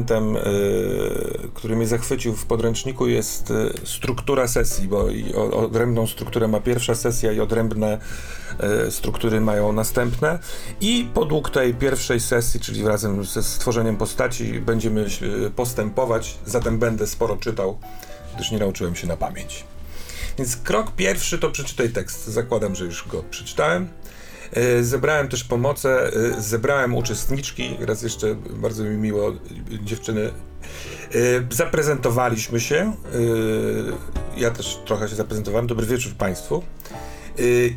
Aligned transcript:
Elementem, 0.00 0.36
y, 0.36 1.48
który 1.54 1.76
mnie 1.76 1.86
zachwycił 1.86 2.36
w 2.36 2.46
podręczniku 2.46 3.08
jest 3.08 3.50
y, 3.50 3.72
struktura 3.84 4.48
sesji, 4.48 4.88
bo 4.88 5.06
odrębną 5.52 6.06
strukturę 6.06 6.48
ma 6.48 6.60
pierwsza 6.60 6.94
sesja 6.94 7.32
i 7.32 7.40
odrębne 7.40 7.98
y, 8.86 8.90
struktury 8.90 9.40
mają 9.40 9.72
następne. 9.72 10.38
I 10.80 11.08
podług 11.14 11.50
tej 11.50 11.74
pierwszej 11.74 12.20
sesji, 12.20 12.60
czyli 12.60 12.84
razem 12.84 13.24
ze 13.24 13.42
stworzeniem 13.42 13.96
postaci, 13.96 14.60
będziemy 14.60 15.06
postępować, 15.56 16.38
zatem 16.46 16.78
będę 16.78 17.06
sporo 17.06 17.36
czytał, 17.36 17.78
gdyż 18.34 18.50
nie 18.50 18.58
nauczyłem 18.58 18.96
się 18.96 19.06
na 19.06 19.16
pamięć. 19.16 19.64
Więc 20.38 20.56
krok 20.56 20.90
pierwszy 20.90 21.38
to 21.38 21.50
przeczytaj 21.50 21.90
tekst. 21.90 22.26
Zakładam, 22.26 22.74
że 22.74 22.84
już 22.84 23.08
go 23.08 23.22
przeczytałem. 23.30 23.88
E, 24.52 24.84
zebrałem 24.84 25.28
też 25.28 25.44
pomoce, 25.44 26.12
e, 26.36 26.40
zebrałem 26.40 26.94
uczestniczki, 26.94 27.76
raz 27.80 28.02
jeszcze 28.02 28.34
bardzo 28.34 28.84
mi 28.84 28.96
miło, 28.96 29.32
dziewczyny. 29.84 30.20
E, 30.26 30.30
zaprezentowaliśmy 31.50 32.60
się. 32.60 32.92
Ja 34.36 34.50
też 34.50 34.78
trochę 34.84 35.08
się 35.08 35.16
zaprezentowałem. 35.16 35.66
Dobry 35.66 35.86
wieczór 35.86 36.12
Państwu. 36.12 36.62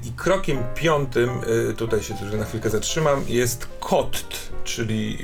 I 0.03 0.11
krokiem 0.15 0.57
piątym, 0.75 1.29
tutaj 1.77 2.03
się 2.03 2.13
na 2.37 2.45
chwilkę 2.45 2.69
zatrzymam, 2.69 3.23
jest 3.27 3.67
KOTT, 3.79 4.51
czyli 4.63 5.17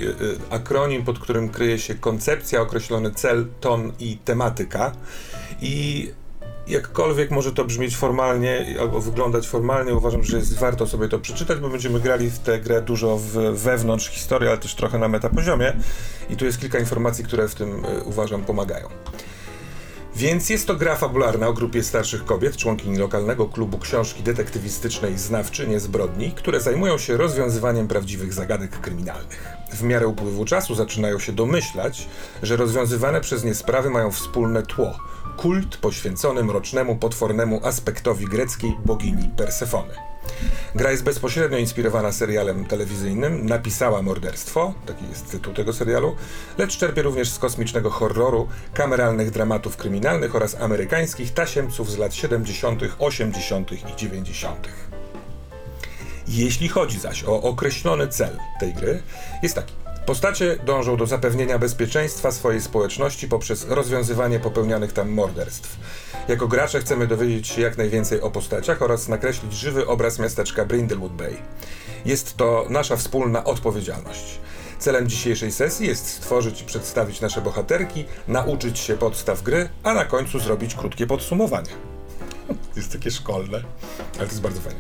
akronim, 0.50 1.03
pod 1.03 1.20
którym 1.20 1.50
kryje 1.50 1.80
się 1.80 1.95
koncepcja, 1.95 2.61
określony 2.61 3.11
cel, 3.11 3.47
ton 3.59 3.92
i 4.00 4.17
tematyka. 4.17 4.92
I 5.61 6.11
jakkolwiek 6.70 7.31
może 7.31 7.52
to 7.52 7.66
brzmieć 7.66 7.98
formalnie 7.98 8.66
albo 8.80 9.02
wyglądać 9.02 9.48
formalnie, 9.48 9.94
uważam, 9.94 10.23
że 10.23 10.38
jest 10.38 10.59
warto 10.59 10.88
sobie 10.88 11.08
to 11.08 11.20
przeczytać, 11.20 11.59
bo 11.59 11.70
będziemy 11.70 12.00
grali 12.00 12.30
w 12.30 12.39
tę 12.39 12.59
grę 12.59 12.81
dużo 12.81 13.17
w, 13.17 13.31
wewnątrz 13.53 14.09
historii, 14.09 14.50
ale 14.50 14.58
też 14.58 14.76
trochę 14.76 14.98
na 14.98 15.08
metapoziomie 15.08 15.73
i 16.30 16.38
tu 16.38 16.45
jest 16.45 16.59
kilka 16.59 16.80
informacji, 16.80 17.23
które 17.23 17.48
w 17.48 17.56
tym 17.56 17.86
y, 17.86 18.03
uważam 18.03 18.44
pomagają. 18.44 18.88
Więc 20.16 20.50
jest 20.50 20.67
to 20.67 20.76
gra 20.76 20.95
fabularna 20.95 21.48
o 21.48 21.53
grupie 21.53 21.84
starszych 21.84 22.26
kobiet, 22.26 22.58
członkini 22.58 22.98
lokalnego 22.98 23.45
klubu 23.45 23.78
książki 23.78 24.23
detektywistycznej 24.23 25.17
Znawczynie 25.17 25.80
Zbrodni, 25.80 26.31
które 26.31 26.61
zajmują 26.61 26.98
się 26.98 27.17
rozwiązywaniem 27.17 27.88
prawdziwych 27.88 28.33
zagadek 28.33 28.80
kryminalnych. 28.80 29.58
W 29.73 29.83
miarę 29.83 30.08
upływu 30.08 30.45
czasu 30.45 30.76
zaczynają 30.76 31.20
się 31.20 31.31
domyślać, 31.31 32.08
że 32.44 32.56
rozwiązywane 32.56 33.21
przez 33.21 33.44
nie 33.44 33.55
sprawy 33.55 33.89
mają 33.89 34.11
wspólne 34.11 34.64
tło– 34.64 34.98
kult 35.39 35.77
poświęcony 35.77 36.44
mrocznemu, 36.44 36.95
potwornemu 36.95 37.61
aspektowi 37.64 38.26
greckiej 38.26 38.77
bogini 38.86 39.30
Persefony. 39.38 39.94
Gra 40.76 40.92
jest 40.92 41.04
bezpośrednio 41.04 41.58
inspirowana 41.58 42.11
serialem 42.11 42.66
telewizyjnym 42.66 43.45
Napisała 43.45 44.02
morderstwo, 44.02 44.73
taki 44.86 45.10
jest 45.10 45.32
tytuł 45.32 45.54
tego 45.54 45.73
serialu, 45.73 46.16
lecz 46.58 46.77
czerpie 46.77 47.02
również 47.02 47.30
z 47.30 47.39
kosmicznego 47.39 47.89
horroru, 47.89 48.48
kameralnych 48.73 49.32
dramatów 49.32 49.77
kryminalnych 49.77 50.36
oraz 50.36 50.55
amerykańskich 50.55 51.33
tasiemców 51.33 51.92
z 51.92 51.98
lat 51.98 52.14
70., 52.14 52.82
80. 53.00 53.71
i 53.71 53.95
90. 53.98 54.67
Jeśli 56.27 56.67
chodzi 56.67 57.00
zaś 57.00 57.23
o 57.23 57.42
określony 57.42 58.08
cel 58.08 58.38
tej 58.60 58.73
gry, 58.73 59.04
jest 59.44 59.56
taki. 59.56 59.79
Postacie 60.09 60.58
dążą 60.65 60.97
do 60.97 61.08
zapewnienia 61.08 61.59
bezpieczeństwa 61.59 62.31
swojej 62.31 62.61
społeczności 62.61 63.27
poprzez 63.27 63.67
rozwiązywanie 63.67 64.39
popełnianych 64.39 64.93
tam 64.93 65.09
morderstw. 65.09 65.77
Jako 66.27 66.47
gracze 66.47 66.80
chcemy 66.80 67.08
dowiedzieć 67.08 67.47
się 67.47 67.61
jak 67.61 67.77
najwięcej 67.77 68.21
o 68.21 68.31
postaciach 68.31 68.81
oraz 68.81 69.08
nakreślić 69.08 69.53
żywy 69.53 69.87
obraz 69.87 70.20
miasteczka 70.20 70.65
Brindlewood 70.65 71.11
Bay. 71.11 71.37
Jest 72.05 72.37
to 72.37 72.65
nasza 72.70 72.97
wspólna 72.97 73.43
odpowiedzialność. 73.43 74.39
Celem 74.80 75.09
dzisiejszej 75.09 75.52
sesji 75.52 75.87
jest 75.87 76.08
stworzyć 76.08 76.61
i 76.61 76.65
przedstawić 76.65 77.21
nasze 77.21 77.41
bohaterki, 77.41 78.05
nauczyć 78.27 78.80
się 78.80 78.97
podstaw 78.97 79.41
gry, 79.41 79.70
a 79.83 79.93
na 79.93 80.05
końcu 80.05 80.39
zrobić 80.39 80.76
krótkie 80.76 81.08
podsumowanie. 81.08 81.71
jest 82.76 82.91
takie 82.91 83.11
szkolne, 83.11 83.64
ale 84.17 84.27
to 84.27 84.31
jest 84.31 84.41
bardzo 84.41 84.61
fajne. 84.61 84.80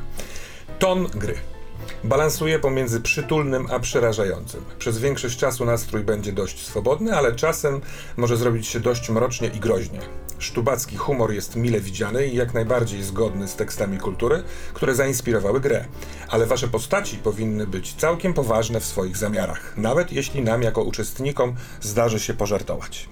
Ton 0.79 1.07
gry. 1.07 1.58
Balansuje 2.03 2.59
pomiędzy 2.59 3.01
przytulnym 3.01 3.67
a 3.71 3.79
przerażającym. 3.79 4.65
Przez 4.79 4.97
większość 4.97 5.37
czasu 5.37 5.65
nastrój 5.65 6.03
będzie 6.03 6.31
dość 6.31 6.65
swobodny, 6.65 7.17
ale 7.17 7.35
czasem 7.35 7.81
może 8.17 8.37
zrobić 8.37 8.67
się 8.67 8.79
dość 8.79 9.09
mrocznie 9.09 9.47
i 9.47 9.59
groźnie. 9.59 9.99
Sztubacki 10.39 10.97
humor 10.97 11.31
jest 11.33 11.55
mile 11.55 11.79
widziany 11.79 12.27
i 12.27 12.35
jak 12.35 12.53
najbardziej 12.53 13.03
zgodny 13.03 13.47
z 13.47 13.55
tekstami 13.55 13.97
kultury, 13.97 14.43
które 14.73 14.95
zainspirowały 14.95 15.59
grę. 15.59 15.85
Ale 16.29 16.45
wasze 16.45 16.67
postaci 16.67 17.17
powinny 17.17 17.67
być 17.67 17.93
całkiem 17.93 18.33
poważne 18.33 18.79
w 18.79 18.85
swoich 18.85 19.17
zamiarach, 19.17 19.77
nawet 19.77 20.11
jeśli 20.11 20.41
nam 20.41 20.61
jako 20.61 20.83
uczestnikom 20.83 21.55
zdarzy 21.81 22.19
się 22.19 22.33
pożartować. 22.33 23.09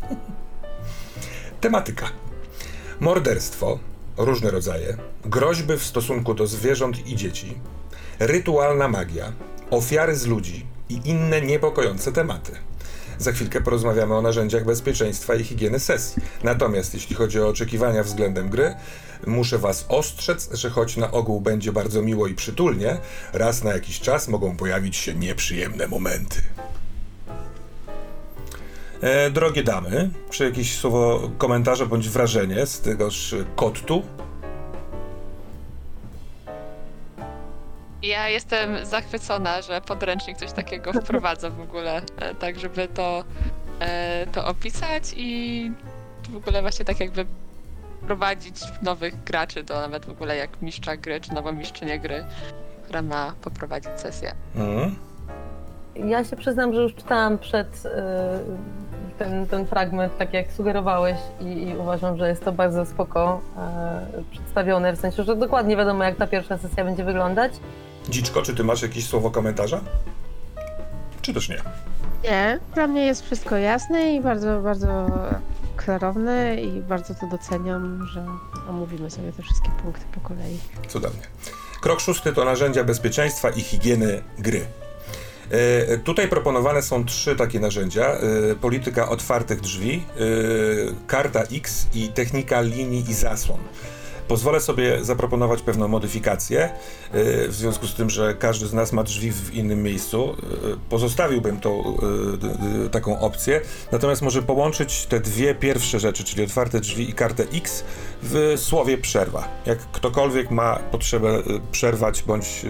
Tematyka. 1.60 2.06
Morderstwo, 3.00 3.78
różne 4.16 4.50
rodzaje, 4.50 4.96
groźby 5.24 5.76
w 5.76 5.84
stosunku 5.84 6.34
do 6.34 6.46
zwierząt 6.46 7.06
i 7.06 7.16
dzieci, 7.16 7.54
rytualna 8.18 8.88
magia, 8.88 9.32
ofiary 9.70 10.16
z 10.16 10.26
ludzi 10.26 10.66
i 10.88 11.00
inne 11.04 11.40
niepokojące 11.40 12.12
tematy. 12.12 12.52
Za 13.18 13.32
chwilkę 13.32 13.60
porozmawiamy 13.60 14.14
o 14.14 14.22
narzędziach 14.22 14.64
bezpieczeństwa 14.64 15.34
i 15.34 15.44
higieny 15.44 15.80
sesji. 15.80 16.22
Natomiast 16.44 16.94
jeśli 16.94 17.16
chodzi 17.16 17.40
o 17.40 17.48
oczekiwania 17.48 18.02
względem 18.02 18.48
gry, 18.48 18.74
muszę 19.26 19.58
Was 19.58 19.86
ostrzec, 19.88 20.48
że 20.52 20.70
choć 20.70 20.96
na 20.96 21.10
ogół 21.10 21.40
będzie 21.40 21.72
bardzo 21.72 22.02
miło 22.02 22.26
i 22.26 22.34
przytulnie, 22.34 22.96
raz 23.32 23.64
na 23.64 23.72
jakiś 23.72 24.00
czas 24.00 24.28
mogą 24.28 24.56
pojawić 24.56 24.96
się 24.96 25.14
nieprzyjemne 25.14 25.86
momenty. 25.86 26.42
E, 29.00 29.30
drogie 29.30 29.62
damy, 29.62 30.10
czy 30.30 30.44
jakieś 30.44 30.76
słowo 30.76 31.30
komentarze 31.38 31.86
bądź 31.86 32.08
wrażenie 32.08 32.66
z 32.66 32.80
tegoż 32.80 33.34
kottu? 33.56 34.02
Ja 38.04 38.28
jestem 38.28 38.86
zachwycona, 38.86 39.62
że 39.62 39.80
podręcznik 39.80 40.36
coś 40.36 40.52
takiego 40.52 40.92
wprowadza 41.02 41.50
w 41.50 41.60
ogóle, 41.60 42.02
e, 42.20 42.34
tak 42.34 42.58
żeby 42.58 42.88
to, 42.88 43.24
e, 43.80 44.26
to 44.26 44.46
opisać 44.46 45.02
i 45.16 45.72
w 46.30 46.36
ogóle 46.36 46.62
właśnie 46.62 46.84
tak 46.84 47.00
jakby 47.00 47.26
prowadzić 48.06 48.56
nowych 48.82 49.24
graczy 49.24 49.62
do 49.62 49.74
nawet 49.74 50.06
w 50.06 50.10
ogóle 50.10 50.36
jak 50.36 50.62
mistrza 50.62 50.96
gry, 50.96 51.20
czy 51.20 51.34
nową 51.34 51.52
mistrzynię 51.52 51.98
gry, 51.98 52.24
która 52.84 53.02
ma 53.02 53.34
poprowadzić 53.42 53.92
sesję. 53.96 54.34
Mhm. 54.56 54.96
Ja 55.94 56.24
się 56.24 56.36
przyznam, 56.36 56.74
że 56.74 56.82
już 56.82 56.94
czytałam 56.94 57.38
przed 57.38 57.86
e, 57.86 58.38
ten, 59.18 59.46
ten 59.46 59.66
fragment, 59.66 60.18
tak 60.18 60.34
jak 60.34 60.52
sugerowałeś 60.52 61.16
i, 61.40 61.68
i 61.68 61.76
uważam, 61.76 62.16
że 62.16 62.28
jest 62.28 62.44
to 62.44 62.52
bardzo 62.52 62.86
spoko 62.86 63.40
przedstawione, 64.30 64.92
w 64.92 65.00
sensie, 65.00 65.24
że 65.24 65.36
dokładnie 65.36 65.76
wiadomo, 65.76 66.04
jak 66.04 66.16
ta 66.16 66.26
pierwsza 66.26 66.58
sesja 66.58 66.84
będzie 66.84 67.04
wyglądać. 67.04 67.52
Dziczko, 68.08 68.42
czy 68.42 68.54
ty 68.54 68.64
masz 68.64 68.82
jakieś 68.82 69.06
słowo 69.06 69.30
komentarza? 69.30 69.80
Czy 71.22 71.34
też 71.34 71.48
nie? 71.48 71.62
Nie, 72.24 72.60
dla 72.74 72.86
mnie 72.86 73.06
jest 73.06 73.24
wszystko 73.24 73.56
jasne 73.56 74.14
i 74.14 74.20
bardzo, 74.20 74.60
bardzo 74.60 75.06
klarowne 75.76 76.62
i 76.62 76.80
bardzo 76.80 77.14
to 77.14 77.26
doceniam, 77.26 78.06
że 78.12 78.26
omówimy 78.68 79.10
sobie 79.10 79.32
te 79.32 79.42
wszystkie 79.42 79.70
punkty 79.82 80.04
po 80.14 80.20
kolei. 80.20 80.58
Cudownie. 80.88 81.22
Krok 81.80 82.00
szósty 82.00 82.32
to 82.32 82.44
narzędzia 82.44 82.84
bezpieczeństwa 82.84 83.50
i 83.50 83.60
higieny 83.60 84.22
gry. 84.38 84.66
E, 85.50 85.98
tutaj 85.98 86.28
proponowane 86.28 86.82
są 86.82 87.04
trzy 87.04 87.36
takie 87.36 87.60
narzędzia: 87.60 88.06
e, 88.06 88.54
polityka 88.54 89.08
otwartych 89.08 89.60
drzwi, 89.60 90.04
e, 90.16 90.20
karta 91.06 91.42
X 91.42 91.86
i 91.94 92.08
technika 92.08 92.60
linii 92.60 93.10
i 93.10 93.14
zasłon. 93.14 93.60
Pozwolę 94.28 94.60
sobie 94.60 95.04
zaproponować 95.04 95.62
pewną 95.62 95.88
modyfikację, 95.88 96.64
y, 96.64 97.48
w 97.48 97.54
związku 97.54 97.86
z 97.86 97.94
tym, 97.94 98.10
że 98.10 98.34
każdy 98.34 98.66
z 98.66 98.72
nas 98.72 98.92
ma 98.92 99.02
drzwi 99.02 99.32
w 99.32 99.54
innym 99.54 99.82
miejscu. 99.82 100.36
Y, 100.72 100.90
pozostawiłbym 100.90 101.60
tą 101.60 101.96
y, 102.86 102.90
taką 102.90 103.20
opcję, 103.20 103.60
natomiast 103.92 104.22
może 104.22 104.42
połączyć 104.42 105.06
te 105.06 105.20
dwie 105.20 105.54
pierwsze 105.54 106.00
rzeczy, 106.00 106.24
czyli 106.24 106.44
otwarte 106.44 106.80
drzwi 106.80 107.10
i 107.10 107.12
kartę 107.12 107.44
X 107.52 107.84
w 108.22 108.54
słowie 108.56 108.98
przerwa. 108.98 109.48
Jak 109.66 109.78
ktokolwiek 109.78 110.50
ma 110.50 110.76
potrzebę 110.76 111.42
przerwać 111.72 112.22
bądź 112.22 112.66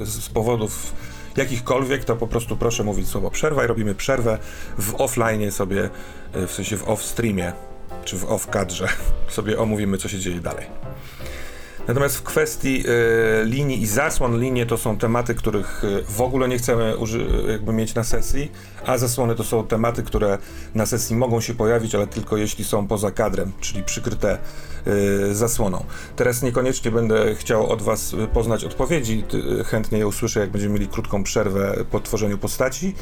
z 0.00 0.28
powodów 0.28 0.92
jakichkolwiek, 1.36 2.04
to 2.04 2.16
po 2.16 2.26
prostu 2.26 2.56
proszę 2.56 2.84
mówić 2.84 3.08
słowo 3.08 3.30
przerwa 3.30 3.64
i 3.64 3.66
robimy 3.66 3.94
przerwę 3.94 4.38
w 4.78 5.00
offline 5.00 5.52
sobie, 5.52 5.90
w 6.34 6.50
sensie 6.50 6.76
w 6.76 6.84
off-streamie 6.84 7.52
czy 8.04 8.16
w 8.16 8.24
off-kadrze 8.24 8.88
sobie 9.28 9.58
omówimy, 9.58 9.98
co 9.98 10.08
się 10.08 10.18
dzieje 10.18 10.40
dalej. 10.40 10.66
Natomiast 11.88 12.16
w 12.16 12.22
kwestii 12.22 12.84
y, 12.88 13.44
linii 13.44 13.82
i 13.82 13.86
zasłon, 13.86 14.40
linie 14.40 14.66
to 14.66 14.78
są 14.78 14.98
tematy, 14.98 15.34
których 15.34 15.82
e, 15.84 16.02
w 16.12 16.20
ogóle 16.20 16.48
nie 16.48 16.58
chcemy 16.58 16.94
jakby 17.48 17.72
mieć 17.72 17.94
na 17.94 18.04
sesji, 18.04 18.52
a 18.86 18.98
zasłony 18.98 19.34
to 19.34 19.44
są 19.44 19.66
tematy, 19.66 20.02
które 20.02 20.38
na 20.74 20.86
sesji 20.86 21.16
mogą 21.16 21.40
się 21.40 21.54
pojawić, 21.54 21.94
ale 21.94 22.06
tylko 22.06 22.36
jeśli 22.36 22.64
są 22.64 22.86
poza 22.86 23.10
kadrem, 23.10 23.52
czyli 23.60 23.82
przykryte 23.82 24.38
y, 24.86 25.34
zasłoną. 25.34 25.84
Teraz 26.16 26.42
niekoniecznie 26.42 26.90
będę 26.90 27.34
chciał 27.34 27.70
od 27.70 27.82
Was 27.82 28.16
poznać 28.32 28.64
odpowiedzi, 28.64 29.24
chętnie 29.66 29.98
je 29.98 30.06
usłyszę, 30.06 30.40
jak 30.40 30.50
będziemy 30.50 30.74
mieli 30.74 30.88
krótką 30.88 31.24
przerwę 31.24 31.76
po 31.90 32.00
tworzeniu 32.00 32.38
postaci 32.38 32.94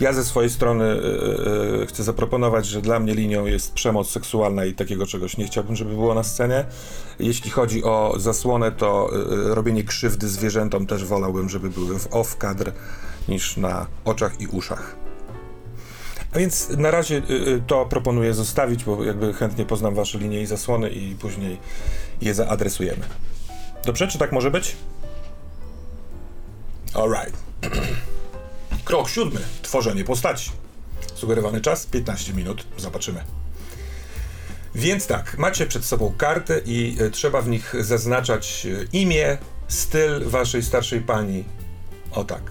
Ja 0.00 0.12
ze 0.12 0.24
swojej 0.24 0.50
strony 0.50 0.84
e, 0.84 1.82
e, 1.82 1.86
chcę 1.86 2.02
zaproponować, 2.02 2.66
że 2.66 2.82
dla 2.82 3.00
mnie 3.00 3.14
linią 3.14 3.46
jest 3.46 3.72
przemoc 3.72 4.10
seksualna 4.10 4.64
i 4.64 4.74
takiego 4.74 5.06
czegoś 5.06 5.36
nie 5.36 5.46
chciałbym, 5.46 5.76
żeby 5.76 5.90
było 5.90 6.14
na 6.14 6.22
scenie. 6.22 6.64
Jeśli 7.18 7.50
chodzi 7.50 7.84
o 7.84 8.14
zasłonę, 8.16 8.72
to 8.72 9.10
e, 9.12 9.54
robienie 9.54 9.84
krzywdy 9.84 10.28
zwierzętom 10.28 10.86
też 10.86 11.04
wolałbym, 11.04 11.48
żeby 11.48 11.70
były 11.70 11.98
w 11.98 12.08
off-kadr 12.10 12.72
niż 13.28 13.56
na 13.56 13.86
oczach 14.04 14.40
i 14.40 14.46
uszach. 14.46 14.96
A 16.34 16.38
więc 16.38 16.68
na 16.70 16.90
razie 16.90 17.22
to 17.66 17.86
proponuję 17.86 18.34
zostawić, 18.34 18.84
bo 18.84 19.04
jakby 19.04 19.34
chętnie 19.34 19.64
poznam 19.64 19.94
wasze 19.94 20.18
linie 20.18 20.42
i 20.42 20.46
zasłony 20.46 20.90
i 20.90 21.14
później 21.14 21.58
je 22.20 22.34
zaadresujemy. 22.34 23.04
Dobrze, 23.84 24.08
czy 24.08 24.18
tak 24.18 24.32
może 24.32 24.50
być? 24.50 24.76
Alright. 26.94 27.36
Krok 28.88 29.08
siódmy. 29.08 29.40
Tworzenie 29.62 30.04
postaci. 30.04 30.50
Sugerowany 31.14 31.60
czas 31.60 31.86
15 31.86 32.34
minut. 32.34 32.66
Zobaczymy. 32.76 33.24
Więc 34.74 35.06
tak, 35.06 35.38
macie 35.38 35.66
przed 35.66 35.84
sobą 35.84 36.14
kartę 36.18 36.60
i 36.66 36.96
e, 37.00 37.10
trzeba 37.10 37.42
w 37.42 37.48
nich 37.48 37.74
zaznaczać 37.80 38.66
e, 38.66 38.84
imię, 38.92 39.38
styl 39.68 40.24
waszej 40.24 40.62
starszej 40.62 41.00
pani. 41.00 41.44
O 42.12 42.24
tak. 42.24 42.42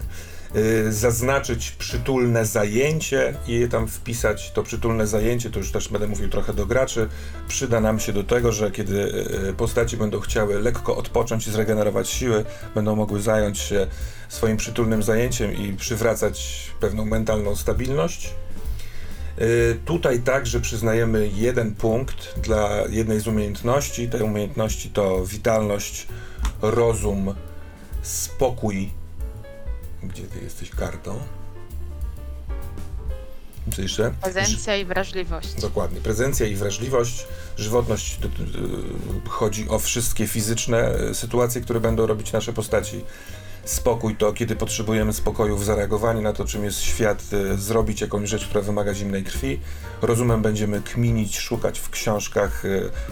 E, 0.56 0.92
zaznaczyć 0.92 1.72
przytulne 1.72 2.46
zajęcie 2.46 3.34
i 3.48 3.68
tam 3.70 3.88
wpisać. 3.88 4.52
To 4.52 4.64
przytulne 4.64 5.08
zajęcie, 5.08 5.50
to 5.50 5.60
już 5.60 5.72
też 5.72 5.90
będę 5.90 6.08
mówił 6.08 6.30
trochę 6.30 6.54
do 6.54 6.66
graczy, 6.66 7.10
przyda 7.48 7.80
nam 7.80 8.00
się 8.00 8.14
do 8.14 8.24
tego, 8.24 8.52
że 8.52 8.72
kiedy 8.72 9.26
e, 9.50 9.54
postaci 9.54 9.98
będą 9.98 10.20
chciały 10.20 10.62
lekko 10.62 10.98
odpocząć 10.98 11.48
i 11.48 11.52
zregenerować 11.52 12.10
siły, 12.10 12.46
będą 12.76 12.96
mogły 12.96 13.22
zająć 13.22 13.60
się 13.60 13.88
swoim 14.30 14.58
przytulnym 14.58 15.04
zajęciem 15.04 15.54
i 15.54 15.74
przywracać 15.74 16.68
pewną 16.80 17.06
mentalną 17.06 17.56
stabilność. 17.56 18.34
Y, 19.42 19.80
Tutaj 19.86 20.20
także 20.20 20.62
przyznajemy 20.62 21.30
jeden 21.36 21.76
punkt 21.76 22.40
dla 22.40 22.70
jednej 22.90 23.20
z 23.20 23.28
umiejętności. 23.28 24.10
Te 24.10 24.24
umiejętności 24.24 24.90
to 24.90 25.26
witalność, 25.26 26.08
rozum, 26.62 27.36
spokój. 28.02 28.90
Gdzie 30.04 30.24
ty 30.24 30.40
jesteś 30.44 30.70
kartą? 30.70 31.20
Jeszcze? 33.78 34.14
Prezencja 34.22 34.76
i 34.76 34.86
wrażliwość. 34.86 35.54
Dokładnie. 35.62 36.02
Prezencja 36.02 36.46
i 36.48 36.56
wrażliwość, 36.56 37.28
żywotność 37.58 38.18
d- 38.18 38.30
chodzi 39.30 39.70
o 39.70 39.80
wszystkie 39.80 40.28
fizyczne 40.28 40.78
e, 40.78 41.14
sytuacje, 41.16 41.62
które 41.62 41.80
będą 41.80 42.06
robić 42.08 42.32
nasze 42.32 42.54
postaci. 42.54 43.04
Spokój 43.66 44.16
to, 44.16 44.34
kiedy 44.34 44.56
potrzebujemy 44.56 45.14
spokoju 45.14 45.58
w 45.58 45.66
zareagowaniu 45.66 46.22
na 46.22 46.34
to, 46.34 46.46
czym 46.46 46.64
jest 46.64 46.82
świat, 46.82 47.24
e, 47.54 47.58
zrobić 47.58 48.02
jakąś 48.02 48.30
rzecz, 48.30 48.46
która 48.46 48.62
wymaga 48.62 48.94
zimnej 48.94 49.24
krwi. 49.24 49.60
Rozumem 50.02 50.42
będziemy 50.42 50.82
kminić, 50.82 51.40
szukać 51.40 51.80
w 51.80 51.90
książkach, 51.90 52.64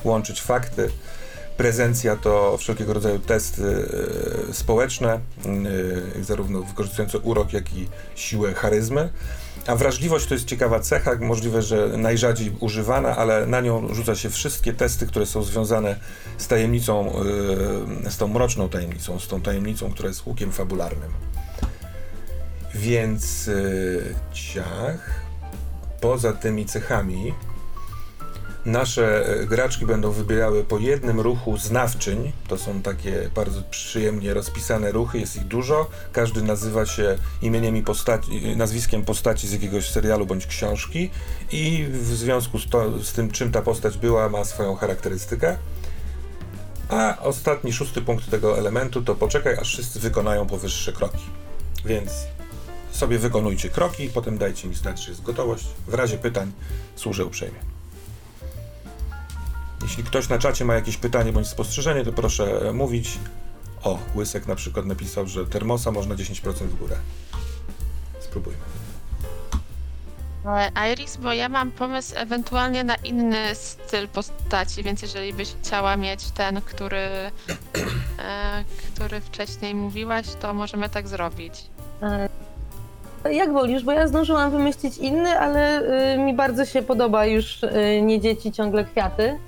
łączyć 0.04 0.42
fakty. 0.42 0.90
Prezencja 1.57 2.16
to 2.16 2.57
wszelkiego 2.57 2.94
rodzaju 2.94 3.19
testy 3.19 3.63
e, 4.50 4.54
społeczne, 4.54 5.19
e, 6.19 6.24
zarówno 6.24 6.62
wykorzystujące 6.62 7.19
urok, 7.19 7.54
jak 7.54 7.74
i 7.74 7.88
siłę 8.16 8.54
charyzmy. 8.54 9.10
A 9.68 9.75
wrażliwość 9.75 10.28
to 10.28 10.34
jest 10.34 10.46
ciekawa 10.46 10.80
cecha, 10.80 11.12
możliwe, 11.19 11.62
że 11.62 11.88
najrzadziej 11.98 12.56
używana, 12.60 13.16
ale 13.18 13.46
na 13.46 13.62
nią 13.62 13.94
rzuca 13.94 14.16
się 14.16 14.30
wszystkie 14.30 14.74
testy, 14.74 15.07
które 15.07 15.25
są 15.25 15.44
związane 15.44 16.00
z 16.38 16.48
tajemnicą, 16.48 17.13
yy, 18.04 18.12
z 18.12 18.18
tą 18.18 18.28
mroczną 18.28 18.69
tajemnicą, 18.69 19.19
z 19.19 19.28
tą 19.28 19.42
tajemnicą, 19.42 19.92
która 19.92 20.10
jest 20.10 20.25
łukiem 20.25 20.51
fabularnym. 20.51 21.12
Więc 22.75 23.50
ciach, 24.34 25.25
poza 26.01 26.34
tymi 26.34 26.66
cechami, 26.66 27.34
nasze 28.66 29.28
e, 29.28 29.46
graczki 29.46 29.86
będą 29.86 30.12
wybierały 30.12 30.64
po 30.64 30.80
jednym 30.80 31.20
ruchu 31.20 31.58
znawczyń. 31.58 32.32
To 32.48 32.58
są 32.58 32.82
takie 32.82 33.30
bardzo 33.36 33.62
przyjemnie 33.70 34.34
rozpisane 34.34 34.92
ruchy, 34.92 35.20
jest 35.20 35.36
ich 35.36 35.44
dużo. 35.44 35.90
Każdy 36.12 36.42
nazywa 36.42 36.86
się 36.86 37.18
imieniem 37.42 37.78
i 37.78 37.82
postaci, 37.82 38.56
nazwiskiem 38.56 39.06
postaci 39.06 39.48
z 39.48 39.52
jakiegoś 39.52 39.90
serialu 39.90 40.26
bądź 40.26 40.48
książki 40.48 41.10
i 41.52 41.86
w 41.92 42.06
związku 42.06 42.60
z, 42.60 42.70
to, 42.70 43.04
z 43.04 43.14
tym, 43.14 43.32
czym 43.32 43.52
ta 43.52 43.62
postać 43.62 43.98
była, 43.98 44.30
ma 44.30 44.44
swoją 44.44 44.76
charakterystykę. 44.76 45.58
A 46.90 47.18
ostatni, 47.22 47.74
szósty 47.74 48.02
punkt 48.02 48.32
tego 48.32 48.58
elementu 48.58 49.02
to 49.02 49.16
poczekaj, 49.16 49.58
aż 49.58 49.68
wszyscy 49.68 50.00
wykonają 50.00 50.48
powyższe 50.48 50.94
kroki. 50.94 51.24
Więc 51.86 52.12
sobie 52.92 53.20
wykonujcie 53.20 53.70
kroki, 53.70 54.10
potem 54.10 54.38
dajcie 54.38 54.68
mi 54.68 54.76
znać, 54.76 55.06
czy 55.06 55.10
jest 55.10 55.24
gotowość. 55.24 55.66
W 55.88 55.94
razie 55.94 56.18
pytań 56.18 56.52
służę 56.96 57.26
uprzejmie. 57.26 57.75
Jeśli 59.86 60.04
ktoś 60.04 60.30
na 60.30 60.38
czacie 60.38 60.66
ma 60.66 60.76
jakieś 60.76 60.98
pytanie 60.98 61.32
bądź 61.32 61.48
spostrzeżenie, 61.48 62.06
to 62.06 62.14
proszę 62.14 62.70
e, 62.70 62.74
mówić. 62.74 63.20
O, 63.84 64.00
Łysek 64.16 64.48
na 64.48 64.56
przykład 64.56 64.86
napisał, 64.86 65.28
że 65.28 65.46
termosa 65.46 65.92
można 65.92 66.15
10% 66.15 66.51
w 66.54 66.75
górę. 66.80 66.96
Spróbujmy. 68.20 68.60
E, 70.46 70.92
Iris, 70.94 71.18
bo 71.18 71.34
ja 71.34 71.50
mam 71.50 71.72
pomysł 71.72 72.13
ewentualnie 72.18 72.84
na 72.84 72.96
inny 72.96 73.56
styl 73.56 74.08
postaci, 74.08 74.84
więc 74.84 75.01
jeżeli 75.01 75.34
byś 75.34 75.56
chciała 75.62 75.98
mieć 75.98 76.32
ten, 76.32 76.62
który, 76.62 76.98
e, 78.20 78.63
który 78.94 79.22
wcześniej 79.22 79.75
mówiłaś, 79.75 80.25
to 80.42 80.54
możemy 80.54 80.89
tak 80.89 81.08
zrobić. 81.08 81.63
E, 82.01 82.30
Jak 83.32 83.54
wolisz, 83.54 83.84
bo 83.84 83.92
ja 83.92 84.08
zdążyłam 84.08 84.51
wymyślić 84.51 84.98
inny, 84.98 85.39
ale 85.39 85.82
y, 86.13 86.18
mi 86.18 86.34
bardzo 86.34 86.65
się 86.65 86.82
podoba 86.82 87.25
już 87.25 87.63
y, 87.63 88.01
nie 88.01 88.22
dzieci, 88.22 88.51
ciągle 88.51 88.86
kwiaty. 88.86 89.39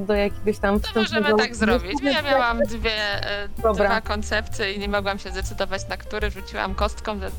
Do 0.00 0.14
jakiegoś 0.14 0.58
tam 0.58 0.80
To 0.80 1.00
możemy 1.00 1.34
tak 1.34 1.56
zrobić. 1.56 1.92
Ja 2.02 2.22
miałam 2.22 2.58
dwie, 2.58 3.26
e, 3.30 3.48
Dobra. 3.62 3.86
dwa 3.86 4.00
koncepcje 4.00 4.72
i 4.72 4.78
nie 4.78 4.88
mogłam 4.88 5.18
się 5.18 5.30
zdecydować 5.30 5.88
na 5.88 5.96
który. 5.96 6.30
Rzuciłam 6.30 6.74
kostką, 6.74 7.20
że 7.20 7.30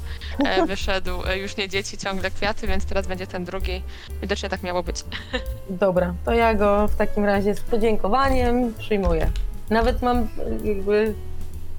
e, 0.46 0.66
wyszedł 0.68 1.12
e, 1.28 1.38
już 1.38 1.58
nie 1.58 1.70
dzieci, 1.70 1.98
ciągle 1.98 2.32
kwiaty, 2.32 2.68
więc 2.68 2.86
teraz 2.86 3.08
będzie 3.08 3.28
ten 3.28 3.46
drugi. 3.46 3.84
Widocznie 4.22 4.50
tak 4.50 4.64
miało 4.64 4.84
być. 4.84 4.96
Dobra, 5.70 6.14
to 6.26 6.32
ja 6.32 6.54
go 6.54 6.88
w 6.88 6.96
takim 6.96 7.26
razie 7.26 7.56
z 7.56 7.62
podziękowaniem 7.62 8.74
przyjmuję. 8.74 9.30
Nawet 9.70 10.02
mam 10.02 10.28
jakby 10.64 11.14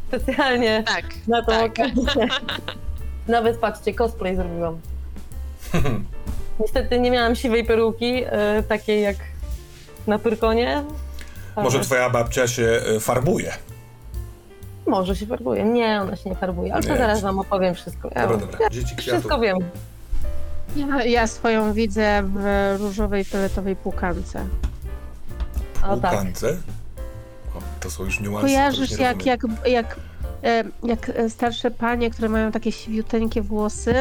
specjalnie 0.08 0.82
Tak, 0.86 1.04
na 1.28 1.42
tą 1.42 1.52
tak. 1.52 1.70
okazję. 1.70 2.28
Nawet 3.28 3.58
patrzcie, 3.58 3.94
cosplay 3.94 4.36
zrobiłam. 4.36 4.80
Niestety 6.60 7.00
nie 7.00 7.10
miałam 7.10 7.36
siwej 7.36 7.64
peruki, 7.64 8.24
takiej 8.68 9.02
jak 9.02 9.16
na 10.06 10.18
Pyrkonie. 10.18 10.84
Może 11.56 11.76
Ale- 11.78 11.86
twoja 11.86 12.10
babcia 12.10 12.48
się 12.48 12.80
e, 12.96 13.00
farbuje. 13.00 13.52
Może 14.86 15.16
się 15.16 15.26
farbuje. 15.26 15.64
Nie, 15.64 16.00
ona 16.02 16.16
się 16.16 16.30
nie 16.30 16.36
farbuje, 16.36 16.74
ale 16.74 16.82
to 16.82 16.96
zaraz 16.96 17.20
wam 17.22 17.38
opowiem 17.38 17.74
wszystko. 17.74 18.10
Ja 18.14 18.22
Dobra, 18.28 18.36
dobra. 18.46 18.70
Dzieci 18.70 18.96
kwiatów. 18.96 19.02
wszystko 19.20 19.40
wiem. 19.40 19.58
Ja, 20.76 21.04
ja 21.04 21.26
swoją 21.26 21.72
widzę 21.72 22.22
w 22.22 22.76
różowej, 22.80 23.24
fioletowej 23.24 23.76
płukance. 23.76 24.46
O 25.88 25.96
tak. 25.96 26.12
Łukance? 26.12 26.56
O, 27.56 27.58
to 27.80 27.90
są 27.90 28.04
już 28.04 28.20
niuanse. 28.20 28.46
Kojarzysz 28.46 28.90
jak, 28.90 29.16
rozumiem. 29.16 29.26
jak, 29.26 29.46
jak, 29.66 29.96
jak 30.84 31.08
e, 31.08 31.30
starsze 31.30 31.70
panie, 31.70 32.10
które 32.10 32.28
mają 32.28 32.52
takie 32.52 32.72
siwiuteńkie 32.72 33.42
włosy, 33.42 33.94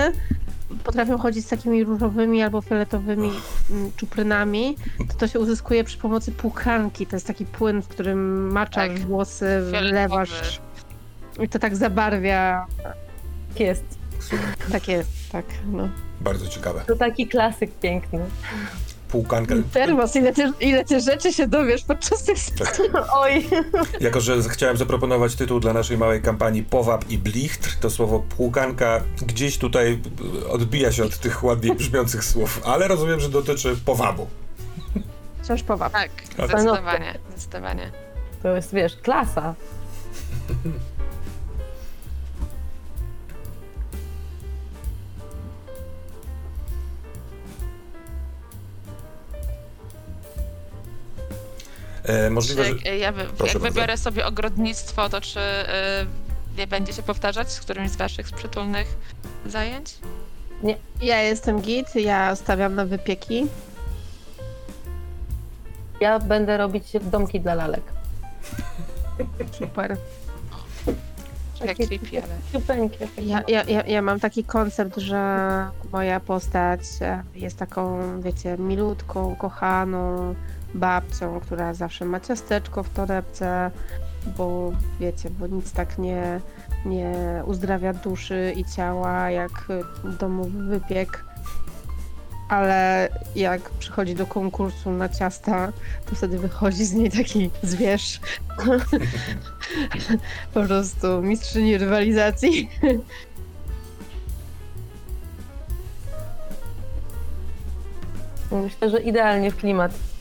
potrafią 0.84 1.18
chodzić 1.18 1.46
z 1.46 1.50
takimi 1.50 1.84
różowymi 1.84 2.42
albo 2.42 2.62
fioletowymi 2.62 3.32
mm, 3.72 3.92
czuprynami, 3.98 4.76
to 5.08 5.14
to 5.18 5.28
się 5.28 5.40
uzyskuje 5.40 5.84
przy 5.84 5.98
pomocy 5.98 6.32
płukanki. 6.32 7.08
To 7.08 7.16
jest 7.16 7.28
taki 7.28 7.46
płyn, 7.46 7.82
w 7.82 7.88
którym 7.88 8.52
maczasz 8.52 8.88
Tak. 8.90 9.00
włosy, 9.00 9.46
Fioletowy. 9.72 9.90
wlewasz 9.92 10.62
i 11.40 11.50
to 11.50 11.60
tak 11.60 11.76
zabarwia. 11.76 12.66
Tak 12.84 13.60
Jest. 13.60 13.84
Super. 14.20 14.40
Tak 14.72 14.88
jest, 14.88 15.10
tak. 15.32 15.46
No. 15.72 15.90
Bardzo 16.22 16.48
ciekawe. 16.48 16.82
To 16.88 16.96
taki 16.96 17.28
klasyk 17.28 17.72
piękny. 17.80 18.20
Półkanka. 19.14 19.56
Termos, 19.74 20.16
ile 20.16 20.34
ty, 20.34 20.52
ile 20.60 20.86
ty 20.86 21.00
rzeczy 21.02 21.34
się 21.34 21.48
dowiesz 21.48 21.84
podczas 21.84 22.24
tych 22.24 22.38
Tak. 22.60 22.82
Oj, 23.14 23.48
Jako, 24.00 24.22
że 24.22 24.38
chciałem 24.50 24.78
zaproponować 24.78 25.36
tytuł 25.36 25.60
dla 25.60 25.74
naszej 25.74 25.98
małej 25.98 26.22
kampanii 26.22 26.64
Powab 26.64 27.10
i 27.10 27.18
Blichtr, 27.18 27.76
to 27.80 27.90
słowo 27.90 28.20
płukanka 28.38 29.02
gdzieś 29.22 29.58
tutaj 29.58 30.00
odbija 30.50 30.92
się 30.92 31.04
od 31.04 31.18
tych 31.18 31.44
ładnie 31.44 31.76
brzmiących 31.76 32.24
słów, 32.26 32.62
ale 32.66 32.88
rozumiem, 32.88 33.20
że 33.20 33.30
dotyczy 33.30 33.76
powabu. 33.86 34.28
wciąż 35.44 35.64
powab. 35.64 35.94
Tak, 35.94 36.10
Tak. 36.38 36.50
zdecydowanie, 36.50 37.20
zdecydowanie. 37.30 37.92
to 38.44 38.56
jest, 38.56 38.74
wiesz, 38.74 38.96
klasa. 38.96 39.56
Możliwe, 52.30 52.64
że... 52.64 52.76
Czy, 52.76 52.90
jak- 52.90 53.00
ja 53.00 53.12
wy, 53.12 53.24
jak 53.24 53.32
bardzo. 53.32 53.60
wybiorę 53.60 53.98
sobie 53.98 54.26
ogrodnictwo, 54.26 55.10
to 55.10 55.22
czy 55.22 55.40
y, 55.40 56.58
nie 56.58 56.68
będzie 56.68 56.94
się 56.94 57.04
powtarzać 57.04 57.52
z 57.52 57.60
którymś 57.60 57.92
z 57.92 57.96
waszych 57.96 58.32
przytulnych 58.32 58.88
zajęć? 59.46 59.96
Ja 61.02 61.22
jestem 61.22 61.62
git, 61.62 61.96
ja 61.96 62.36
stawiam 62.36 62.76
na 62.76 62.86
wypieki. 62.86 63.48
Ja 66.02 66.20
będę 66.20 66.58
robić 66.58 66.84
domki 67.02 67.40
dla 67.40 67.54
lalek. 67.54 67.84
Super. 69.60 69.98
Jak 71.66 71.78
creepy, 71.78 72.24
ale... 72.24 72.90
Ja, 73.18 73.44
ja, 73.48 73.64
ja, 73.64 73.84
ja 73.84 74.02
mam 74.02 74.20
taki 74.20 74.44
koncept, 74.44 74.98
że 74.98 75.68
moja 75.92 76.20
postać 76.20 76.82
e, 77.02 77.24
jest 77.36 77.58
taką, 77.58 78.00
wiecie, 78.22 78.58
milutką, 78.58 79.36
kochaną 79.36 80.36
babcią, 80.74 81.40
która 81.40 81.74
zawsze 81.74 82.06
ma 82.06 82.20
ciasteczko 82.20 82.84
w 82.84 82.90
torebce, 82.90 83.72
bo 84.38 84.72
wiecie, 85.00 85.30
bo 85.30 85.48
nic 85.48 85.72
tak 85.72 85.98
nie, 85.98 86.42
nie 86.86 87.14
uzdrawia 87.46 87.94
duszy 87.94 88.54
i 88.56 88.66
ciała 88.66 89.30
jak 89.30 89.52
domowy 90.20 90.64
wypiek. 90.64 91.26
Ale 92.50 93.10
jak 93.36 93.70
przychodzi 93.70 94.16
do 94.16 94.26
konkursu 94.26 94.92
na 94.92 95.10
ciasta, 95.10 95.74
to 96.10 96.16
wtedy 96.16 96.40
wychodzi 96.40 96.86
z 96.86 96.94
niej 96.94 97.12
taki 97.12 97.50
zwierz. 97.64 98.20
po 100.54 100.64
prostu 100.64 101.22
mistrzyni 101.22 101.78
rywalizacji. 101.78 102.70
Myślę, 108.52 108.90
że 108.90 109.02
idealnie 109.02 109.52
w 109.52 109.58
klimat. 109.58 110.13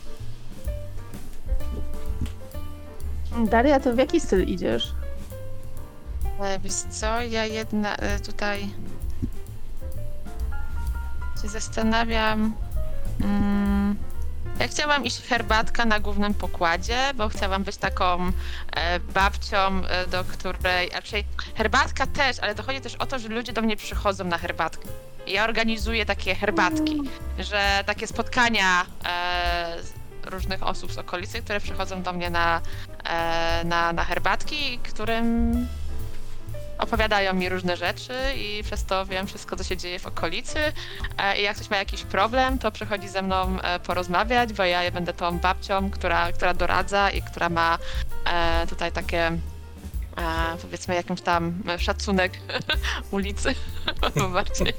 Daria, 3.39 3.81
to 3.81 3.93
w 3.93 3.99
jaki 3.99 4.21
styl 4.21 4.45
idziesz? 4.45 4.95
E, 6.41 6.59
Wiesz 6.59 6.73
co, 6.73 7.21
ja 7.21 7.47
jedna 7.47 7.97
e, 7.97 8.21
tutaj 8.21 8.69
się 11.43 11.49
zastanawiam. 11.49 12.55
Mm, 13.21 13.97
ja 14.61 14.69
chciałam 14.69 15.05
iść 15.05 15.23
herbatka 15.23 15.85
na 15.85 16.01
głównym 16.01 16.35
pokładzie, 16.35 16.99
bo 17.15 17.29
chciałam 17.29 17.65
być 17.65 17.77
taką 17.77 18.33
e, 18.77 19.01
babcią, 19.01 19.57
e, 19.57 20.07
do 20.07 20.25
której. 20.25 20.91
Raczej 20.95 21.25
herbatka 21.55 22.07
też, 22.07 22.39
ale 22.39 22.55
to 22.55 22.63
chodzi 22.63 22.81
też 22.81 22.95
o 22.95 23.07
to, 23.07 23.19
że 23.19 23.29
ludzie 23.29 23.53
do 23.53 23.63
mnie 23.63 23.77
przychodzą 23.77 24.25
na 24.25 24.39
herbatkę. 24.39 24.89
Ja 25.27 25.45
organizuję 25.45 26.07
takie 26.07 26.35
herbatki, 26.35 27.03
że 27.39 27.85
takie 27.87 28.07
spotkania 28.07 28.87
e, 29.05 29.77
różnych 30.25 30.63
osób 30.63 30.93
z 30.93 30.99
okolicy, 30.99 31.43
które 31.43 31.61
przychodzą 31.61 32.03
do 32.03 32.13
mnie 32.13 32.31
na, 32.31 32.61
e, 33.05 33.65
na, 33.65 33.93
na 33.93 34.05
herbatki, 34.05 34.79
którym 34.79 35.53
opowiadają 36.79 37.35
mi 37.35 37.49
różne 37.49 37.77
rzeczy 37.77 38.15
i 38.37 38.63
przez 38.65 38.85
to 38.85 39.07
wiem 39.07 39.27
wszystko, 39.27 39.57
co 39.57 39.65
się 39.65 39.77
dzieje 39.77 39.99
w 39.99 40.07
okolicy. 40.07 40.59
E, 41.19 41.39
I 41.39 41.43
jak 41.43 41.57
ktoś 41.57 41.71
ma 41.71 41.77
jakiś 41.77 42.03
problem, 42.03 42.59
to 42.59 42.71
przychodzi 42.71 43.09
ze 43.09 43.23
mną 43.23 43.61
e, 43.61 43.81
porozmawiać, 43.81 44.53
bo 44.53 44.65
ja 44.65 44.91
będę 44.91 45.13
tą 45.13 45.39
babcią, 45.39 45.91
która, 45.91 46.33
która 46.33 46.55
doradza 46.55 47.11
i 47.11 47.23
która 47.23 47.49
ma 47.49 47.79
tutaj 48.69 48.93
takie 48.93 49.39
e, 50.17 50.57
powiedzmy 50.63 50.95
jakimś 50.95 51.21
tam 51.21 51.63
szacunek 51.79 52.33
ulicy 53.11 53.55
bardziej. 54.33 54.73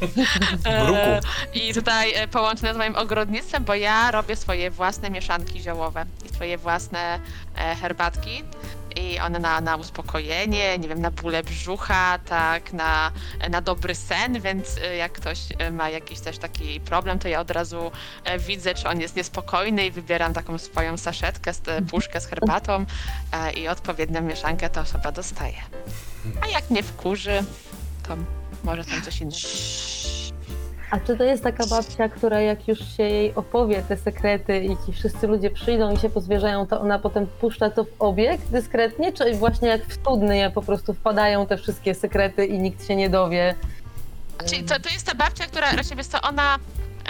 Bruku. 0.63 1.27
I 1.53 1.73
tutaj 1.73 2.13
e, 2.13 2.27
połączone 2.27 2.73
z 2.73 2.77
moim 2.77 2.95
ogrodnictwem, 2.95 3.63
bo 3.63 3.75
ja 3.75 4.11
robię 4.11 4.35
swoje 4.35 4.71
własne 4.71 5.09
mieszanki 5.09 5.61
ziołowe 5.61 6.05
i 6.25 6.29
swoje 6.29 6.57
własne 6.57 7.19
e, 7.55 7.75
herbatki. 7.75 8.43
I 8.95 9.19
one 9.19 9.39
na, 9.39 9.61
na 9.61 9.75
uspokojenie, 9.75 10.77
nie 10.77 10.87
wiem, 10.87 11.01
na 11.01 11.11
bóle 11.11 11.43
brzucha, 11.43 12.19
tak, 12.19 12.73
na, 12.73 13.11
na 13.49 13.61
dobry 13.61 13.95
sen, 13.95 14.41
więc 14.41 14.77
e, 14.77 14.95
jak 14.95 15.11
ktoś 15.11 15.39
e, 15.57 15.71
ma 15.71 15.89
jakiś 15.89 16.19
też 16.19 16.37
taki 16.37 16.79
problem, 16.79 17.19
to 17.19 17.27
ja 17.27 17.39
od 17.39 17.51
razu 17.51 17.91
e, 18.23 18.39
widzę, 18.39 18.73
czy 18.73 18.87
on 18.89 19.01
jest 19.01 19.15
niespokojny 19.15 19.85
i 19.85 19.91
wybieram 19.91 20.33
taką 20.33 20.57
swoją 20.57 20.97
saszetkę, 20.97 21.51
puszkę 21.91 22.21
z 22.21 22.25
herbatą 22.25 22.85
e, 23.31 23.53
i 23.53 23.67
odpowiednią 23.67 24.21
mieszankę 24.21 24.69
ta 24.69 24.81
osoba 24.81 25.11
dostaje. 25.11 25.57
A 26.41 26.47
jak 26.47 26.69
mnie 26.69 26.83
wkurzy, 26.83 27.43
to 28.07 28.17
może 28.63 28.85
tam 28.85 29.01
coś 29.01 29.21
innego. 29.21 29.37
A 30.93 30.99
czy 30.99 31.17
to 31.17 31.23
jest 31.23 31.43
taka 31.43 31.65
babcia, 31.65 32.09
która 32.09 32.41
jak 32.41 32.67
już 32.67 32.79
się 32.97 33.03
jej 33.03 33.35
opowie 33.35 33.83
te 33.87 33.97
sekrety 33.97 34.59
i 34.59 34.77
ci 34.85 34.93
wszyscy 34.93 35.27
ludzie 35.27 35.49
przyjdą 35.49 35.93
i 35.93 35.97
się 35.97 36.09
pozwierzają, 36.09 36.67
to 36.67 36.81
ona 36.81 36.99
potem 36.99 37.27
puszcza 37.27 37.69
to 37.69 37.83
w 37.83 37.87
obieg 37.99 38.41
dyskretnie? 38.51 39.13
Czy 39.13 39.33
właśnie 39.33 39.67
jak 39.67 39.85
w 39.85 39.93
studnie 39.93 40.51
po 40.53 40.61
prostu 40.61 40.93
wpadają 40.93 41.47
te 41.47 41.57
wszystkie 41.57 41.95
sekrety 41.95 42.45
i 42.45 42.59
nikt 42.59 42.87
się 42.87 42.95
nie 42.95 43.09
dowie? 43.09 43.55
Czyli 44.45 44.63
to, 44.63 44.79
to 44.79 44.89
jest 44.89 45.05
ta 45.05 45.15
babcia, 45.15 45.45
która 45.45 45.71
raczej 45.71 45.97
jest 45.97 46.11
to 46.11 46.21
ona 46.21 46.57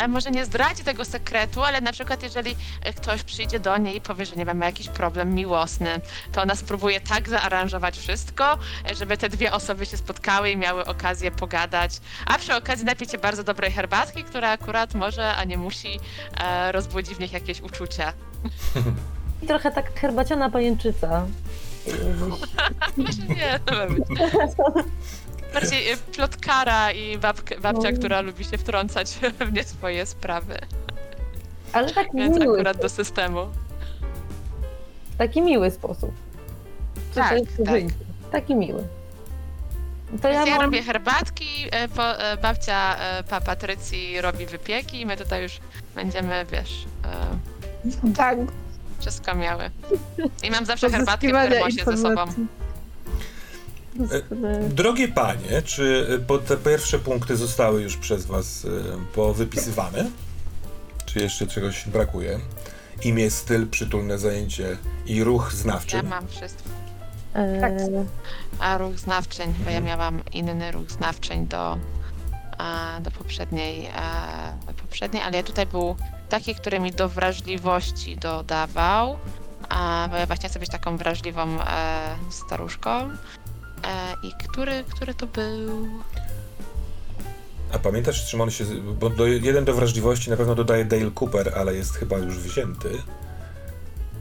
może 0.08 0.32
nie 0.32 0.46
zdradzi 0.46 0.84
tego 0.84 1.06
sekretu, 1.06 1.64
ale 1.64 1.82
na 1.82 1.92
przykład 1.92 2.24
jeżeli 2.24 2.56
e, 2.82 2.94
ktoś 2.94 3.24
przyjdzie 3.24 3.60
do 3.60 3.78
niej 3.78 3.96
i 3.96 4.02
powie, 4.02 4.26
że 4.26 4.36
nie 4.36 4.46
wiem, 4.46 4.58
ma 4.58 4.66
jakiś 4.66 4.90
problem 4.90 5.34
miłosny, 5.34 6.02
to 6.32 6.42
ona 6.42 6.56
spróbuje 6.56 7.02
tak 7.02 7.30
zaaranżować 7.30 7.98
wszystko, 7.98 8.58
e, 8.92 8.96
żeby 8.96 9.18
te 9.18 9.30
dwie 9.30 9.52
osoby 9.52 9.86
się 9.86 9.98
spotkały 9.98 10.52
i 10.52 10.58
miały 10.58 10.86
okazję 10.86 11.32
pogadać, 11.32 12.02
a 12.26 12.38
przy 12.38 12.56
okazji 12.56 12.86
napić 12.86 13.12
się 13.12 13.18
bardzo 13.18 13.44
dobrej 13.44 13.72
herbatki, 13.72 14.24
która 14.24 14.50
akurat 14.50 14.94
może, 14.94 15.36
a 15.36 15.44
nie 15.44 15.58
musi 15.58 16.00
e, 16.44 16.72
rozbudzi 16.72 17.16
w 17.16 17.20
nich 17.20 17.34
jakieś 17.34 17.62
uczucia. 17.62 18.14
I 19.42 19.48
trochę 19.48 19.72
tak 19.72 20.00
herbaciana 20.00 20.50
pajęczyca. 20.50 21.28
Może 22.98 23.22
nie, 23.36 23.60
to 23.66 23.76
ma 23.76 23.88
być. 23.88 24.04
Bardziej 25.54 25.92
e, 25.92 25.98
plotkara 25.98 26.92
i 26.92 27.18
babka, 27.18 27.56
babcia, 27.60 27.92
No. 27.92 27.98
która 27.98 28.22
lubi 28.22 28.46
się 28.46 28.58
wtrącać 28.58 29.08
w 29.50 29.54
nie 29.54 29.64
swoje 29.64 30.06
sprawy. 30.06 30.58
Ale 31.74 31.94
tak 31.94 32.08
Więc 32.14 32.40
miły, 32.40 32.54
akurat 32.56 32.78
do 32.82 32.90
systemu. 32.90 33.48
taki 35.18 35.42
miły 35.42 35.72
sposób. 35.72 36.12
Czy 37.10 37.16
Tak, 37.16 37.30
to 37.30 37.36
jest 37.36 37.58
tak. 37.66 37.82
Taki 38.32 38.56
miły. 38.56 38.88
To 40.22 40.28
ja, 40.28 40.34
Ja, 40.34 40.46
ja 40.46 40.56
mam... 40.56 40.62
robię 40.66 40.84
herbatki, 40.84 41.68
e, 41.72 41.88
po, 41.88 42.20
e, 42.20 42.38
babcia 42.38 42.98
e, 43.00 43.24
pa 43.24 43.42
Patrycji 43.42 44.22
robi 44.22 44.46
wypieki 44.46 45.02
i 45.02 45.06
my 45.06 45.18
tutaj 45.18 45.44
już 45.44 45.60
będziemy, 45.96 46.46
wiesz, 46.52 46.86
e, 48.10 48.14
Tak. 48.16 48.38
wszystko 49.00 49.36
miały. 49.36 49.70
I 50.44 50.52
mam 50.52 50.66
zawsze 50.66 50.90
herbatkę 50.90 51.28
w 51.28 51.32
termosie 51.50 51.84
ze 51.86 51.98
sobą. 51.98 52.26
Drogie 54.70 55.08
panie, 55.08 55.62
czy 55.66 56.08
bo 56.28 56.38
te 56.40 56.58
pierwsze 56.58 57.00
punkty 57.00 57.38
zostały 57.38 57.82
już 57.82 57.98
przez 57.98 58.26
was 58.26 58.66
y, 58.66 58.70
powypisywane? 59.16 60.06
Czy 61.06 61.20
jeszcze 61.20 61.48
czegoś 61.48 61.88
brakuje? 61.88 62.40
Imię, 63.04 63.32
styl, 63.32 63.68
przytulne 63.68 64.18
zajęcie 64.20 64.78
i 65.06 65.24
ruch 65.24 65.54
znawczy. 65.54 65.96
Ja 65.98 66.04
mam 66.04 66.28
wszystko. 66.28 66.70
E, 67.36 68.06
A 68.60 68.78
ruch 68.78 68.98
znawczeń, 69.00 69.54
bo 69.66 69.72
ja 69.72 69.82
miałam 69.82 70.22
inny 70.32 70.72
ruch 70.72 70.92
znawczeń 70.92 71.48
do, 71.48 71.78
do 73.02 73.12
poprzedniej, 73.12 73.90
do 74.68 74.74
poprzedniej, 74.74 75.24
ale 75.24 75.38
ja 75.38 75.44
tutaj 75.44 75.66
był 75.66 75.96
taki, 76.30 76.56
który 76.56 76.80
mi 76.80 76.92
do 76.92 77.10
wrażliwości 77.10 78.18
dodawał, 78.18 79.18
bo 80.10 80.16
ja 80.16 80.26
właśnie 80.26 80.50
chcę 80.50 80.60
być 80.60 80.70
taką 80.70 80.98
wrażliwą 80.98 81.62
e, 81.62 82.16
staruszką. 82.30 83.10
E, 83.84 84.14
I 84.24 84.32
który, 84.48 84.84
który 84.90 85.14
to 85.14 85.28
był? 85.28 85.88
A 87.74 87.80
pamiętasz, 87.80 88.30
czym 88.30 88.42
on 88.42 88.52
się. 88.52 88.66
Bo 89.00 89.10
do, 89.10 89.28
jeden 89.28 89.66
do 89.66 89.74
wrażliwości 89.74 90.30
na 90.30 90.38
pewno 90.38 90.56
dodaje 90.56 90.86
Dale 90.86 91.12
Cooper, 91.22 91.54
ale 91.58 91.76
jest 91.76 91.94
chyba 91.96 92.18
już 92.18 92.38
wzięty. 92.40 92.90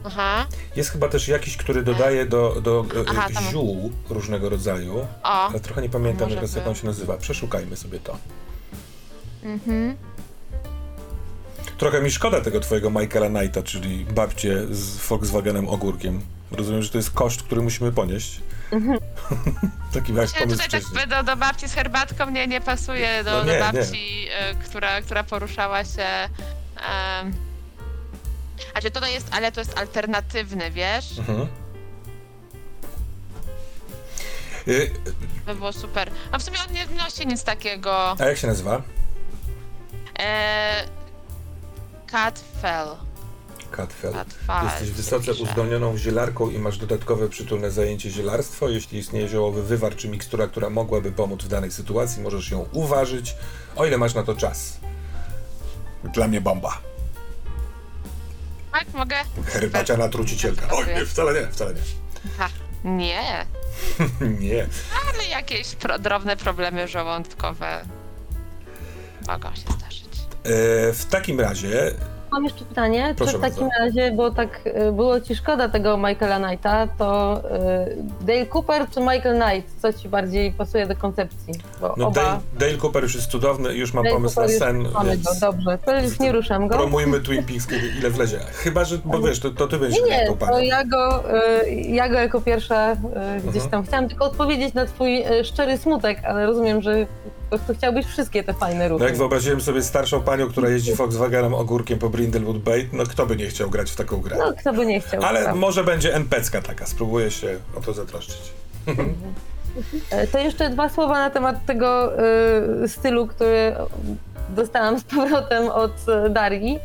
Aha, 0.05 0.45
Jest 0.75 0.89
chyba 0.89 1.09
też 1.09 1.27
jakiś, 1.27 1.57
który 1.57 1.83
dodaje 1.83 2.25
do, 2.25 2.61
do 2.61 2.85
e, 2.95 3.03
Aha, 3.09 3.27
tam- 3.33 3.43
ziół 3.43 3.91
różnego 4.09 4.49
rodzaju, 4.49 5.07
o, 5.23 5.47
ale 5.47 5.59
trochę 5.59 5.81
nie 5.81 5.89
pamiętam 5.89 6.29
jak 6.29 6.67
on 6.67 6.75
się 6.75 6.85
nazywa. 6.85 7.17
Przeszukajmy 7.17 7.75
sobie 7.75 7.99
to. 7.99 8.17
mhm. 9.43 9.95
Trochę 11.77 12.01
mi 12.01 12.11
szkoda 12.11 12.41
tego 12.41 12.59
twojego 12.59 12.89
Michaela 12.89 13.29
Knighta, 13.39 13.63
czyli 13.63 14.05
babcie 14.05 14.67
z 14.71 14.97
Volkswagenem 14.97 15.69
ogórkiem. 15.69 16.21
Rozumiem, 16.51 16.81
że 16.83 16.89
to 16.89 16.97
jest 16.97 17.11
koszt, 17.11 17.43
który 17.43 17.61
musimy 17.61 17.91
ponieść. 17.91 18.41
Taki 19.93 20.13
masz 20.13 20.31
pomysł 20.31 20.51
tutaj 20.51 20.69
tak 20.69 20.81
wcześniej. 20.81 21.07
do, 21.07 21.23
do 21.23 21.35
babci 21.35 21.67
z 21.69 21.73
herbatką 21.73 22.29
nie, 22.29 22.47
nie 22.47 22.61
pasuje 22.61 23.23
do, 23.23 23.31
No 23.31 23.43
nie, 23.43 23.59
do 23.59 23.59
babci, 23.59 24.27
e, 24.31 24.55
która, 24.55 25.01
która 25.01 25.23
poruszała 25.23 25.83
się. 25.85 26.05
Um, 27.19 27.33
a 28.73 28.81
że 28.81 28.91
to 28.91 29.07
jest, 29.07 29.27
ale 29.31 29.51
to 29.51 29.59
jest 29.61 29.77
alternatywny, 29.79 30.71
wiesz? 30.71 31.19
Mhm. 31.19 31.47
Y, 34.67 34.91
To 35.45 35.53
by 35.53 35.55
było 35.55 35.73
super. 35.73 36.11
A 36.31 36.37
w 36.39 36.43
sumie 36.43 36.57
on 36.67 36.73
nie 36.73 36.85
nosi 37.03 37.27
nic 37.27 37.43
takiego. 37.43 38.15
a 38.19 38.25
jak 38.25 38.37
się 38.37 38.47
nazywa? 38.47 38.81
E, 40.19 40.85
Cat 42.11 42.43
Fell. 42.61 42.87
Katfel. 43.77 44.13
Katfel 44.13 44.63
Jesteś 44.69 44.91
wysoce 44.91 45.31
pisze. 45.31 45.43
uzdolnioną 45.43 45.97
zielarką 45.97 46.49
i 46.49 46.59
masz 46.59 46.77
dodatkowe 46.77 47.29
przytulne 47.29 47.71
zajęcie 47.71 48.09
zielarstwo. 48.09 48.69
Jeśli 48.69 48.99
istnieje 48.99 49.27
ziołowy 49.27 49.63
wywar 49.63 49.95
czy 49.95 50.09
mikstura, 50.09 50.47
która 50.47 50.69
mogłaby 50.69 51.11
pomóc 51.11 51.43
w 51.43 51.47
danej 51.47 51.71
sytuacji, 51.71 52.21
możesz 52.21 52.51
ją 52.51 52.65
uważyć, 52.71 53.35
o 53.75 53.85
ile 53.85 53.97
masz 53.97 54.13
na 54.13 54.23
to 54.23 54.35
czas. 54.35 54.77
Dla 56.03 56.27
mnie 56.27 56.41
bomba. 56.41 56.77
Tak, 58.71 58.93
mogę? 58.93 59.15
Herbaciana 59.45 60.09
trucicielka. 60.09 60.67
Oj, 60.71 60.85
nie, 60.87 61.05
wcale 61.05 61.41
nie, 61.41 61.47
wcale 61.51 61.73
nie. 61.73 61.81
Ha, 62.37 62.49
nie, 62.83 63.45
Nie. 64.39 64.67
ale 65.13 65.25
jakieś 65.25 65.75
pro, 65.75 65.99
drobne 65.99 66.37
problemy 66.37 66.87
żołądkowe 66.87 67.85
mogą 69.27 69.55
się 69.55 69.61
zdarzyć. 69.77 70.03
E, 70.43 70.93
w 70.93 71.05
takim 71.09 71.39
razie 71.39 71.91
Mam 72.33 72.43
jeszcze 72.43 72.65
pytanie, 72.65 73.13
Proszę 73.17 73.31
czy 73.31 73.37
w 73.37 73.41
takim 73.41 73.69
bardzo. 73.69 73.79
razie, 73.85 74.11
bo 74.11 74.31
tak 74.31 74.59
y, 74.87 74.91
było 74.91 75.19
ci 75.21 75.35
szkoda 75.35 75.69
tego 75.69 75.97
Michaela 75.97 76.47
Knighta, 76.47 76.87
to 76.97 77.41
y, 78.21 78.25
Dale 78.25 78.45
Cooper 78.45 78.89
czy 78.89 78.99
Michael 78.99 79.41
Knight? 79.41 79.81
Co 79.81 79.93
ci 79.93 80.09
bardziej 80.09 80.51
pasuje 80.51 80.87
do 80.87 80.95
koncepcji? 80.95 81.53
Bo 81.81 81.93
no 81.97 82.07
oba... 82.07 82.21
Dale, 82.21 82.39
Dale 82.59 82.73
Cooper 82.77 83.03
już 83.03 83.15
jest 83.15 83.27
cudowny, 83.27 83.73
już 83.73 83.93
mam 83.93 84.03
Dale 84.03 84.15
pomysł 84.15 84.35
Cooper 84.41 84.53
na 84.59 84.65
sen, 84.65 84.83
Mamy 84.93 85.09
więc 85.09 85.23
go, 85.23 85.31
dobrze, 85.41 85.77
to 85.85 85.99
już 86.01 86.19
nie 86.19 86.31
ruszam 86.31 86.67
go. 86.67 86.75
promujmy 86.77 87.19
Twin 87.21 87.43
Peaks, 87.43 87.67
kiedy, 87.67 87.87
ile 87.99 88.09
wlezie. 88.09 88.39
Chyba, 88.39 88.83
że, 88.85 88.97
bo 89.05 89.19
wiesz, 89.19 89.39
to, 89.39 89.49
to 89.49 89.67
ty 89.67 89.77
będziesz 89.77 90.01
Nie, 90.03 90.09
nie, 90.09 90.37
to 90.49 90.59
ja 90.59 90.83
go, 90.85 91.23
y, 91.65 91.71
ja 91.71 92.09
go 92.09 92.15
jako 92.19 92.41
pierwsza 92.41 92.95
gdzieś 93.43 93.63
Mhm. 93.63 93.69
tam 93.71 93.83
chciałam 93.83 94.09
tylko 94.09 94.25
odpowiedzieć 94.25 94.73
na 94.73 94.85
twój 94.85 95.23
szczery 95.43 95.77
smutek, 95.77 96.17
ale 96.25 96.45
rozumiem, 96.45 96.81
że 96.81 97.05
prostu 97.57 97.73
chciałbyś 97.73 98.05
wszystkie 98.05 98.43
te 98.43 98.53
fajne 98.53 98.89
ruchy. 98.89 98.99
No 99.03 99.09
jak 99.09 99.17
wyobraziłem 99.17 99.61
sobie 99.61 99.81
starszą 99.83 100.21
panią, 100.21 100.47
która 100.49 100.69
jeździ 100.69 100.93
Volkswagenem 100.95 101.53
ogórkiem 101.53 101.99
po 101.99 102.09
Brindlewood 102.09 102.57
Bay, 102.57 102.89
no 102.93 103.03
kto 103.03 103.25
by 103.25 103.35
nie 103.35 103.47
chciał 103.47 103.69
grać 103.69 103.91
w 103.91 103.95
taką 103.95 104.17
grę? 104.21 104.35
No, 104.39 104.53
kto 104.59 104.73
by 104.73 104.85
nie 104.85 105.01
chciał. 105.01 105.23
Ale 105.23 105.55
może 105.55 105.83
będzie 105.83 106.15
NPC-ka 106.15 106.61
taka, 106.61 106.85
spróbuję 106.85 107.31
się 107.31 107.57
o 107.77 107.81
to 107.81 107.93
zatroszczyć. 107.93 108.41
E, 110.11 110.27
To 110.27 110.39
jeszcze 110.39 110.69
dwa 110.69 110.89
słowa 110.89 111.13
na 111.19 111.29
temat 111.29 111.65
tego 111.65 112.11
y, 112.83 112.87
stylu, 112.87 113.27
który 113.27 113.75
dostałam 114.49 114.99
z 114.99 115.03
powrotem 115.03 115.69
od 115.69 115.91
e, 116.09 116.29
Darii. 116.29 116.79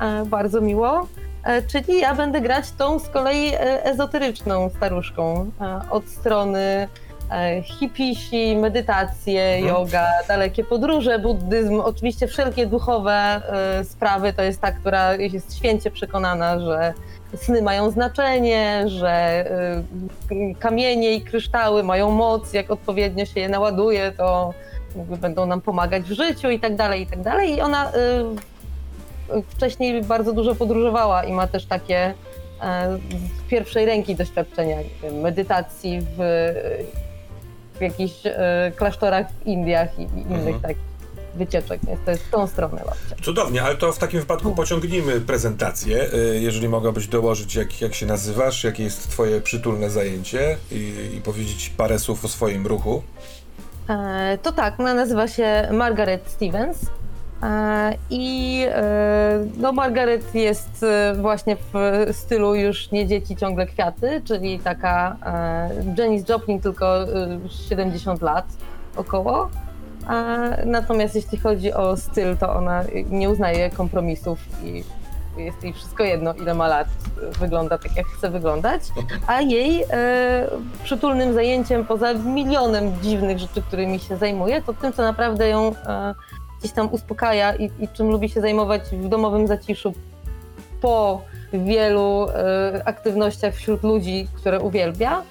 E, 0.00 0.24
bardzo 0.26 0.60
miło. 0.60 1.08
E, 1.44 1.62
czyli 1.62 2.00
ja 2.00 2.14
będę 2.14 2.40
grać 2.40 2.70
tą 2.78 2.98
z 2.98 3.08
kolei 3.08 3.52
ezoteryczną 3.82 4.70
staruszką. 4.76 5.50
E, 5.60 5.80
od 5.90 6.08
strony 6.08 6.88
hipisi, 7.62 8.56
medytacje, 8.56 9.42
Mhm. 9.42 9.68
yoga, 9.68 10.06
dalekie 10.28 10.64
podróże, 10.64 11.18
buddyzm, 11.18 11.80
oczywiście 11.80 12.26
wszelkie 12.26 12.66
duchowe 12.66 13.12
e, 13.12 13.84
sprawy. 13.84 14.32
To 14.32 14.42
jest 14.42 14.60
ta, 14.60 14.72
która 14.72 15.14
jest 15.14 15.56
święcie 15.56 15.90
przekonana, 15.90 16.60
że 16.60 16.94
sny 17.36 17.62
mają 17.62 17.90
znaczenie, 17.90 18.84
że 18.86 19.44
y, 20.32 20.54
kamienie 20.58 21.12
i 21.12 21.20
kryształy 21.22 21.82
mają 21.82 22.10
moc, 22.10 22.52
jak 22.52 22.70
odpowiednio 22.70 23.24
się 23.26 23.40
je 23.40 23.48
naładuje, 23.48 24.12
to 24.12 24.54
będą 24.96 25.46
nam 25.46 25.60
pomagać 25.60 26.02
w 26.02 26.12
życiu 26.12 26.50
i 26.50 26.60
tak 26.60 26.76
dalej, 26.76 27.02
i 27.02 27.06
tak 27.06 27.22
dalej. 27.22 27.54
I 27.56 27.60
ona 27.60 27.92
wcześniej 29.48 30.02
bardzo 30.02 30.32
dużo 30.32 30.54
podróżowała 30.54 31.24
i 31.24 31.32
ma 31.32 31.46
też 31.46 31.66
takie 31.66 32.14
z 33.46 33.50
pierwszej 33.50 33.86
ręki 33.86 34.14
doświadczenia 34.14 34.76
medytacji 35.12 36.00
w, 36.00 36.18
w 37.74 37.80
jakichś 37.80 38.26
y, 38.26 38.32
klasztorach 38.76 39.26
w 39.30 39.46
Indiach 39.46 39.98
i, 39.98 40.02
i 40.02 40.04
innych 40.20 40.38
Mhm. 40.54 40.60
takich 40.60 40.94
wycieczek, 41.34 41.80
więc 41.86 42.00
to 42.04 42.10
jest 42.10 42.30
tą 42.30 42.46
stronę 42.46 42.82
babcia. 42.86 43.24
Cudownie, 43.24 43.62
ale 43.62 43.76
to 43.76 43.92
w 43.92 43.98
takim 43.98 44.20
wypadku 44.20 44.54
pociągnijmy 44.54 45.20
prezentację. 45.20 46.14
Y, 46.14 46.40
Jeżeli 46.40 46.68
mogłabyś 46.68 47.06
dołożyć, 47.06 47.54
jak, 47.54 47.80
jak 47.80 47.94
się 47.94 48.06
nazywasz, 48.06 48.64
jakie 48.64 48.82
jest 48.84 49.10
twoje 49.10 49.40
przytulne 49.40 49.90
zajęcie 49.90 50.56
i, 50.72 50.92
i 51.16 51.20
powiedzieć 51.20 51.72
parę 51.76 51.98
słów 51.98 52.24
o 52.24 52.28
swoim 52.28 52.66
ruchu. 52.66 53.02
E, 53.88 54.38
To 54.42 54.52
tak, 54.52 54.80
ona 54.80 54.94
nazywa 54.94 55.28
się 55.28 55.68
Margaret 55.72 56.22
Stevens. 56.30 56.78
E, 57.44 57.94
I 58.10 58.60
e, 58.68 59.46
no 59.56 59.72
Margaret 59.72 60.34
jest 60.34 60.82
e, 60.82 61.14
właśnie 61.14 61.56
w 61.56 62.08
stylu 62.12 62.54
już 62.54 62.90
nie 62.90 63.06
dzieci, 63.06 63.36
ciągle 63.36 63.66
kwiaty, 63.66 64.22
czyli 64.24 64.58
taka 64.58 65.16
Janis 65.98 66.28
Joplin, 66.28 66.60
tylko 66.60 67.02
e, 67.02 67.06
70 67.68 68.22
lat 68.22 68.46
około. 68.96 69.50
Natomiast 70.66 71.14
jeśli 71.14 71.38
chodzi 71.38 71.72
o 71.72 71.96
styl, 71.96 72.36
to 72.36 72.54
ona 72.54 72.84
nie 73.10 73.30
uznaje 73.30 73.70
kompromisów 73.70 74.38
i 74.64 74.84
jest 75.36 75.64
jej 75.64 75.72
wszystko 75.72 76.04
jedno, 76.04 76.34
ile 76.34 76.54
ma 76.54 76.68
lat, 76.68 76.88
wygląda 77.40 77.78
tak, 77.78 77.96
jak 77.96 78.06
chce 78.06 78.30
wyglądać. 78.30 78.82
A 79.26 79.40
jej 79.40 79.84
e, 79.90 80.46
przytulnym 80.84 81.34
zajęciem, 81.34 81.84
poza 81.84 82.14
milionem 82.14 82.92
dziwnych 83.02 83.38
rzeczy, 83.38 83.62
którymi 83.62 83.98
się 83.98 84.16
zajmuje, 84.16 84.62
to 84.62 84.74
tym, 84.74 84.92
co 84.92 85.02
naprawdę 85.02 85.48
ją 85.48 85.74
e, 85.86 86.14
gdzieś 86.64 86.74
tam 86.74 86.92
uspokaja 86.92 87.54
i, 87.54 87.70
i 87.78 87.88
czym 87.88 88.10
lubi 88.10 88.28
się 88.28 88.40
zajmować 88.40 88.82
w 88.82 89.08
domowym 89.08 89.46
zaciszu 89.46 89.92
po 90.80 91.22
wielu 91.52 92.26
e, 92.28 92.82
aktywnościach 92.84 93.54
wśród 93.54 93.82
ludzi, 93.82 94.28
które 94.36 94.60
uwielbia, 94.60 95.22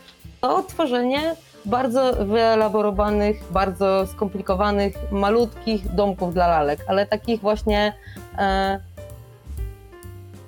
to 0.42 0.64
tworzenie 0.64 1.36
bardzo 1.66 2.14
wyelaborowanych, 2.26 3.44
bardzo 3.52 4.08
skomplikowanych, 4.08 4.94
malutkich 5.12 5.96
domków 5.96 6.34
dla 6.34 6.48
lalek, 6.48 6.80
ale 6.88 7.06
takich 7.06 7.42
właśnie 7.42 7.94
e, 8.38 8.80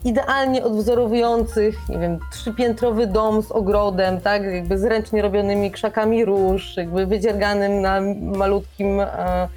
idealnie 0.04 0.64
odwzorowujących, 0.64 1.90
nie 1.90 2.00
wiem, 2.00 2.20
trzypiętrowy 2.32 3.08
dom 3.08 3.44
z 3.44 3.52
ogrodem, 3.52 4.22
tak, 4.22 4.44
jakby 4.44 4.78
z 4.78 4.84
ręcznie 4.84 5.22
robionymi 5.22 5.72
krzakami 5.72 6.26
róż, 6.26 6.78
jakby 6.78 7.06
wydzierganym 7.06 7.82
na 7.82 8.02
malutkim, 8.22 9.00
e, 9.00 9.48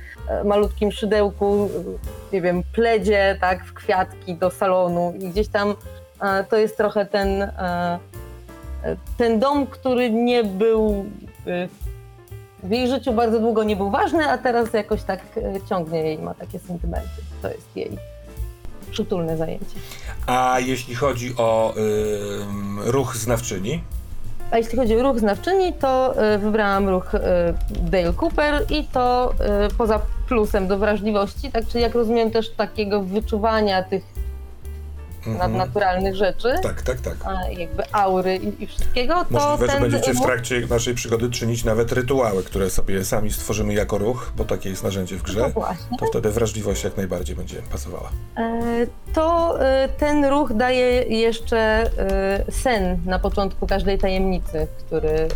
malutkim 0.45 0.93
szydełku, 0.93 1.71
nie 2.33 2.43
wiem, 2.43 2.63
pledzie, 2.73 3.39
tak, 3.41 3.65
w 3.65 3.75
kwiatki 3.75 4.35
do 4.35 4.51
salonu 4.51 5.15
i 5.21 5.29
gdzieś 5.29 5.49
tam 5.49 5.75
e, 6.23 6.45
to 6.45 6.57
jest 6.57 6.77
trochę 6.77 7.07
ten, 7.07 7.43
e, 7.43 7.99
ten 9.17 9.41
dom, 9.41 9.67
który 9.67 10.11
nie 10.11 10.45
był 10.45 11.07
e, 11.47 11.69
w 12.63 12.71
jej 12.71 12.89
życiu 12.89 13.13
bardzo 13.13 13.41
długo 13.41 13.65
nie 13.65 13.77
był 13.77 13.91
ważny, 13.91 14.31
a 14.31 14.39
teraz 14.39 14.73
jakoś 14.73 15.03
tak 15.03 15.21
ciągnie 15.69 16.03
jej, 16.03 16.19
ma 16.19 16.35
takie 16.35 16.59
sentymenty. 16.59 17.09
To 17.43 17.49
jest 17.49 17.77
jej 17.77 17.91
przytulne 18.91 19.37
zajęcie. 19.37 19.77
A 20.27 20.57
jeśli 20.61 20.95
chodzi 20.95 21.35
o 21.37 21.75
ruch 22.85 23.17
znawczyni, 23.17 23.83
A 24.51 24.59
jeśli 24.59 24.79
chodzi 24.79 24.97
o 24.97 25.03
ruch 25.03 25.19
znawczyni, 25.19 25.73
to 25.73 26.15
y, 26.35 26.39
wybrałam 26.39 26.89
ruch 26.89 27.15
y, 27.15 27.19
Dale 27.71 28.13
Cooper 28.13 28.65
i 28.71 28.85
to 28.85 29.35
poza 29.79 30.01
plusem 30.29 30.69
do 30.69 30.79
wrażliwości, 30.79 31.53
tak 31.53 31.67
czyli 31.67 31.83
jak 31.83 31.95
rozumiem 31.95 32.31
też 32.31 32.51
takiego 32.51 33.03
wyczuwania 33.03 33.83
tych 33.83 34.03
mhm. 35.27 35.39
nadnaturalnych 35.39 36.17
rzeczy, 36.17 36.55
tak, 36.63 36.83
tak, 36.83 37.01
tak. 37.01 37.17
a 37.25 37.51
jakby 37.51 37.83
aury 37.93 38.37
i, 38.37 38.63
i 38.63 38.67
wszystkiego, 38.67 39.15
to 39.15 39.31
Możliwe, 39.31 39.67
że 39.67 39.73
ten 39.73 39.83
będziecie 39.83 40.15
w 40.15 40.21
trakcie 40.21 40.61
naszej 40.71 40.95
przygody 40.95 41.31
czynić 41.31 41.65
nawet 41.65 41.93
rytuały, 41.93 42.43
które 42.43 42.71
sobie 42.71 43.05
sami 43.05 43.33
stworzymy 43.33 43.75
jako 43.75 43.99
ruch, 43.99 44.33
bo 44.37 44.45
takie 44.45 44.71
jest 44.71 44.85
narzędzie 44.85 45.17
w 45.17 45.19
no 45.19 45.25
grze. 45.25 45.49
właśnie, 45.49 45.99
To 45.99 46.07
wtedy 46.07 46.31
wrażliwość 46.31 46.85
jak 46.85 46.97
najbardziej 46.97 47.37
będzie 47.37 47.63
pasowała. 47.73 48.11
e, 48.37 48.87
to 49.15 49.57
y, 49.61 49.89
ten 49.99 50.25
ruch 50.25 50.53
daje 50.53 51.03
jeszcze 51.03 51.91
y, 52.49 52.53
sen 52.53 52.99
na 53.05 53.19
początku 53.19 53.67
każdej 53.67 53.99
tajemnicy, 53.99 54.67
który 54.79 55.29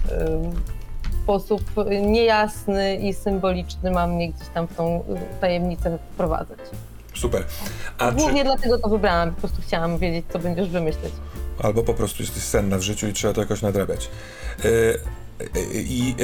sposób 1.22 1.62
niejasny 2.06 2.96
i 2.96 3.14
symboliczny 3.14 3.90
ma 3.90 4.06
mnie 4.06 4.32
gdzieś 4.32 4.48
tam 4.48 4.66
w 4.68 4.74
tą 4.76 4.96
y, 5.00 5.02
tajemnicę 5.40 5.98
wprowadzać. 6.14 6.58
Super. 7.14 7.44
A 7.98 8.08
czy, 8.11 8.16
Głównie 8.16 8.44
dlatego 8.44 8.78
to 8.78 8.88
wybrałam, 8.88 9.30
po 9.35 9.40
prostu 9.40 9.62
chciałam 9.62 9.98
wiedzieć, 9.98 10.24
co 10.32 10.38
będziesz 10.38 10.68
wymyśleć. 10.68 11.12
albo 11.62 11.82
po 11.82 11.94
prostu 11.94 12.22
jesteś 12.22 12.42
senna 12.42 12.78
w 12.78 12.82
życiu 12.82 13.06
i 13.08 13.12
trzeba 13.12 13.35
to 13.35 13.40
jakoś 13.40 13.62
nadrabiać. 13.62 14.08
E, 14.64 14.68
I 15.74 16.14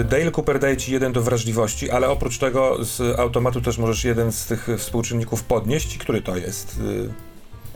e, 0.00 0.04
Dale 0.04 0.30
Cooper 0.30 0.58
daje 0.58 0.76
ci 0.76 0.92
jeden 0.92 1.12
do 1.12 1.22
wrażliwości, 1.22 1.90
ale 1.90 2.08
oprócz 2.10 2.38
tego 2.38 2.84
z 2.84 3.18
automatu 3.18 3.60
też 3.60 3.78
możesz 3.78 4.04
jeden 4.04 4.32
z 4.32 4.46
tych 4.46 4.68
współczynników 4.78 5.42
podnieść. 5.42 5.96
I 5.96 5.98
który 5.98 6.22
to 6.22 6.36
jest? 6.36 6.76
E, 6.80 7.24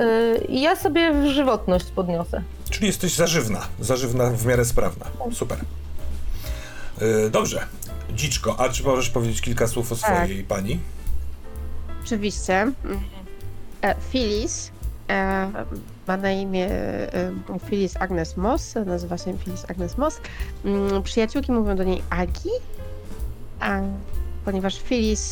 Yy, 0.04 0.46
Ja 0.48 0.76
sobie 0.76 1.28
żywotność 1.32 1.84
podniosę. 1.86 2.42
Czyli 2.70 2.86
jesteś 2.86 3.14
zażywna, 3.14 3.66
zażywna 3.80 4.30
w 4.30 4.46
miarę 4.46 4.64
sprawna. 4.64 5.06
Super. 5.32 5.58
E, 7.00 7.30
Dobrze. 7.30 7.66
Dziczko, 8.14 8.61
a 8.61 8.68
czy 8.68 8.82
możesz 8.82 9.11
powiedzieć 9.11 9.40
kilka 9.40 9.66
słów 9.66 9.92
o 9.92 9.96
swojej 9.96 10.44
pani? 10.44 10.80
Oczywiście. 12.04 12.72
E, 13.82 13.94
Phyllis 14.12 14.70
e, 15.08 15.50
ma 16.06 16.16
na 16.16 16.30
imię 16.30 16.68
e, 16.70 17.32
Phyllis 17.70 17.96
Agnes 17.96 18.37
Moss, 18.37 18.74
nazywa 18.87 19.18
się 19.18 19.38
Phyllis 19.38 19.64
Agnes 19.70 19.98
Moss. 19.98 20.20
Mm, 20.64 21.02
Przyjaciółki 21.02 21.52
mówią 21.52 21.76
do 21.76 21.84
niej 21.84 22.02
Agi, 22.11 22.50
a, 23.61 23.80
ponieważ 24.44 24.80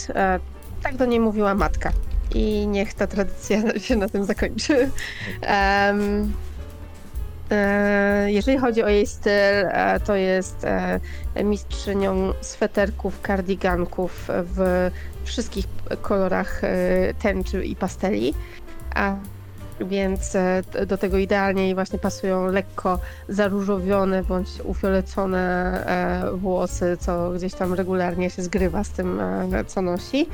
e, 0.09 0.41
tak 0.83 0.97
do 0.97 1.07
niej 1.07 1.21
mówiła 1.21 1.55
matka. 1.55 1.93
I 2.35 2.67
niech 2.67 2.95
ta 2.95 3.07
tradycja 3.07 3.59
się 3.87 3.97
na 3.97 4.09
tym 4.09 4.25
zakończy. 4.25 4.91
E, 5.43 5.95
jeżeli 8.27 8.59
chodzi 8.59 8.83
o 8.83 8.89
jej 8.89 9.07
styl, 9.07 9.33
e, 9.33 10.01
to 10.01 10.15
jest 10.15 10.65
e, 10.65 11.01
mistrzynią 11.45 12.33
sweterków, 12.41 13.21
kardiganków 13.21 14.29
w 14.29 14.91
wszystkich 15.25 15.65
kolorach 16.03 16.65
e, 16.65 17.15
tęczy 17.15 17.65
i 17.65 17.77
pasteli. 17.77 18.35
A, 18.95 19.17
więc 19.81 20.35
e, 20.37 20.63
do 20.87 20.99
tego 20.99 21.19
idealnie 21.19 21.63
jej 21.63 21.75
właśnie 21.75 21.99
pasują 21.99 22.47
lekko 22.47 22.99
zaróżowione 23.29 24.23
bądź 24.23 24.49
ufiolecone 24.65 25.39
e, 25.87 26.37
włosy, 26.37 26.97
co 27.01 27.31
gdzieś 27.31 27.55
tam 27.55 27.75
regularnie 27.75 28.31
się 28.31 28.43
zgrywa 28.43 28.85
z 28.85 28.91
tym, 28.91 29.21
e, 29.21 29.65
co 29.65 29.83
nosi. 29.83 30.27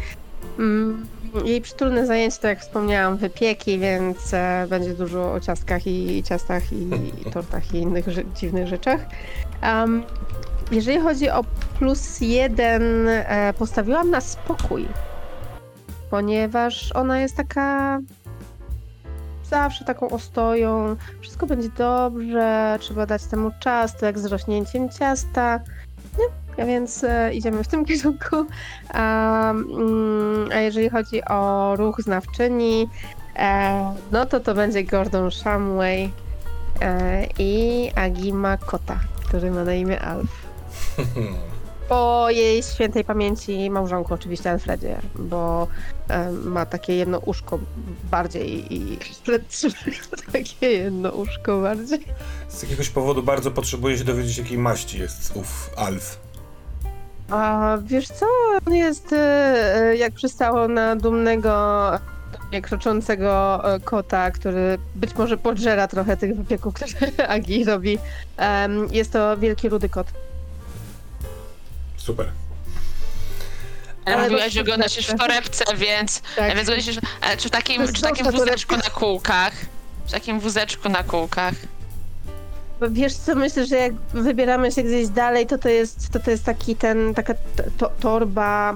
Mm, 0.58 1.06
Jej 1.44 1.60
przytulne 1.60 2.06
zajęcie, 2.06 2.36
tak 2.36 2.48
jak 2.48 2.60
wspomniałam, 2.60 3.16
wypieki, 3.16 3.78
więc 3.78 4.34
e, 4.34 4.66
będzie 4.70 4.94
dużo 4.94 5.32
o 5.32 5.40
ciastkach 5.40 5.86
i, 5.86 6.18
i 6.18 6.22
ciastach 6.22 6.72
i, 6.72 6.90
i 7.26 7.30
tortach 7.32 7.74
i 7.74 7.76
innych 7.78 8.08
ży- 8.08 8.24
dziwnych 8.36 8.66
rzeczach. 8.68 9.00
Em, 9.62 10.02
jeżeli 10.70 11.00
chodzi 11.00 11.30
o 11.30 11.44
plus 11.78 12.20
jeden, 12.20 13.08
e, 13.08 13.54
postawiłam 13.58 14.10
na 14.10 14.20
spokój, 14.20 14.88
ponieważ 16.10 16.92
ona 16.92 17.20
jest 17.20 17.36
taka 17.36 17.98
zawsze 19.50 19.84
taką 19.84 20.08
ostoją, 20.10 20.96
wszystko 21.20 21.46
będzie 21.46 21.68
dobrze, 21.68 22.76
trzeba 22.80 23.06
dać 23.06 23.24
temu 23.24 23.50
czas, 23.60 23.96
to 23.96 24.06
jak 24.06 24.18
z 24.18 24.24
rośnięciem 24.24 24.88
ciasta. 24.90 25.60
Nie? 26.18 26.24
Więc 26.58 27.04
e, 27.04 27.34
idziemy 27.34 27.64
w 27.64 27.68
tym 27.68 27.84
kierunku. 27.88 28.46
A, 28.88 29.50
mm, 29.50 30.48
a 30.52 30.60
jeżeli 30.60 30.90
chodzi 30.90 31.24
o 31.24 31.72
ruch 31.76 32.00
znawczyni, 32.00 32.88
e, 33.36 33.94
no 34.12 34.26
to 34.26 34.40
to 34.40 34.54
będzie 34.54 34.84
Gordon 34.84 35.30
Shamway 35.30 36.10
e, 36.80 37.26
i 37.38 37.90
Agima 37.94 38.56
Kota, 38.56 39.00
który 39.28 39.50
ma 39.50 39.64
na 39.64 39.74
imię 39.74 40.00
Alf. 40.00 40.30
Po 41.88 42.26
jej 42.30 42.62
świętej 42.62 43.04
pamięci 43.04 43.70
małżonku 43.70 44.14
oczywiście 44.14 44.50
Alfredzie, 44.50 45.00
bo 45.14 45.66
ma 46.44 46.66
takie 46.66 46.96
jedno 46.96 47.18
uszko 47.18 47.58
bardziej 48.10 48.74
i 48.74 48.98
takie 50.32 50.66
jedno 50.66 51.10
uszko 51.10 51.60
bardziej. 51.60 52.04
Z 52.48 52.62
jakiegoś 52.62 52.88
powodu 52.88 53.22
bardzo 53.22 53.50
potrzebuję 53.50 53.98
się 53.98 54.04
dowiedzieć, 54.04 54.38
jakiej 54.38 54.58
maści 54.58 54.98
jest 54.98 55.36
ów 55.36 55.70
Alf. 55.76 56.18
A 57.32 57.78
wiesz 57.84 58.08
co, 58.08 58.26
on 58.66 58.74
jest 58.74 59.12
e, 59.12 59.96
jak 59.96 60.12
przystało 60.12 60.68
na 60.68 60.96
dumnego, 60.96 61.90
dumnie 62.40 62.62
kroczącego 62.62 63.60
e, 63.74 63.80
kota, 63.80 64.30
który 64.30 64.78
być 64.94 65.14
może 65.14 65.36
podżera 65.38 65.88
trochę 65.88 66.16
tych 66.16 66.36
wypieków, 66.36 66.74
które 66.96 67.28
Agi 67.28 67.64
robi. 67.64 67.98
Jest 68.90 69.12
to 69.12 69.36
wielki 69.36 69.68
rudy 69.68 69.88
kot. 69.88 70.06
Super. 71.96 72.28
Ale 74.04 74.16
Ale 74.16 74.28
mówiłaś, 74.28 74.52
że 74.52 74.64
go 74.64 74.76
nosisz 74.76 75.06
w 75.06 75.18
torebce, 75.18 75.64
więc, 75.76 76.22
Tak. 76.36 76.56
więc 76.56 76.68
czy 77.38 77.48
w 77.48 77.50
takim, 77.50 77.86
czy 77.86 77.92
w 77.92 78.00
takim 78.00 78.30
wózeczku 78.30 78.76
na 78.76 78.82
kółkach? 78.82 79.52
W 80.06 80.12
takim 80.12 80.40
wózeczku 80.40 80.88
na 80.88 81.02
kółkach. 81.02 81.54
Wiesz 82.90 83.14
co, 83.16 83.34
myślę, 83.34 83.66
że 83.66 83.76
jak 83.76 83.92
wybieramy 83.94 84.72
się 84.72 84.82
gdzieś 84.82 85.08
dalej, 85.08 85.46
to 85.46 85.58
to 85.58 85.68
jest, 85.68 86.08
to 86.10 86.20
to 86.20 86.30
jest 86.30 86.44
taki 86.44 86.76
ten, 86.76 87.14
taka 87.14 87.34
to, 87.78 87.90
torba 88.00 88.74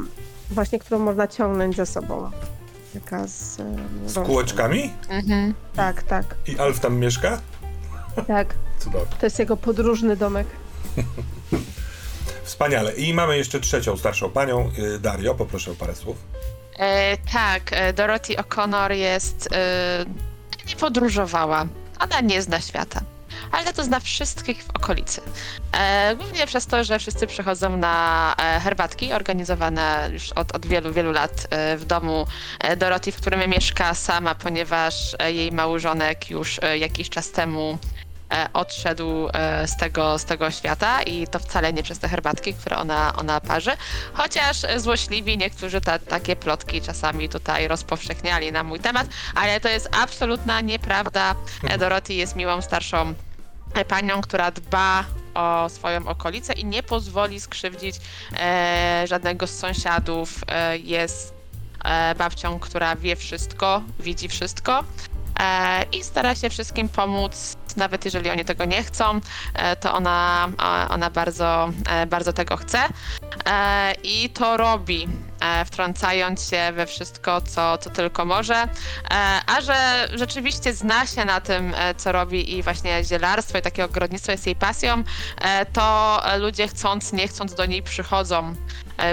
właśnie, 0.50 0.78
którą 0.78 0.98
można 1.00 1.26
ciągnąć 1.28 1.76
za 1.76 1.86
sobą. 1.86 2.30
Taka 2.94 3.26
z... 3.26 3.60
e, 3.60 3.64
Z 4.06 4.14
kółeczkami? 4.26 4.90
Mhm. 5.08 5.54
Tak, 5.76 6.02
tak, 6.02 6.24
I 6.46 6.58
Alf 6.58 6.80
tam 6.80 6.96
mieszka? 6.98 7.40
tak. 8.26 8.54
Cudownie. 8.78 9.16
To 9.20 9.26
jest 9.26 9.38
jego 9.38 9.56
podróżny 9.56 10.16
domek. 10.16 10.46
Wspaniale. 12.44 12.92
I 12.92 13.14
mamy 13.14 13.36
jeszcze 13.36 13.60
trzecią, 13.60 13.96
starszą 13.96 14.30
panią, 14.30 14.70
y, 14.78 14.98
Dario. 14.98 15.34
Poproszę 15.34 15.70
o 15.70 15.74
parę 15.74 15.94
słów. 15.94 16.16
E, 16.78 17.16
tak, 17.32 17.62
e, 17.72 17.92
Dorothy 17.92 18.34
O'Connor 18.34 18.90
jest. 18.92 19.48
E, 19.52 20.04
nie 20.68 20.76
podróżowała. 20.76 21.66
Ona 22.00 22.20
nie 22.20 22.42
zna 22.42 22.60
świata. 22.60 23.00
Ale 23.52 23.72
to 23.72 23.84
zna 23.84 24.00
wszystkich 24.00 24.64
w 24.64 24.70
okolicy. 24.70 25.20
E, 25.72 26.16
głównie 26.16 26.46
przez 26.46 26.66
to, 26.66 26.84
że 26.84 26.98
wszyscy 26.98 27.26
przychodzą 27.26 27.76
na 27.76 28.34
e, 28.38 28.60
herbatki 28.60 29.12
organizowane 29.12 30.10
już 30.12 30.32
od, 30.32 30.54
od 30.54 30.66
wielu, 30.66 30.92
wielu 30.92 31.12
lat 31.12 31.46
e, 31.50 31.76
w 31.76 31.84
domu 31.84 32.26
Dorothy, 32.76 33.12
w 33.12 33.16
którym 33.16 33.50
mieszka 33.50 33.94
sama, 33.94 34.34
ponieważ 34.34 35.16
jej 35.28 35.52
małżonek 35.52 36.30
już 36.30 36.60
jakiś 36.78 37.10
czas 37.10 37.30
temu 37.30 37.78
odszedł 38.52 39.28
e, 39.32 39.68
z 39.68 39.76
tego, 39.76 40.18
z 40.18 40.24
tego 40.24 40.50
świata 40.50 41.02
i 41.02 41.26
to 41.26 41.38
wcale 41.38 41.72
nie 41.72 41.82
przez 41.82 41.98
te 41.98 42.08
herbatki, 42.08 42.54
które 42.54 42.76
ona, 42.76 43.12
ona 43.16 43.40
parzy. 43.40 43.70
Chociaż 44.12 44.64
e, 44.64 44.80
złośliwi 44.80 45.38
niektórzy 45.38 45.80
ta, 45.80 45.98
takie 45.98 46.36
plotki 46.36 46.80
czasami 46.80 47.28
tutaj 47.28 47.68
rozpowszechniali 47.68 48.52
na 48.52 48.62
mój 48.62 48.80
temat, 48.80 49.06
ale 49.34 49.60
to 49.60 49.68
jest 49.68 49.88
absolutna 50.02 50.60
nieprawda. 50.60 51.34
E, 51.68 51.78
Dorothy 51.78 52.14
jest 52.14 52.36
miłą 52.36 52.62
starszą 52.62 53.14
e, 53.74 53.84
panią, 53.84 54.20
która 54.20 54.50
dba 54.50 55.04
o 55.34 55.68
swoją 55.68 56.08
okolicę 56.08 56.52
i 56.52 56.64
nie 56.64 56.82
pozwoli 56.82 57.40
skrzywdzić 57.40 57.96
e, 58.38 59.04
żadnego 59.08 59.46
z 59.46 59.58
sąsiadów. 59.58 60.40
E, 60.48 60.78
jest 60.78 61.34
e, 61.84 62.14
babcią, 62.14 62.58
która 62.58 62.96
wie 62.96 63.16
wszystko, 63.16 63.82
widzi 64.00 64.28
wszystko 64.28 64.84
e, 65.40 65.84
i 65.92 66.04
stara 66.04 66.34
się 66.34 66.50
wszystkim 66.50 66.88
pomóc, 66.88 67.56
nawet 67.76 68.04
jeżeli 68.04 68.30
oni 68.30 68.44
tego 68.44 68.64
nie 68.64 68.82
chcą, 68.82 69.20
e, 69.54 69.76
to 69.76 69.94
ona, 69.94 70.48
ona 70.90 71.10
bardzo, 71.10 71.70
e, 71.88 72.06
bardzo 72.06 72.32
tego 72.32 72.56
chce 72.56 72.78
e, 73.46 73.94
i 74.02 74.30
to 74.30 74.56
robi, 74.56 75.08
wtrącając 75.66 76.50
się 76.50 76.72
we 76.72 76.86
wszystko, 76.86 77.40
co, 77.40 77.78
co 77.78 77.90
tylko 77.90 78.24
może. 78.24 78.68
A 79.46 79.60
że 79.60 80.08
rzeczywiście 80.14 80.74
zna 80.74 81.06
się 81.06 81.24
na 81.24 81.40
tym, 81.40 81.74
co 81.96 82.12
robi 82.12 82.56
i 82.56 82.62
właśnie 82.62 83.04
zielarstwo 83.04 83.58
i 83.58 83.62
takie 83.62 83.84
ogrodnictwo 83.84 84.32
jest 84.32 84.46
jej 84.46 84.56
pasją, 84.56 85.04
to 85.72 86.20
ludzie 86.38 86.68
chcąc, 86.68 87.12
nie 87.12 87.28
chcąc 87.28 87.54
do 87.54 87.66
niej 87.66 87.82
przychodzą 87.82 88.54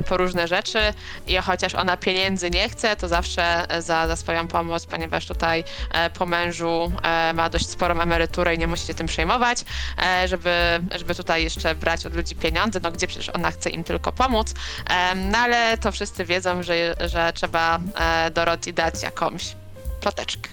po 0.07 0.17
różne 0.17 0.47
rzeczy. 0.47 0.79
I 1.27 1.37
chociaż 1.37 1.75
ona 1.75 1.97
pieniędzy 1.97 2.49
nie 2.49 2.69
chce, 2.69 2.95
to 2.95 3.07
zawsze 3.07 3.69
e, 3.69 3.81
za, 3.81 4.07
za 4.07 4.15
swoją 4.15 4.47
pomoc, 4.47 4.85
ponieważ 4.85 5.25
tutaj 5.25 5.63
e, 5.91 6.09
po 6.09 6.25
mężu 6.25 6.91
e, 7.03 7.33
ma 7.33 7.49
dość 7.49 7.69
sporą 7.69 8.01
emeryturę 8.01 8.55
i 8.55 8.57
nie 8.57 8.67
musi 8.67 8.87
się 8.87 8.93
tym 8.93 9.07
przejmować, 9.07 9.65
e, 10.03 10.27
żeby, 10.27 10.79
żeby 10.95 11.15
tutaj 11.15 11.43
jeszcze 11.43 11.75
brać 11.75 12.05
od 12.05 12.15
ludzi 12.15 12.35
pieniądze, 12.35 12.79
no 12.83 12.91
gdzie 12.91 13.07
przecież 13.07 13.29
ona 13.29 13.51
chce 13.51 13.69
im 13.69 13.83
tylko 13.83 14.11
pomóc, 14.11 14.53
e, 14.89 15.15
no 15.15 15.37
ale 15.37 15.77
to 15.77 15.91
wszyscy 15.91 16.25
wiedzą, 16.25 16.63
że, 16.63 16.95
że 17.07 17.33
trzeba 17.33 17.79
e, 17.99 18.31
Dorothy 18.31 18.73
dać 18.73 19.03
jakąś 19.03 19.55
ploteczkę 20.01 20.49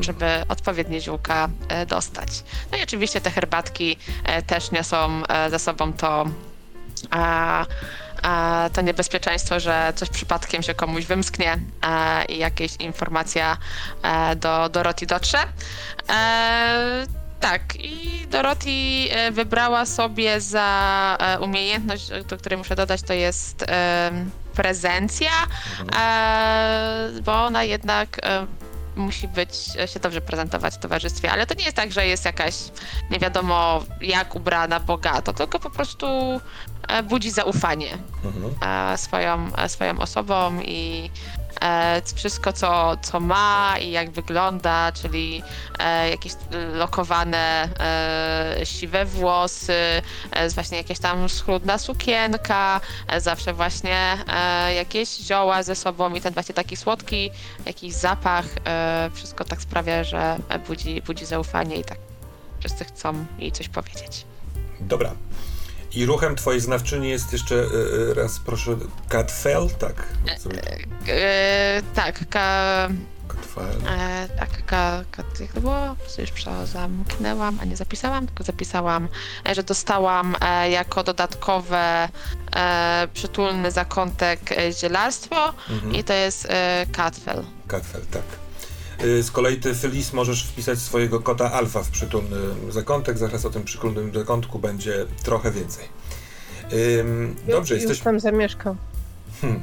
żeby 0.00 0.26
odpowiednie 0.48 1.00
ziółka 1.00 1.48
e, 1.68 1.86
dostać. 1.86 2.28
No 2.72 2.78
i 2.78 2.82
oczywiście 2.82 3.20
te 3.20 3.30
herbatki 3.30 3.96
e, 4.24 4.42
też 4.42 4.70
niosą 4.70 5.22
e, 5.28 5.50
ze 5.50 5.58
sobą 5.58 5.92
to, 5.92 6.26
to 8.72 8.80
niebezpieczeństwo, 8.80 9.60
że 9.60 9.92
coś 9.96 10.08
przypadkiem 10.08 10.62
się 10.62 10.74
komuś 10.74 11.04
wymsknie 11.04 11.58
e, 11.82 12.24
i 12.24 12.38
jakieś 12.38 12.76
informacja 12.76 13.56
e, 14.02 14.36
do 14.36 14.68
Dorothy 14.68 15.06
dotrze. 15.06 15.38
E, 16.10 17.06
tak, 17.40 17.76
i 17.76 18.26
Dorothy 18.26 18.70
e, 19.10 19.30
wybrała 19.32 19.86
sobie 19.86 20.40
za 20.40 21.18
umiejętność, 21.40 22.08
do 22.28 22.36
której 22.38 22.58
muszę 22.58 22.76
dodać, 22.76 23.02
to 23.02 23.12
jest 23.12 23.64
prezencja, 24.54 25.30
e, 25.96 27.10
bo 27.22 27.44
ona 27.44 27.64
jednak 27.64 28.20
musi 28.96 29.28
być, 29.28 29.56
się 29.86 30.00
dobrze 30.00 30.20
prezentować 30.20 30.74
w 30.74 30.78
towarzystwie, 30.78 31.32
ale 31.32 31.46
to 31.46 31.54
nie 31.54 31.64
jest 31.64 31.76
tak, 31.76 31.92
że 31.92 32.06
jest 32.06 32.24
jakaś 32.24 32.54
nie 33.10 33.18
wiadomo 33.18 33.84
jak 34.00 34.34
ubrana 34.34 34.80
bogato, 34.80 35.32
tylko 35.32 35.60
po 35.60 35.70
prostu 35.70 36.40
budzi 37.08 37.30
zaufanie 37.30 37.98
Mhm. 38.24 38.54
e, 38.92 38.98
swoją, 38.98 39.56
e, 39.56 39.68
swoją 39.68 39.98
osobą 39.98 40.60
i 40.60 41.10
e, 41.62 42.02
wszystko, 42.14 42.52
co, 42.52 42.96
co 43.02 43.20
ma 43.20 43.74
i 43.80 43.90
jak 43.90 44.10
wygląda, 44.10 44.92
czyli 44.92 45.42
e, 45.78 46.10
jakieś 46.10 46.32
lokowane 46.74 47.68
e, 48.60 48.66
siwe 48.66 49.04
włosy, 49.04 50.02
e, 50.30 50.48
właśnie 50.48 50.78
jakaś 50.78 50.98
tam 50.98 51.28
schludna 51.28 51.78
sukienka, 51.78 52.80
e, 53.08 53.20
zawsze 53.20 53.52
właśnie 53.52 54.16
e, 54.28 54.74
jakieś 54.74 55.08
zioła 55.16 55.62
ze 55.62 55.74
sobą 55.76 56.14
i 56.14 56.20
ten 56.20 56.34
właśnie 56.34 56.54
taki 56.54 56.76
słodki 56.76 57.30
jakiś 57.66 57.94
zapach, 57.94 58.44
e, 58.66 59.10
wszystko 59.14 59.44
tak 59.44 59.60
sprawia, 59.62 60.04
że 60.04 60.36
budzi, 60.66 61.02
budzi 61.02 61.24
zaufanie 61.26 61.76
i 61.76 61.84
tak 61.84 61.98
wszyscy 62.60 62.84
chcą 62.84 63.24
jej 63.38 63.52
coś 63.52 63.68
powiedzieć. 63.68 64.24
Dobra. 64.80 65.12
I 65.94 66.06
ruchem 66.06 66.36
twojej 66.36 66.60
znawczyni 66.60 67.08
jest 67.08 67.32
jeszcze 67.32 67.54
y, 67.54 67.58
y, 68.10 68.14
raz 68.14 68.38
proszę 68.46 68.76
Catfell, 69.08 69.68
tak? 69.78 69.94
To- 70.44 70.50
E, 71.08 71.82
tak, 71.94 72.28
ka, 72.28 72.88
Catfell. 73.28 73.88
e, 73.88 74.28
tak, 74.38 74.50
ka, 74.66 75.04
ka, 75.10 75.22
jak 75.40 75.52
to 75.52 75.60
było? 75.60 75.96
Już 76.18 76.30
zamknęłam, 76.64 77.58
a 77.62 77.64
nie 77.64 77.76
zapisałam, 77.76 78.26
tylko 78.26 78.44
zapisałam, 78.44 79.08
e, 79.48 79.54
że 79.54 79.62
dostałam 79.62 80.36
e, 80.40 80.70
jako 80.70 81.02
dodatkowe 81.04 82.08
e, 82.56 83.08
przytulny 83.14 83.70
zakątek 83.70 84.52
e, 84.52 84.72
zielarstwo 84.72 85.52
Mhm. 85.70 85.94
i 85.94 86.04
to 86.04 86.12
jest 86.12 86.46
e, 86.50 86.86
Catfell. 86.92 87.44
Catfell, 87.68 88.02
tak. 88.10 88.22
Y, 89.04 89.22
Z 89.22 89.30
kolei 89.30 89.56
ty, 89.56 89.74
Feliz, 89.74 90.12
możesz 90.12 90.44
wpisać 90.44 90.78
swojego 90.78 91.20
kota 91.20 91.52
Alfa 91.52 91.82
w 91.82 91.90
przytulny 91.90 92.36
zakątek. 92.70 93.18
Zaraz 93.18 93.44
o 93.44 93.50
tym 93.50 93.64
przytulnym 93.64 94.14
zakątku 94.14 94.58
będzie 94.58 95.06
trochę 95.22 95.50
więcej. 95.50 95.84
Ym, 97.00 97.36
Dobrze, 97.48 97.74
Już 97.74 97.82
jesteś, 97.82 98.00
tam 98.00 98.20
zamieszkał. 98.20 98.76
Hmm. 99.40 99.62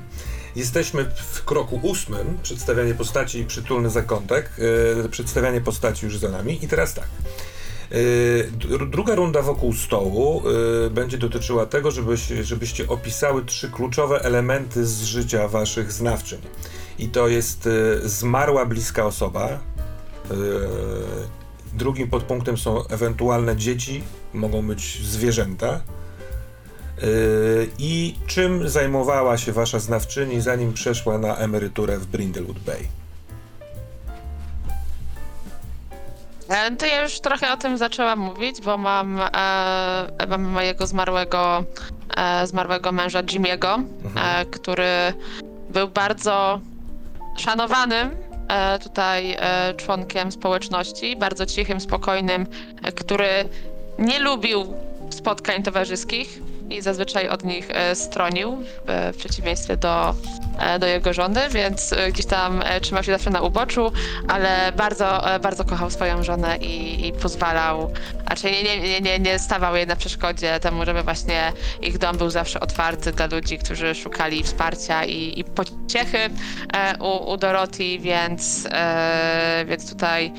Jesteśmy 0.55 1.05
w 1.15 1.43
kroku 1.45 1.79
ósmym, 1.83 2.37
przedstawianie 2.43 2.93
postaci 2.93 3.39
i 3.39 3.45
przytulny 3.45 3.89
zakątek. 3.89 4.51
Yy, 4.97 5.09
przedstawianie 5.09 5.61
postaci 5.61 6.05
już 6.05 6.17
za 6.17 6.29
nami. 6.29 6.65
I 6.65 6.67
teraz 6.67 6.93
tak. 6.93 7.07
Yy, 7.91 8.51
dru- 8.59 8.89
druga 8.89 9.15
runda 9.15 9.41
wokół 9.41 9.73
stołu 9.73 10.43
yy, 10.83 10.89
będzie 10.89 11.17
dotyczyła 11.17 11.65
tego, 11.65 11.91
żebyś, 11.91 12.27
żebyście 12.41 12.87
opisały 12.87 13.45
trzy 13.45 13.69
kluczowe 13.71 14.21
elementy 14.21 14.85
z 14.85 15.03
życia 15.03 15.47
waszych 15.47 15.91
znawczyń. 15.91 16.39
I 16.99 17.07
to 17.09 17.27
jest 17.27 17.65
yy, 17.65 18.09
zmarła 18.09 18.65
bliska 18.65 19.05
osoba. 19.05 19.47
Yy, 19.49 19.57
drugim 21.73 22.09
podpunktem 22.09 22.57
są 22.57 22.87
ewentualne 22.87 23.55
dzieci, 23.57 24.03
mogą 24.33 24.67
być 24.67 25.05
zwierzęta. 25.07 25.79
Yy, 27.01 27.69
I 27.79 28.15
czym 28.27 28.69
zajmowała 28.69 29.37
się 29.37 29.51
wasza 29.51 29.79
znawczyni, 29.79 30.41
zanim 30.41 30.73
przeszła 30.73 31.17
na 31.17 31.35
emeryturę 31.37 31.97
w 31.97 32.05
Brindlewood 32.07 32.59
Bay? 32.59 32.87
E, 36.49 36.71
To 36.75 36.85
ja 36.85 37.03
już 37.03 37.19
trochę 37.19 37.53
o 37.53 37.57
tym 37.57 37.77
zaczęłam 37.77 38.19
mówić, 38.19 38.61
bo 38.61 38.77
mam, 38.77 39.19
e, 39.19 40.27
mam 40.29 40.41
mojego 40.41 40.87
zmarłego, 40.87 41.63
e, 42.17 42.47
zmarłego 42.47 42.91
męża 42.91 43.23
Jimiego, 43.23 43.79
e, 44.15 44.45
który 44.45 45.13
był 45.69 45.87
bardzo 45.87 46.59
szanowanym 47.37 48.15
e, 48.47 48.79
tutaj 48.79 49.35
e, 49.39 49.73
członkiem 49.73 50.31
społeczności, 50.31 51.15
bardzo 51.15 51.45
cichym, 51.45 51.81
spokojnym, 51.81 52.47
e, 52.83 52.91
który 52.91 53.29
nie 53.99 54.19
lubił 54.19 54.73
spotkań 55.09 55.63
towarzyskich 55.63 56.50
i 56.71 56.81
zazwyczaj 56.81 57.29
od 57.29 57.43
nich 57.43 57.67
e, 57.69 57.95
stronił, 57.95 58.63
e, 58.87 59.13
w 59.13 59.17
przeciwieństwie 59.17 59.77
do, 59.77 60.15
e, 60.59 60.79
do 60.79 60.87
jego 60.87 61.13
żony, 61.13 61.41
więc 61.49 61.93
gdzieś 62.09 62.25
tam 62.25 62.63
trzymał 62.81 63.03
się 63.03 63.11
zawsze 63.11 63.29
na 63.29 63.41
uboczu, 63.41 63.91
ale 64.27 64.71
bardzo, 64.77 65.23
bardzo 65.41 65.63
kochał 65.63 65.89
swoją 65.89 66.23
żonę 66.23 66.57
i, 66.57 67.07
i 67.07 67.13
pozwalał, 67.13 67.93
raczej 68.29 68.63
nie, 68.63 68.79
nie, 68.79 69.01
nie, 69.01 69.19
nie, 69.19 69.39
stawał 69.39 69.75
jej 69.75 69.87
na 69.87 69.95
przeszkodzie 69.95 70.59
temu, 70.59 70.85
żeby 70.85 71.03
właśnie 71.03 71.53
ich 71.81 71.97
dom 71.97 72.17
był 72.17 72.29
zawsze 72.29 72.59
otwarty 72.59 73.11
dla 73.11 73.25
ludzi, 73.25 73.57
którzy 73.57 73.95
szukali 73.95 74.43
wsparcia 74.43 75.05
i, 75.05 75.39
i 75.39 75.43
pociechy 75.43 76.29
u, 76.99 77.31
u 77.31 77.37
Dorothy, 77.37 77.99
więc, 77.99 78.67
więc 79.65 79.89
tutaj 79.89 80.33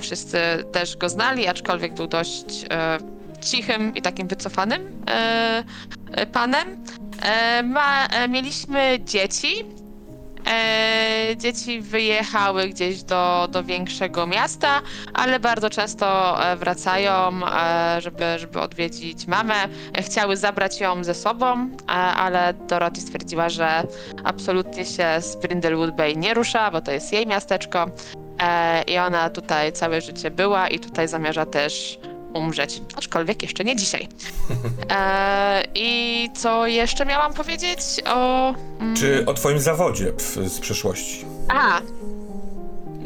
wszyscy 0.00 0.38
też 0.72 0.96
go 0.96 1.08
znali, 1.08 1.48
aczkolwiek 1.48 1.94
był 1.94 2.06
dość 2.06 2.64
cichym 3.36 3.94
i 3.94 4.02
takim 4.02 4.28
wycofanym 4.28 5.02
e, 5.10 5.64
e, 6.12 6.26
panem. 6.26 6.84
E, 7.22 7.62
ma, 7.62 8.06
e, 8.06 8.28
mieliśmy 8.28 8.98
dzieci. 9.04 9.64
E, 10.46 11.36
dzieci 11.36 11.80
wyjechały 11.80 12.68
gdzieś 12.68 13.02
do, 13.02 13.48
do 13.50 13.64
większego 13.64 14.26
miasta, 14.26 14.80
ale 15.14 15.40
bardzo 15.40 15.70
często 15.70 16.36
wracają, 16.56 17.40
żeby, 17.98 18.38
żeby 18.38 18.60
odwiedzić 18.60 19.26
mamę. 19.26 19.54
Chciały 19.98 20.36
zabrać 20.36 20.80
ją 20.80 21.04
ze 21.04 21.14
sobą, 21.14 21.70
ale 22.16 22.54
Dorothy 22.54 23.00
stwierdziła, 23.00 23.48
że 23.48 23.82
absolutnie 24.24 24.84
się 24.84 25.20
z 25.20 25.36
Brindlewood 25.36 25.96
Bay 25.96 26.16
nie 26.16 26.34
rusza, 26.34 26.70
bo 26.70 26.80
to 26.80 26.92
jest 26.92 27.12
jej 27.12 27.26
miasteczko. 27.26 27.86
I 28.86 28.98
ona 28.98 29.30
tutaj 29.30 29.72
całe 29.72 30.00
życie 30.00 30.30
była 30.30 30.68
i 30.68 30.78
tutaj 30.78 31.08
zamierza 31.08 31.46
też 31.46 31.98
umrzeć, 32.38 32.82
aczkolwiek 32.96 33.42
jeszcze 33.42 33.64
nie 33.64 33.76
dzisiaj. 33.76 34.08
E, 34.90 35.62
I 35.74 36.28
co 36.34 36.66
jeszcze 36.66 37.06
miałam 37.06 37.32
powiedzieć 37.34 37.78
o... 38.14 38.48
mm, 38.80 38.96
Czy 38.96 39.26
o 39.26 39.34
twoim 39.34 39.58
zawodzie 39.58 40.12
w, 40.12 40.48
z 40.48 40.60
przeszłości? 40.60 41.24
Aha, 41.48 41.80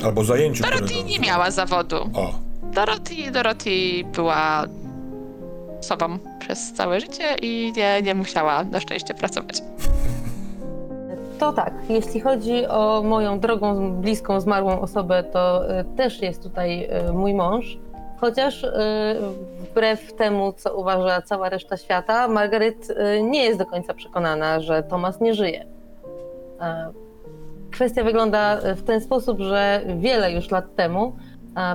Albo 0.04 0.24
zajęciu, 0.24 0.62
Dorothy 0.62 0.84
którego... 0.84 1.08
nie 1.08 1.18
miała 1.18 1.50
zawodu. 1.50 1.96
O, 2.14 2.34
Dorothy, 2.62 3.30
Dorothy 3.32 3.70
była 4.14 4.64
sobą 5.80 6.18
przez 6.40 6.72
całe 6.72 7.00
życie 7.00 7.36
i 7.42 7.72
nie, 7.76 8.02
nie 8.02 8.14
musiała 8.14 8.64
na 8.64 8.80
szczęście 8.80 9.14
pracować. 9.14 9.62
To 11.38 11.52
tak, 11.52 11.74
jeśli 11.88 12.20
chodzi 12.20 12.66
o 12.66 13.02
moją 13.04 13.40
drogą, 13.40 13.92
bliską, 13.92 14.40
zmarłą 14.40 14.80
osobę, 14.80 15.24
to 15.32 15.70
y, 15.80 15.84
też 15.96 16.22
jest 16.22 16.42
tutaj 16.42 16.88
y, 17.08 17.12
mój 17.12 17.34
mąż. 17.34 17.78
Chociaż 18.20 18.64
y, 18.64 18.70
wbrew 19.59 20.12
temu, 20.12 20.52
co 20.52 20.78
uważa 20.78 21.22
cała 21.22 21.48
reszta 21.48 21.76
świata, 21.76 22.28
Margaret 22.28 22.90
y, 22.90 23.22
nie 23.22 23.44
jest 23.44 23.59
do 23.59 23.66
końca 23.66 23.94
przekonana, 23.94 24.61
że 24.61 24.83
Thomas 24.83 25.20
nie 25.20 25.35
żyje. 25.35 25.66
E, 26.61 26.92
Kwestia 27.70 28.04
wygląda 28.04 28.59
w 28.76 28.83
ten 28.83 29.00
sposób, 29.00 29.40
że 29.40 29.80
wiele 29.96 30.33
już 30.33 30.50
lat 30.50 30.74
temu, 30.74 31.16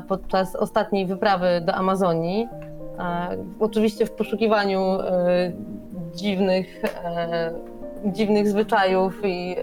podczas 0.08 0.56
ostatniej 0.56 1.06
wyprawy 1.06 1.62
do 1.66 1.74
Amazonii, 1.74 2.48
oczywiście 3.60 4.06
w 4.06 4.12
poszukiwaniu 4.12 4.98
dziwnych 6.16 6.82
dziwnych 8.06 8.48
zwyczajów 8.48 9.22
i 9.24 9.56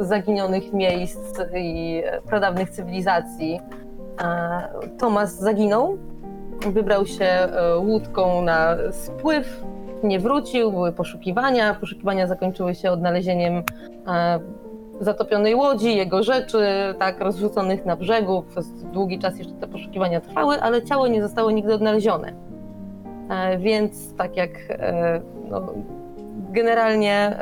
zaginionych 0.00 0.72
miejsc 0.72 1.40
i 1.54 2.02
pradawnych 2.26 2.70
cywilizacji. 2.70 3.60
Tomas 4.98 5.38
zaginął, 5.38 5.98
wybrał 6.66 7.06
się 7.06 7.24
e, 7.24 7.78
łódką 7.78 8.42
na 8.42 8.76
spływ, 8.92 9.64
nie 10.02 10.20
wrócił, 10.20 10.72
były 10.72 10.92
poszukiwania. 10.92 11.74
Poszukiwania 11.74 12.26
zakończyły 12.26 12.74
się 12.74 12.90
odnalezieniem 12.90 13.62
e, 14.06 14.40
zatopionej 15.00 15.54
łodzi, 15.54 15.96
jego 15.96 16.22
rzeczy, 16.22 16.64
tak 16.98 17.20
rozrzuconych 17.20 17.86
na 17.86 17.96
brzegu. 17.96 18.44
Przez 18.50 18.84
długi 18.84 19.18
czas 19.18 19.38
jeszcze 19.38 19.54
te 19.54 19.66
poszukiwania 19.66 20.20
trwały, 20.20 20.60
ale 20.60 20.82
ciało 20.82 21.08
nie 21.08 21.22
zostało 21.22 21.50
nigdy 21.50 21.74
odnalezione. 21.74 22.32
E, 23.30 23.58
Więc 23.58 24.14
tak 24.14 24.36
jak 24.36 24.50
no, 25.50 25.72
generalnie 26.52 27.36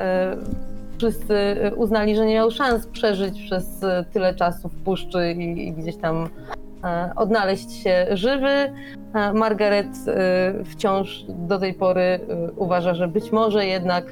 wszyscy 0.99 1.57
uznali, 1.77 2.17
że 2.17 2.27
nie 2.27 2.35
miał 2.35 2.51
szans 2.51 2.87
przeżyć 2.87 3.43
przez 3.43 3.81
tyle 4.13 4.35
czasu 4.35 4.69
w 4.69 4.75
puszczy 4.75 5.33
i, 5.33 5.69
i 5.69 5.73
gdzieś 5.73 5.97
tam 5.97 6.29
odnaleźć 7.17 7.73
się 7.83 8.07
żywy. 8.11 8.49
E, 8.49 9.33
Margaret 9.33 9.87
e, 9.87 10.65
wciąż 10.65 11.25
do 11.29 11.59
tej 11.59 11.75
pory 11.75 12.01
e, 12.01 12.21
uważa, 12.57 12.95
że 12.95 13.09
być 13.09 13.33
może 13.33 13.67
jednak, 13.67 14.05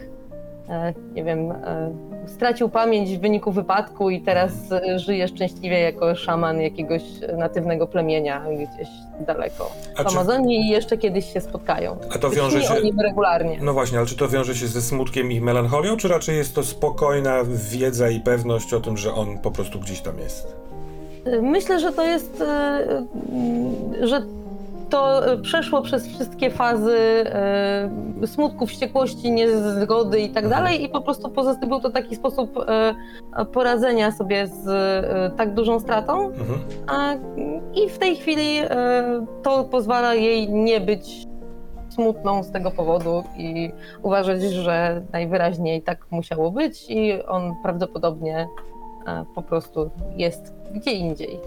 e, 0.69 0.95
nie 1.15 1.25
wiem, 1.25 1.53
e, 1.53 1.91
stracił 2.27 2.69
pamięć 2.69 3.17
w 3.17 3.21
wyniku 3.21 3.53
wypadku 3.53 4.11
i 4.11 4.21
teraz 4.21 4.53
e, 4.73 4.99
żyje 4.99 5.29
szczęśliwie 5.29 5.81
jako 5.81 6.15
szaman 6.15 6.61
jakiegoś 6.61 7.03
natywnego 7.37 7.87
plemienia 7.87 8.43
gdzieś 8.55 8.89
daleko 9.27 9.71
w 9.95 9.99
czy, 9.99 10.09
Amazonii 10.09 10.61
i 10.61 10.69
jeszcze 10.69 10.99
kiedyś 10.99 11.33
się 11.33 11.41
spotkają. 11.41 11.97
a 12.15 12.19
to 12.19 12.31
wiąże 12.31 12.63
się... 12.63 12.75
regularnie. 13.03 13.59
No 13.63 13.73
właśnie, 13.73 13.99
ale 13.99 14.07
czy 14.07 14.17
to 14.17 14.29
wiąże 14.29 14.55
się 14.55 14.67
ze 14.67 14.83
smutkiem 14.83 15.33
i 15.33 15.41
melancholią, 15.41 15.97
czy 15.97 16.09
raczej 16.09 16.37
jest 16.37 16.55
to 16.55 16.63
spokojna 16.63 17.39
wiedza 17.71 18.09
i 18.11 18.21
pewność 18.21 18.75
o 18.75 18.81
tym, 18.81 18.97
że 18.97 19.15
on 19.15 19.39
po 19.39 19.51
prostu 19.51 19.81
gdzieś 19.81 20.01
tam 20.01 20.19
jest? 20.19 20.57
Myślę, 21.43 21.81
że 21.81 21.93
to 21.93 22.03
jest, 22.05 22.41
e, 22.41 22.45
mm, 22.89 23.75
że 24.03 24.23
to 24.91 25.27
e, 25.33 25.39
przeszło 25.39 25.83
przez 25.83 26.07
wszystkie 26.09 26.51
fazy 26.51 26.97
e, 27.27 28.27
smutku, 28.27 28.67
wściekłości, 28.67 29.31
niezgody 29.33 30.21
i 30.21 30.29
tak 30.31 30.49
dalej 30.49 30.85
i 30.85 30.89
po 30.89 31.01
prostu 31.01 31.29
pozosta- 31.29 31.67
był 31.69 31.81
to 31.81 31.91
taki 31.91 32.17
sposób 32.17 32.59
e, 32.69 32.95
poradzenia 33.53 34.13
sobie 34.13 34.47
z 34.47 34.69
e, 34.69 35.31
tak 35.37 35.55
dużą 35.55 35.81
stratą 35.81 36.25
Mhm. 36.27 36.61
a, 36.87 37.15
i 37.75 37.89
w 37.89 37.99
tej 37.99 38.17
chwili 38.17 38.59
e, 38.59 38.71
to 39.43 39.65
pozwala 39.65 40.15
jej 40.15 40.51
nie 40.53 40.81
być 40.81 41.27
smutną 41.89 42.43
z 42.43 42.51
tego 42.51 42.71
powodu 42.71 43.23
i 43.39 43.71
uważać, 44.03 44.43
że 44.43 45.03
najwyraźniej 45.13 45.83
tak 45.83 46.07
musiało 46.11 46.51
być 46.51 46.85
i 46.91 47.23
on 47.25 47.55
prawdopodobnie 47.63 48.49
e, 49.07 49.25
po 49.35 49.43
prostu 49.43 49.91
jest 50.17 50.56
gdzie 50.75 50.91
indziej. 50.91 51.39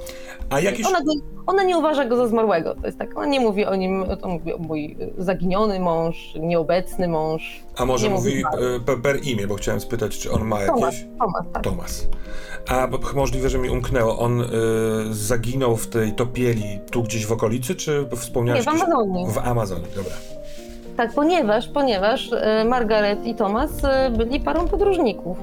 A. 0.50 0.58
Ona, 0.88 1.00
ona 1.48 1.64
nie 1.64 1.78
uważa 1.78 2.06
go 2.06 2.16
za 2.16 2.28
zmarłego. 2.28 2.76
To 2.76 2.86
jest 2.86 2.98
tak, 2.98 3.18
ona 3.18 3.26
nie 3.26 3.40
mówi 3.40 3.66
o 3.66 3.76
nim, 3.76 4.06
to 4.22 4.28
mówi 4.28 4.54
o 4.54 4.58
mój 4.58 4.98
zaginiony 5.18 5.80
mąż, 5.80 6.34
nieobecny 6.40 7.08
mąż. 7.08 7.64
A 7.76 7.86
może 7.86 8.10
mówi 8.10 8.20
mówi 8.30 8.44
e, 8.92 8.98
per, 8.98 9.20
imię, 9.24 9.48
bo 9.48 9.56
chciałem 9.56 9.82
spytać, 9.82 10.20
czy 10.20 10.32
on 10.32 10.46
ma 10.46 10.62
jakieś... 10.62 11.06
Tomasz, 11.20 11.46
tak. 11.54 11.64
Tomas. 11.64 12.08
A 12.68 12.88
bo 12.88 13.00
możliwe, 13.16 13.50
że 13.50 13.58
mi 13.58 13.70
umknęło. 13.70 14.20
On 14.20 14.42
y, 14.42 14.46
zaginął 15.12 15.76
w 15.76 15.88
tej 15.88 16.14
topieli 16.14 16.80
tu 16.92 17.04
gdzieś 17.04 17.26
w 17.26 17.32
okolicy, 17.32 17.76
czy 17.76 18.08
wspomniałeś? 18.16 18.66
Nie, 18.66 18.72
w 18.72 18.76
Amazonii. 18.84 19.26
W 19.28 19.38
Amazonii, 19.38 19.88
dobra. 19.96 20.14
Tak, 20.98 21.14
ponieważ, 21.14 21.68
ponieważ 21.68 22.34
e, 22.34 22.66
Margaret 22.66 23.26
i 23.26 23.36
Thomas 23.36 23.72
byli 24.18 24.40
parą 24.40 24.68
podróżników, 24.68 25.38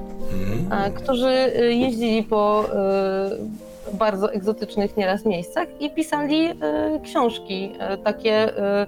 e, 0.71 0.91
którzy 0.91 1.53
jeździli 1.69 2.23
po 2.23 2.65
bardzo 3.93 4.33
egzotycznych 4.33 4.97
nieraz 4.97 5.25
miejscach 5.25 5.67
i 5.79 5.89
pisali 5.91 6.45
e, 6.45 6.55
książki 7.03 7.73
e, 7.79 7.97
takie 7.97 8.57
e, 8.57 8.87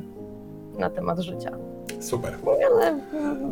na 0.80 0.90
temat 0.90 1.20
życia. 1.20 1.52
Super. 2.00 2.34
One, 2.46 3.00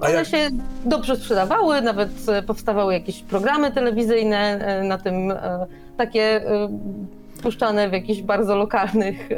A 0.02 0.06
one 0.06 0.14
jak- 0.16 0.26
się 0.28 0.38
dobrze 0.86 1.16
sprzedawały, 1.16 1.82
nawet 1.82 2.10
powstawały 2.48 2.94
jakieś 2.94 3.24
programy 3.24 3.72
telewizyjne 3.72 4.60
na 4.84 4.98
tym, 4.98 5.34
takie 5.98 6.42
puszczane 7.44 7.90
w 7.90 7.94
jakichś 7.94 8.22
bardzo 8.22 8.56
lokalnych 8.56 9.30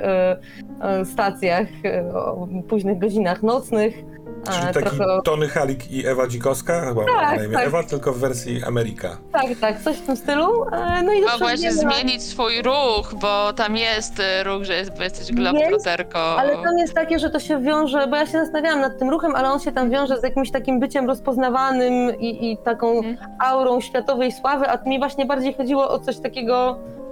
stacjach 1.14 1.68
o 2.16 2.48
późnych 2.70 3.00
godzinach 3.00 3.44
nocnych. 3.44 4.04
E, 4.50 4.52
Czyli 4.52 4.74
taki 4.74 4.98
trochę- 4.98 5.22
Tony 5.24 5.48
Halik 5.50 5.92
i 5.92 6.08
Ewa 6.08 6.28
Dzikowska, 6.28 6.82
chyba 6.82 7.06
Tak, 7.06 7.38
na 7.40 7.46
imię 7.46 7.54
tak. 7.56 7.68
Ewa, 7.68 7.84
tylko 7.84 8.14
w 8.14 8.18
wersji 8.18 8.64
Ameryka. 8.64 9.18
Tak, 9.32 9.46
tak, 9.62 9.82
coś 9.82 9.98
w 9.98 10.06
tym 10.06 10.18
stylu. 10.18 10.64
E, 10.72 11.04
No 11.04 11.14
i 11.14 11.22
Mogłaś 11.22 11.64
lat- 11.64 11.74
zmienić 11.74 12.24
swój 12.24 12.62
ruch, 12.62 13.14
bo 13.22 13.54
tam 13.54 13.78
jest 13.78 14.20
y, 14.20 14.44
ruch, 14.44 14.64
że 14.64 14.74
jest, 14.74 14.98
bo 14.98 15.04
jesteś 15.04 15.32
globtroterką. 15.32 16.20
Ale 16.20 16.54
tam 16.58 16.78
jest 16.78 16.94
takie, 16.94 17.20
że 17.20 17.30
to 17.30 17.40
się 17.40 17.62
wiąże, 17.62 18.08
bo 18.08 18.16
ja 18.16 18.26
się 18.26 18.32
zastanawiałam 18.32 18.82
nad 18.82 19.00
tym 19.00 19.10
ruchem, 19.10 19.36
ale 19.36 19.52
on 19.52 19.60
się 19.60 19.72
tam 19.72 19.90
wiąże 19.90 20.20
z 20.20 20.24
jakimś 20.24 20.52
takim 20.52 20.80
byciem 20.80 21.08
rozpoznawanym 21.08 22.20
i, 22.20 22.52
i 22.52 22.58
taką 22.58 22.98
Mhm. 22.98 23.18
aurą 23.40 23.82
światowej 23.82 24.32
sławy, 24.32 24.70
a 24.70 24.78
mi 24.90 25.00
właśnie 25.00 25.26
bardziej 25.26 25.54
chodziło 25.54 25.90
o 25.90 26.00
coś 26.00 26.18
takiego 26.20 26.78
e, 27.04 27.07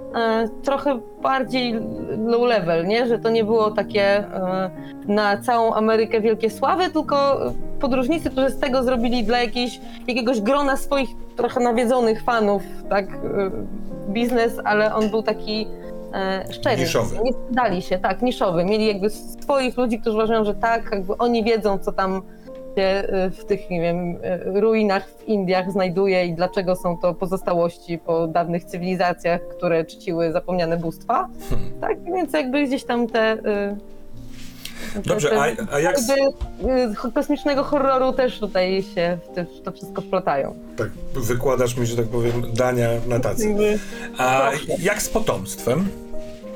trochę 0.62 1.00
bardziej 1.22 1.74
low 2.26 2.42
level, 2.48 2.86
nie? 2.86 3.06
Że 3.06 3.18
to 3.18 3.30
nie 3.30 3.44
było 3.44 3.70
takie 3.70 4.02
e, 4.02 4.70
na 5.08 5.36
całą 5.36 5.74
Amerykę 5.74 6.20
wielkie 6.20 6.50
sławy, 6.50 6.90
tylko 6.90 7.38
podróżnicy, 7.80 8.30
którzy 8.30 8.50
z 8.50 8.58
tego 8.58 8.82
zrobili 8.82 9.24
dla 9.24 9.38
jakiejś, 9.38 9.80
jakiegoś 10.06 10.40
grona 10.40 10.76
swoich 10.76 11.08
trochę 11.36 11.60
nawiedzonych 11.60 12.22
fanów, 12.22 12.62
tak, 12.90 13.06
e, 13.08 13.50
biznes, 14.08 14.60
ale 14.64 14.94
on 14.94 15.10
był 15.10 15.22
taki 15.22 15.66
e, 16.14 16.52
szczery. 16.52 16.82
Niszowy. 16.82 17.18
Nie 17.24 17.32
sprzedali 17.32 17.82
się, 17.82 17.98
tak, 17.98 18.22
niszowy. 18.22 18.64
Mieli 18.64 18.86
jakby 18.86 19.10
swoich 19.10 19.76
ludzi, 19.76 20.00
którzy 20.00 20.16
uważają, 20.16 20.44
że 20.44 20.54
tak, 20.54 20.88
jakby 20.92 21.16
oni 21.16 21.44
wiedzą, 21.44 21.78
co 21.78 21.92
tam 21.92 22.22
się 22.76 22.82
e, 22.82 23.30
w 23.30 23.44
tych, 23.44 23.70
nie 23.70 23.80
wiem, 23.80 24.16
e, 24.22 24.60
ruinach 24.60 25.08
w 25.08 25.28
Indiach 25.28 25.72
znajduje 25.72 26.26
i 26.26 26.34
dlaczego 26.34 26.76
są 26.76 26.98
to 26.98 27.14
pozostałości 27.14 27.98
po 27.98 28.26
dawnych 28.26 28.64
cywilizacjach, 28.64 29.40
które 29.48 29.84
czciły 29.84 30.32
zapomniane 30.32 30.76
bóstwa. 30.76 31.28
Hmm. 31.50 31.70
Tak, 31.80 32.04
więc 32.04 32.32
jakby 32.32 32.66
gdzieś 32.66 32.84
tam 32.84 33.06
te... 33.06 33.36
te- 33.42 33.76
Dobrze, 35.04 35.28
te- 35.28 35.40
a, 35.40 35.74
a 35.74 35.80
jak 35.80 35.96
kosmicznego 37.14 37.62
horroru 37.64 38.12
też 38.12 38.38
tutaj 38.40 38.82
się 38.94 39.18
w 39.30 39.34
te, 39.34 39.44
w 39.44 39.62
to 39.64 39.72
wszystko 39.72 40.02
wplatają. 40.02 40.54
tak 40.76 40.88
wykładasz 41.14 41.76
mi, 41.76 41.86
że 41.86 41.96
tak 41.96 42.06
powiem, 42.06 42.32
dania 42.54 42.88
na 43.08 43.20
tacy? 43.20 43.54
A 44.18 44.50
jak 44.82 45.02
z 45.02 45.08
potomstwem? 45.08 45.88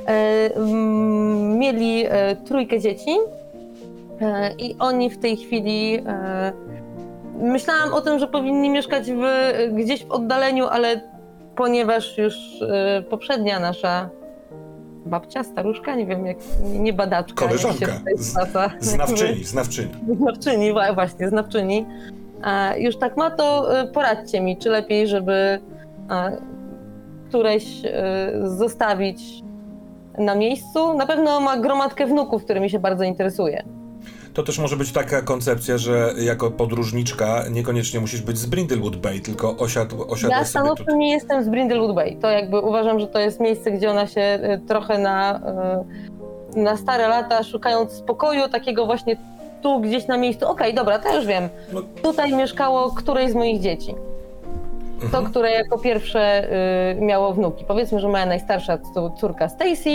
e, 0.06 0.54
mm, 0.56 1.58
mieli 1.58 2.04
e, 2.08 2.36
trójkę 2.36 2.80
dzieci 2.80 3.10
i 4.58 4.76
oni 4.78 5.10
w 5.10 5.18
tej 5.18 5.36
chwili 5.36 6.02
e, 6.06 6.52
myślałam 7.40 7.94
o 7.94 8.00
tym, 8.00 8.18
że 8.18 8.26
powinni 8.28 8.70
mieszkać 8.70 9.10
w, 9.12 9.22
gdzieś 9.74 10.04
w 10.04 10.10
oddaleniu, 10.10 10.66
ale 10.66 11.00
ponieważ 11.56 12.18
już 12.18 12.34
e, 12.62 13.02
poprzednia 13.02 13.60
nasza 13.60 14.08
babcia, 15.06 15.42
staruszka, 15.44 15.94
nie 15.94 16.06
wiem 16.06 16.26
jak, 16.26 16.36
nie 16.64 16.92
badaczka, 16.92 17.46
Koleżanka. 17.46 17.86
zwraca. 18.16 18.70
Znawczyni, 18.80 19.44
znawczyni. 19.44 19.90
Znawczyni, 20.16 20.72
wa- 20.72 20.92
właśnie, 20.92 21.28
znawczyni. 21.28 21.86
A 22.42 22.74
już 22.76 22.96
tak 22.96 23.16
ma, 23.16 23.30
to 23.30 23.78
e, 23.80 23.86
poradźcie 23.86 24.40
mi, 24.40 24.56
czy 24.56 24.68
lepiej, 24.70 25.06
żeby 25.08 25.32
e, 25.32 25.60
któreś 27.28 27.64
e, 27.84 28.32
zostawić 28.44 29.42
na 30.18 30.34
miejscu. 30.34 30.94
Na 30.94 31.06
pewno 31.06 31.40
ma 31.40 31.56
gromadkę 31.56 32.06
wnuków, 32.06 32.44
którymi 32.44 32.70
się 32.70 32.78
bardzo 32.78 33.04
interesuje. 33.04 33.62
To 34.40 34.44
też 34.44 34.58
może 34.58 34.76
być 34.76 34.92
taka 34.92 35.22
koncepcja, 35.22 35.78
że 35.78 36.12
jako 36.18 36.50
podróżniczka 36.50 37.44
niekoniecznie 37.50 38.00
musisz 38.00 38.22
być 38.22 38.38
z 38.38 38.46
Brindlewood 38.46 38.96
Bay, 38.96 39.20
tylko 39.20 39.56
osiadł, 39.56 39.98
Ja 39.98 40.04
osiadłeś 40.06 40.36
sobie 40.38 40.44
stanowczo 40.46 40.84
tutaj. 40.84 40.98
nie 40.98 41.10
jestem 41.10 41.44
z 41.44 41.48
Brindlewood 41.48 41.94
Bay. 41.94 42.16
To 42.20 42.30
jakby 42.30 42.60
uważam, 42.60 43.00
że 43.00 43.06
to 43.06 43.18
jest 43.18 43.40
miejsce, 43.40 43.70
gdzie 43.70 43.90
ona 43.90 44.06
się 44.06 44.20
e, 44.20 44.58
trochę 44.58 44.98
na, 44.98 45.40
e, 46.54 46.60
na 46.60 46.76
stare 46.76 47.08
lata, 47.08 47.42
szukając 47.42 47.92
spokoju, 47.92 48.48
takiego 48.48 48.86
właśnie 48.86 49.16
tu 49.62 49.80
gdzieś 49.80 50.06
na 50.06 50.16
miejscu. 50.16 50.48
Okej, 50.48 50.74
dobra, 50.74 50.98
to 50.98 51.16
już 51.16 51.26
wiem. 51.26 51.48
No. 51.72 51.80
Tutaj 52.02 52.32
mieszkało 52.34 52.90
któreś 52.90 53.30
z 53.30 53.34
moich 53.34 53.60
dzieci. 53.60 53.94
To, 55.00 55.04
Mhm. 55.06 55.24
które 55.26 55.50
jako 55.50 55.78
pierwsze 55.78 56.48
y, 56.98 57.00
miało 57.00 57.32
wnuki. 57.32 57.64
Powiedzmy, 57.64 58.00
że 58.00 58.08
moja 58.08 58.26
najstarsza 58.26 58.78
córka 59.20 59.48
Stacy 59.48 59.90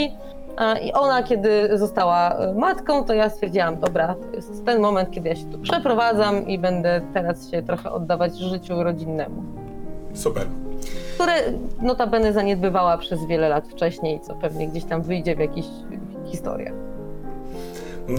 i 0.82 0.94
ona, 0.94 1.24
kiedy 1.24 1.78
została 1.78 2.46
y, 2.50 2.56
matką, 2.56 3.04
to 3.04 3.14
ja 3.14 3.30
stwierdziłam, 3.30 3.80
dobra, 3.80 4.16
to 4.16 4.36
jest 4.36 4.66
ten 4.66 4.82
moment, 4.82 5.12
kiedy 5.12 5.30
ja 5.30 5.36
się 5.36 5.46
tu 5.46 5.60
przeprowadzam 5.60 6.48
i 6.48 6.60
będę 6.60 7.02
teraz 7.14 7.52
się 7.52 7.62
trochę 7.64 7.92
oddawać 7.92 8.38
życiu 8.38 8.84
rodzinnemu. 8.84 9.44
Super. 10.14 10.48
Które 11.16 11.34
notabene 11.82 12.34
zaniedbywała 12.34 12.98
przez 12.98 13.26
wiele 13.26 13.50
lat 13.50 13.68
wcześniej, 13.68 14.20
co 14.20 14.36
pewnie 14.36 14.68
gdzieś 14.68 14.84
tam 14.84 15.02
wyjdzie 15.02 15.36
w 15.36 15.40
jakichś 15.40 15.68
historiach. 16.26 16.74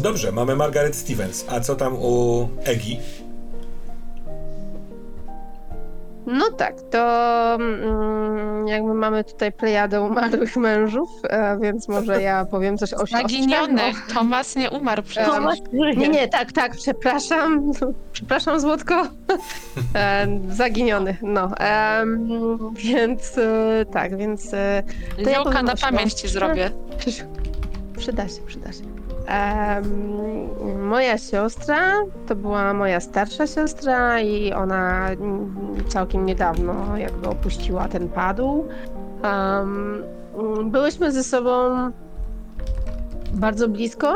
Dobrze, 0.03 0.33
mamy 0.33 0.57
Margaret 0.57 0.97
Stevens. 0.97 1.45
A 1.49 1.61
co 1.61 1.77
tam 1.77 1.95
u 1.95 2.49
Egi? 2.65 3.01
No 6.27 6.51
tak, 6.51 6.75
to 6.91 6.99
mm, 7.55 8.69
jakby 8.69 8.95
mamy 8.95 9.25
tutaj 9.25 9.53
plejadę 9.53 10.03
umarłych 10.03 10.57
mężów, 10.57 11.09
e, 11.29 11.59
więc 11.61 11.89
może 11.89 12.23
ja 12.23 12.45
powiem 12.45 12.79
coś 12.79 12.95
o. 12.95 13.07
Zaginionych. 13.07 14.07
Tomas 14.15 14.57
nie 14.57 14.71
umarł 14.71 15.03
przecież. 15.03 15.27
Tomasz 15.27 15.59
żyje. 15.73 15.97
Nie, 15.97 16.09
nie, 16.09 16.29
tak, 16.29 16.53
tak, 16.53 16.73
przepraszam, 16.77 17.73
przepraszam 18.13 18.61
Złotko. 18.61 18.95
E, 19.95 20.27
zaginionych, 20.49 21.23
no. 21.23 21.51
Więc 22.75 23.39
e, 23.39 23.85
tak, 23.93 24.17
więc 24.17 24.55
e, 24.55 24.83
To 25.25 25.31
ja 25.31 25.63
na 25.63 25.77
pamięć 25.77 26.13
ci 26.13 26.29
zrobię. 26.29 26.71
Przyda 27.97 28.29
się, 28.29 28.43
przyda 28.47 28.73
się. 28.73 28.96
Em, 29.27 30.87
moja 30.89 31.19
siostra 31.19 31.93
to 32.27 32.37
była 32.37 32.75
moja 32.75 33.01
starsza 33.01 33.47
siostra 33.47 34.21
i 34.21 34.53
ona 34.53 35.11
mm, 35.11 35.57
całkiem 35.89 36.27
niedawno 36.27 36.97
jakby 36.97 37.29
opuściła 37.29 37.89
ten 37.89 38.09
padł. 38.09 38.65
Mm, 39.23 40.03
byłyśmy 40.71 41.13
ze 41.13 41.25
sobą 41.25 41.53
bardzo 43.33 43.69
blisko, 43.69 44.15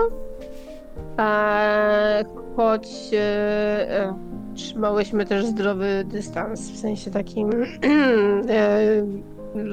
e, 1.18 2.24
choć 2.56 2.88
e, 3.12 4.14
trzymałyśmy 4.54 5.26
też 5.26 5.46
zdrowy 5.46 6.04
dystans, 6.04 6.70
w 6.70 6.76
sensie 6.76 7.10
takim 7.10 7.50
e, 7.52 9.06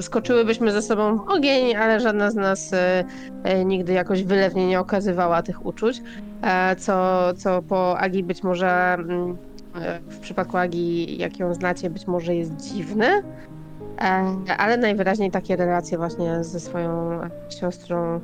skoczyłybyśmy 0.00 0.72
ze 0.72 0.82
sobą 0.82 1.18
w 1.18 1.28
ogień, 1.28 1.76
ale 1.76 2.00
żadna 2.00 2.30
z 2.30 2.34
nas 2.34 2.72
e, 2.72 3.04
e, 3.44 3.64
nigdy 3.64 3.92
jakoś 3.92 4.24
wylewnie 4.24 4.66
nie 4.66 4.80
okazywała 4.80 5.42
tych 5.42 5.66
uczuć, 5.66 6.02
e, 6.42 6.76
co, 6.76 7.24
co 7.36 7.62
po 7.62 7.98
Agi 7.98 8.22
być 8.22 8.42
może, 8.42 8.94
mm, 8.94 9.36
w 10.08 10.18
przypadku 10.18 10.56
Agi, 10.56 11.18
jak 11.18 11.38
ją 11.38 11.54
znacie, 11.54 11.90
być 11.90 12.06
może 12.06 12.34
jest 12.34 12.56
dziwne, 12.56 13.22
ale 14.58 14.76
najwyraźniej 14.76 15.30
takie 15.30 15.56
relacje 15.56 15.98
właśnie 15.98 16.44
ze 16.44 16.60
swoją 16.60 17.20
siostrą 17.60 18.20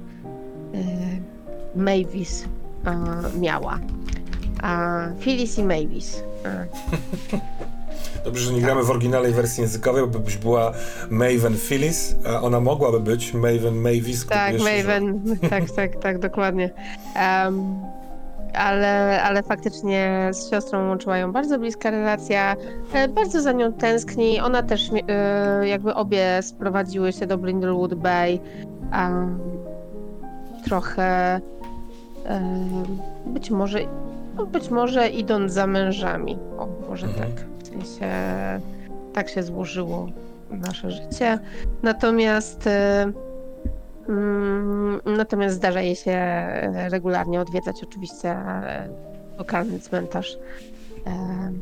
Mavis 1.77 2.45
miała. 3.41 3.79
Phyllis 5.21 5.59
i 5.59 5.65
Mavis. 5.65 6.23
Dobrze, 8.25 8.45
że 8.45 8.53
nie 8.53 8.61
gramy 8.61 8.83
w 8.83 8.91
oryginalnej 8.91 9.33
wersji 9.33 9.61
językowej, 9.61 10.07
bo 10.07 10.19
byś 10.19 10.37
była 10.37 10.73
Maven 11.11 11.57
Phyllis, 11.69 12.15
a 12.29 12.43
ona 12.43 12.61
mogłaby 12.61 13.01
być 13.01 13.35
Maven 13.35 13.75
Mavis. 13.75 14.27
Tak, 14.27 14.59
że- 14.59 14.65
Maven, 14.65 15.23
tak, 15.51 15.71
tak, 15.71 15.97
tak, 15.97 16.19
dokładnie. 16.19 16.71
Em, 17.17 17.75
ale, 18.55 19.23
ale 19.23 19.43
faktycznie 19.43 20.31
z 20.33 20.51
siostrą 20.51 20.89
łączyła 20.89 21.19
ją 21.19 21.33
bardzo 21.33 21.59
bliska 21.59 21.91
relacja. 21.91 22.57
E, 22.93 23.09
Bardzo 23.09 23.43
za 23.43 23.53
nią 23.53 23.73
tęskni. 23.73 24.41
Ona 24.41 24.63
też 24.63 24.91
e, 25.09 25.69
jakby 25.69 25.95
obie 25.95 26.41
sprowadziły 26.43 27.13
się 27.13 27.27
do 27.27 27.39
Brindlewood 27.39 27.95
Bay. 27.95 28.39
a 28.93 29.11
trochę 30.65 31.41
e, 32.27 32.41
być 33.27 33.51
może 33.51 33.79
być 34.53 34.71
może 34.71 35.09
idąc 35.09 35.53
za 35.53 35.67
mężami. 35.67 36.39
O, 36.59 36.69
może 36.89 37.07
Mhm. 37.07 37.33
tak. 37.33 37.45
Sensie 37.75 38.11
tak 39.13 39.29
się 39.29 39.43
złożyło 39.43 40.09
nasze 40.51 40.91
życie. 40.91 41.39
Natomiast 41.83 42.67
e, 42.67 43.13
mm, 44.09 45.01
natomiast 45.17 45.57
zdarza 45.57 45.81
jej 45.81 45.97
się 45.97 46.13
e, 46.13 46.89
regularnie 46.89 47.41
odwiedzać 47.41 47.77
oczywiście 47.83 48.29
e, 48.31 48.89
lokalny 49.39 49.79
cmentarz. 49.79 50.39
E, 51.07 51.53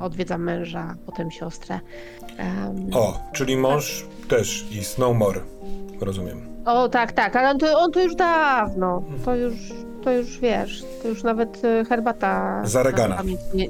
Odwiedza 0.00 0.38
męża, 0.38 0.94
potem 1.06 1.30
siostrę. 1.30 1.80
O, 2.92 3.20
czyli 3.32 3.56
mąż 3.56 4.06
też 4.28 4.66
i 4.70 4.84
Snowmore. 4.84 5.40
Rozumiem. 6.00 6.40
O, 6.64 6.88
tak, 6.88 7.12
tak, 7.12 7.36
ale 7.36 7.50
on 7.50 7.58
to, 7.58 7.78
on 7.78 7.92
to 7.92 8.02
już 8.02 8.14
dawno. 8.16 9.02
To 9.24 9.36
już, 9.36 9.54
to 10.04 10.12
już 10.12 10.38
wiesz, 10.40 10.84
to 11.02 11.08
już 11.08 11.22
nawet 11.22 11.64
e, 11.64 11.84
herbata. 11.84 12.62
Za 12.64 12.82
Reagana. 12.82 13.08
na 13.08 13.16
pamięć 13.16 13.40
Nie, 13.54 13.68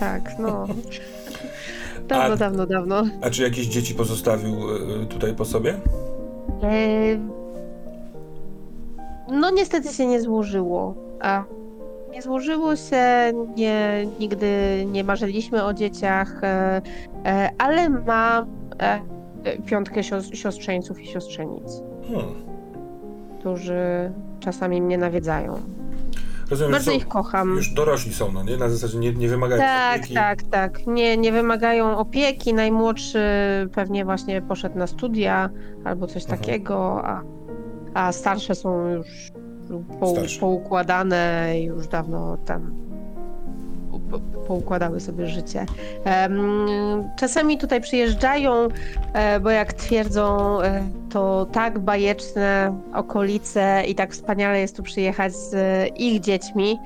tak, 0.00 0.38
no. 0.38 0.66
Dawno, 2.08 2.34
A- 2.34 2.36
dawno, 2.36 2.66
dawno. 2.66 3.02
A 3.22 3.30
czy 3.30 3.42
jakieś 3.42 3.66
dzieci 3.66 3.94
pozostawił 3.94 4.54
y, 5.02 5.06
tutaj 5.06 5.34
po 5.34 5.44
sobie? 5.44 5.74
E, 6.62 7.18
No 9.28 9.50
niestety 9.50 9.92
się 9.92 10.06
nie 10.06 10.20
złożyło. 10.20 10.94
A 11.20 11.44
nie 12.12 12.22
złożyło 12.22 12.76
się, 12.76 13.02
nie, 13.56 14.06
nigdy 14.20 14.46
nie 14.92 15.04
marzyliśmy 15.04 15.64
o 15.64 15.74
dzieciach, 15.74 16.44
e, 16.44 16.82
e, 17.26 17.50
ale 17.58 17.88
ma 17.90 18.46
e, 18.80 19.00
piątkę 19.66 20.00
sios- 20.00 20.34
siostrzeńców 20.34 21.00
i 21.00 21.06
siostrzenic, 21.06 21.82
Hmm. 22.08 22.34
którzy 23.40 24.12
czasami 24.44 24.82
mnie 24.82 24.98
nawiedzają. 24.98 25.60
Rozumiem, 26.50 26.72
Bardzo 26.72 26.90
że 26.90 26.96
ich 26.96 27.02
są, 27.02 27.08
kocham. 27.08 27.48
już 27.56 27.74
dorośli 27.74 28.14
są, 28.14 28.32
no 28.32 28.42
nie? 28.42 28.56
Na 28.56 28.68
zasadzie 28.68 28.98
nie, 28.98 29.12
nie 29.12 29.28
wymagają 29.28 29.60
Tak, 29.62 29.98
opieki. 29.98 30.14
tak, 30.14 30.42
tak. 30.42 30.86
Nie, 30.86 31.16
nie 31.16 31.32
wymagają 31.32 31.96
opieki. 31.98 32.54
Najmłodszy 32.54 33.18
pewnie 33.74 34.04
właśnie 34.04 34.42
poszedł 34.42 34.78
na 34.78 34.86
studia 34.86 35.50
albo 35.84 36.06
coś 36.06 36.22
Mhm. 36.22 36.40
takiego, 36.40 37.02
a, 37.06 37.22
a 37.94 38.12
starsze 38.12 38.54
są 38.54 38.88
już 38.88 39.06
po, 40.00 40.14
poukładane 40.40 41.52
i 41.60 41.64
już 41.64 41.86
dawno 41.88 42.36
tam 42.36 42.74
poukładały 44.46 45.00
sobie 45.00 45.26
życie. 45.26 45.66
Czasami 47.16 47.58
tutaj 47.58 47.80
przyjeżdżają, 47.80 48.68
e, 49.12 49.40
bo 49.40 49.50
jak 49.50 49.72
twierdzą, 49.72 50.60
e, 50.62 50.84
to 51.10 51.46
tak 51.52 51.78
bajeczne 51.78 52.80
okolice 52.94 53.82
i 53.88 53.94
tak 53.94 54.12
wspaniale 54.12 54.60
jest 54.60 54.76
tu 54.76 54.82
przyjechać 54.82 55.36
z 55.36 55.54
e, 55.54 55.86
ich 55.86 56.20
dziećmi, 56.20 56.78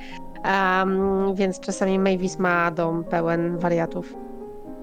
więc 1.35 1.61
czasami 1.61 1.99
Mavis 1.99 2.39
ma 2.39 2.71
dom 2.71 3.05
pełen 3.05 3.59
wariatów, 3.59 4.15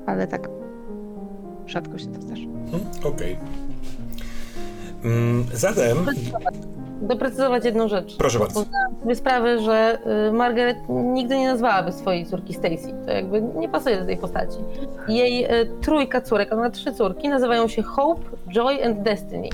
ale 0.06 0.28
tak 0.28 0.50
rzadko 1.68 1.98
się 1.98 2.08
to 2.08 2.22
zdarza. 2.22 2.44
Hmm, 2.72 2.88
Okej. 3.04 3.38
Mm, 5.04 5.46
zatem, 5.54 6.06
Doprecyzować 7.08 7.66
jedną 7.66 7.88
rzecz. 7.88 8.16
proszę 8.18 8.40
bardzo. 8.40 8.60
Zdałam 8.62 8.96
sobie 9.02 9.16
sprawę, 9.16 9.60
że 9.60 9.98
y, 10.30 10.32
Margaret 10.32 10.78
nigdy 10.90 11.38
nie 11.40 11.48
nazwałaby 11.48 11.92
swojej 11.92 12.26
córki 12.26 12.54
Stacy. 12.54 12.94
To 13.06 13.12
jakby 13.12 13.42
nie 13.42 13.70
pasuje 13.70 13.98
do 14.00 14.06
tej 14.06 14.18
postaci. 14.18 14.58
Jej 15.08 15.46
y, 15.46 15.70
trójka 15.82 16.22
córek, 16.22 16.54
ona 16.54 16.62
ma 16.62 16.70
trzy 16.70 16.94
córki, 16.94 17.30
nazywają 17.30 17.68
się 17.68 17.84
Hope, 17.84 18.22
Joy 18.54 18.86
and 18.86 19.02
Destiny. 19.02 19.50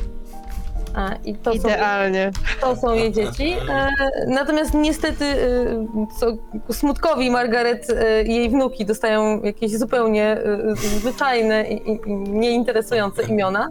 A, 0.96 1.10
I 1.26 1.36
to 1.36 1.52
są, 1.54 1.58
Idealnie. 1.70 2.32
to 2.62 2.76
są 2.76 2.94
jej 2.94 3.12
dzieci. 3.12 3.54
E, 3.70 3.90
natomiast 4.28 4.74
niestety, 4.74 5.26
y, 5.26 5.78
co 6.20 6.26
ku 6.68 6.74
smutkowi 6.74 7.30
Margaret, 7.32 7.90
y, 7.90 8.24
jej 8.28 8.50
wnuki 8.50 8.86
dostają 8.86 9.42
jakieś 9.42 9.78
zupełnie 9.78 10.38
zwyczajne 10.76 11.64
i, 11.70 11.92
i, 11.92 12.00
i 12.06 12.14
nieinteresujące 12.14 13.24
imiona. 13.24 13.70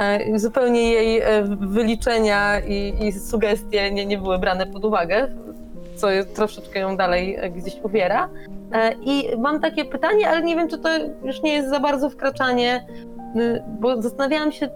E, 0.00 0.38
Zupełnie 0.38 0.92
jej 0.92 1.20
e, 1.20 1.42
wyliczenia 1.60 2.60
i, 2.60 2.94
i 3.06 3.12
sugestie 3.12 3.90
nie, 3.90 4.06
nie 4.06 4.18
były 4.18 4.38
brane 4.38 4.66
pod 4.66 4.84
uwagę, 4.84 5.28
co 5.96 6.10
jest, 6.10 6.36
troszeczkę 6.36 6.80
ją 6.80 6.96
dalej 6.96 7.36
e, 7.36 7.50
gdzieś 7.50 7.80
uwiera. 7.82 8.28
I 9.02 9.28
mam 9.38 9.60
takie 9.60 9.84
pytanie, 9.84 10.28
ale 10.28 10.42
nie 10.42 10.56
wiem, 10.56 10.68
czy 10.68 10.78
to 10.78 10.88
już 11.24 11.42
nie 11.42 11.52
jest 11.52 11.70
za 11.70 11.80
bardzo 11.80 12.10
wkraczanie, 12.10 12.86
y, 13.36 13.62
bo 13.80 14.02
zastanawiałam 14.02 14.52
się, 14.52 14.68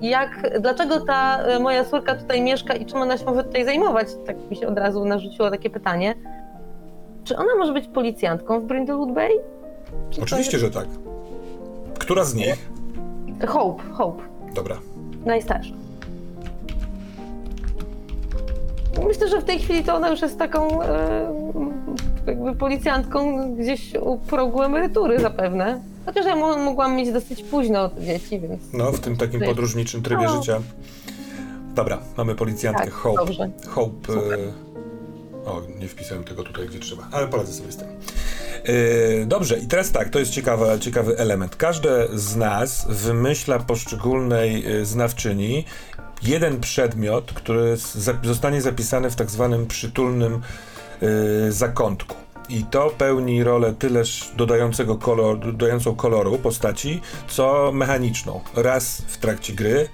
jak, 0.00 0.60
dlaczego 0.60 1.00
ta 1.00 1.38
moja 1.60 1.84
córka 1.84 2.14
tutaj 2.14 2.42
mieszka 2.42 2.74
i 2.74 2.86
czym 2.86 3.02
ona 3.02 3.18
się 3.18 3.24
może 3.24 3.44
tutaj 3.44 3.64
zajmować? 3.64 4.08
Tak 4.26 4.36
mi 4.50 4.56
się 4.56 4.66
od 4.66 4.78
razu 4.78 5.04
narzuciło 5.04 5.50
takie 5.50 5.70
pytanie. 5.70 6.14
Czy 7.24 7.36
ona 7.36 7.54
może 7.58 7.72
być 7.72 7.86
policjantką 7.88 8.60
w 8.60 8.64
Brindlewood 8.64 9.12
Bay? 9.12 9.30
Czy 10.10 10.20
Oczywiście, 10.22 10.58
że 10.58 10.70
tak. 10.70 10.86
Która 11.98 12.24
z 12.24 12.34
nich? 12.34 12.75
Hope, 13.48 13.82
Hope. 13.92 14.22
Dobra. 14.54 14.76
Najstarsza. 15.26 15.74
Myślę, 19.08 19.28
że 19.28 19.40
w 19.40 19.44
tej 19.44 19.58
chwili 19.58 19.84
to 19.84 19.94
ona 19.96 20.08
już 20.10 20.22
jest 20.22 20.38
taką 20.38 20.82
e, 20.82 21.32
jakby 22.26 22.54
policjantką 22.56 23.54
gdzieś 23.54 23.94
u 23.94 24.18
progu 24.18 24.62
emerytury 24.62 25.18
zapewne. 25.20 25.80
Chociaż 26.06 26.26
ja 26.26 26.36
mo- 26.36 26.56
mogłam 26.58 26.96
mieć 26.96 27.12
dosyć 27.12 27.42
późno 27.42 27.90
dzieci, 28.00 28.40
więc 28.40 28.62
No, 28.72 28.92
w 28.92 29.00
tym 29.00 29.16
takim 29.16 29.40
podróżniczym 29.40 30.02
trybie 30.02 30.22
No. 30.24 30.36
życia. 30.36 30.60
Dobra, 31.74 31.98
mamy 32.16 32.34
policjantkę 32.34 32.84
tak, 32.84 32.92
Hope. 32.92 33.16
dobrze. 33.16 33.50
Hope. 33.68 34.12
E... 34.12 34.16
O, 35.50 35.62
nie 35.80 35.88
wpisałem 35.88 36.24
tego 36.24 36.42
tutaj, 36.42 36.66
gdzie 36.68 36.78
trzeba, 36.78 37.02
ale 37.12 37.28
poradzę 37.28 37.52
sobie 37.52 37.72
z 37.72 37.76
tym. 37.76 37.88
E, 38.66 39.26
dobrze, 39.26 39.58
i 39.58 39.66
teraz 39.66 39.92
tak, 39.92 40.08
to 40.08 40.18
jest 40.18 40.30
ciekawa, 40.30 40.78
ciekawy 40.78 41.18
element. 41.18 41.56
Każde 41.56 42.08
z 42.14 42.36
nas 42.36 42.86
wymyśla 42.88 43.58
poszczególnej 43.58 44.66
e, 44.66 44.84
znawczyni 44.84 45.64
jeden 46.22 46.60
przedmiot, 46.60 47.32
który 47.32 47.76
zostanie 48.22 48.62
zapisany 48.62 49.10
w 49.10 49.16
tak 49.16 49.30
zwanym 49.30 49.66
przytulnym 49.66 50.42
e, 51.02 51.52
zakątku. 51.52 52.16
I 52.48 52.64
to 52.64 52.90
pełni 52.98 53.44
rolę 53.44 53.74
tyleż 53.78 54.30
dodającego 54.36 54.96
kolor, 54.96 55.38
dodającą 55.38 55.94
koloru 55.94 56.38
postaci, 56.38 57.00
co 57.28 57.72
mechaniczną. 57.72 58.40
Raz 58.54 59.02
w 59.06 59.16
trakcie 59.16 59.52
gry 59.52 59.88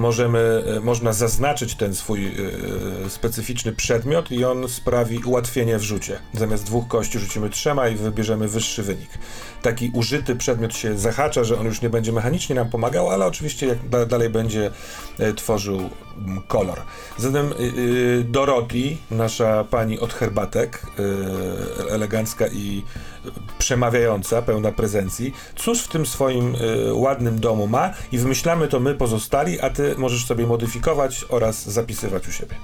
możemy, 0.00 0.64
e, 0.76 0.80
można 0.80 1.12
zaznaczyć 1.12 1.74
ten 1.74 1.94
swój 1.94 2.26
e, 2.26 3.10
specyficzny 3.10 3.72
przedmiot 3.72 4.30
i 4.30 4.44
on 4.44 4.68
sprawi 4.68 5.18
ułatwienie 5.24 5.78
w 5.78 5.82
rzucie. 5.82 6.18
Zamiast 6.34 6.64
dwóch 6.64 6.88
kości 6.88 7.18
rzucimy 7.18 7.50
trzema 7.50 7.88
i 7.88 7.96
wybierzemy 7.96 8.48
wyższy 8.48 8.82
wynik. 8.82 9.10
Taki 9.62 9.90
użyty 9.94 10.36
przedmiot 10.36 10.74
się 10.76 10.98
zahacza, 10.98 11.44
że 11.44 11.58
on 11.58 11.66
już 11.66 11.82
nie 11.82 11.90
będzie 11.90 12.12
mechanicznie 12.12 12.54
nam 12.54 12.70
pomagał, 12.70 13.10
ale 13.10 13.26
oczywiście 13.26 13.66
jak 13.66 13.88
da, 13.88 14.06
dalej 14.06 14.30
będzie 14.30 14.70
e, 15.18 15.32
tworzył 15.32 15.90
kolor. 16.48 16.80
Zatem 17.18 17.52
y, 17.52 17.54
y, 17.60 18.24
Dorothy, 18.28 18.96
nasza 19.10 19.64
pani 19.64 19.98
od 20.00 20.14
herbatek, 20.14 20.82
y, 21.88 21.90
elegancka 21.92 22.46
i 22.46 22.84
przemawiająca, 23.58 24.42
pełna 24.42 24.72
prezencji, 24.72 25.34
cóż 25.56 25.82
w 25.82 25.88
tym 25.88 26.06
swoim 26.06 26.54
y, 26.54 26.94
ładnym 26.94 27.40
domu 27.40 27.66
ma 27.66 27.90
i 28.12 28.18
wymyślamy 28.18 28.68
to 28.68 28.80
my 28.80 28.94
pozostali, 28.94 29.60
a 29.60 29.70
ty 29.70 29.94
możesz 29.98 30.26
sobie 30.26 30.46
modyfikować 30.46 31.24
oraz 31.28 31.68
zapisywać 31.68 32.28
u 32.28 32.32
siebie. 32.32 32.54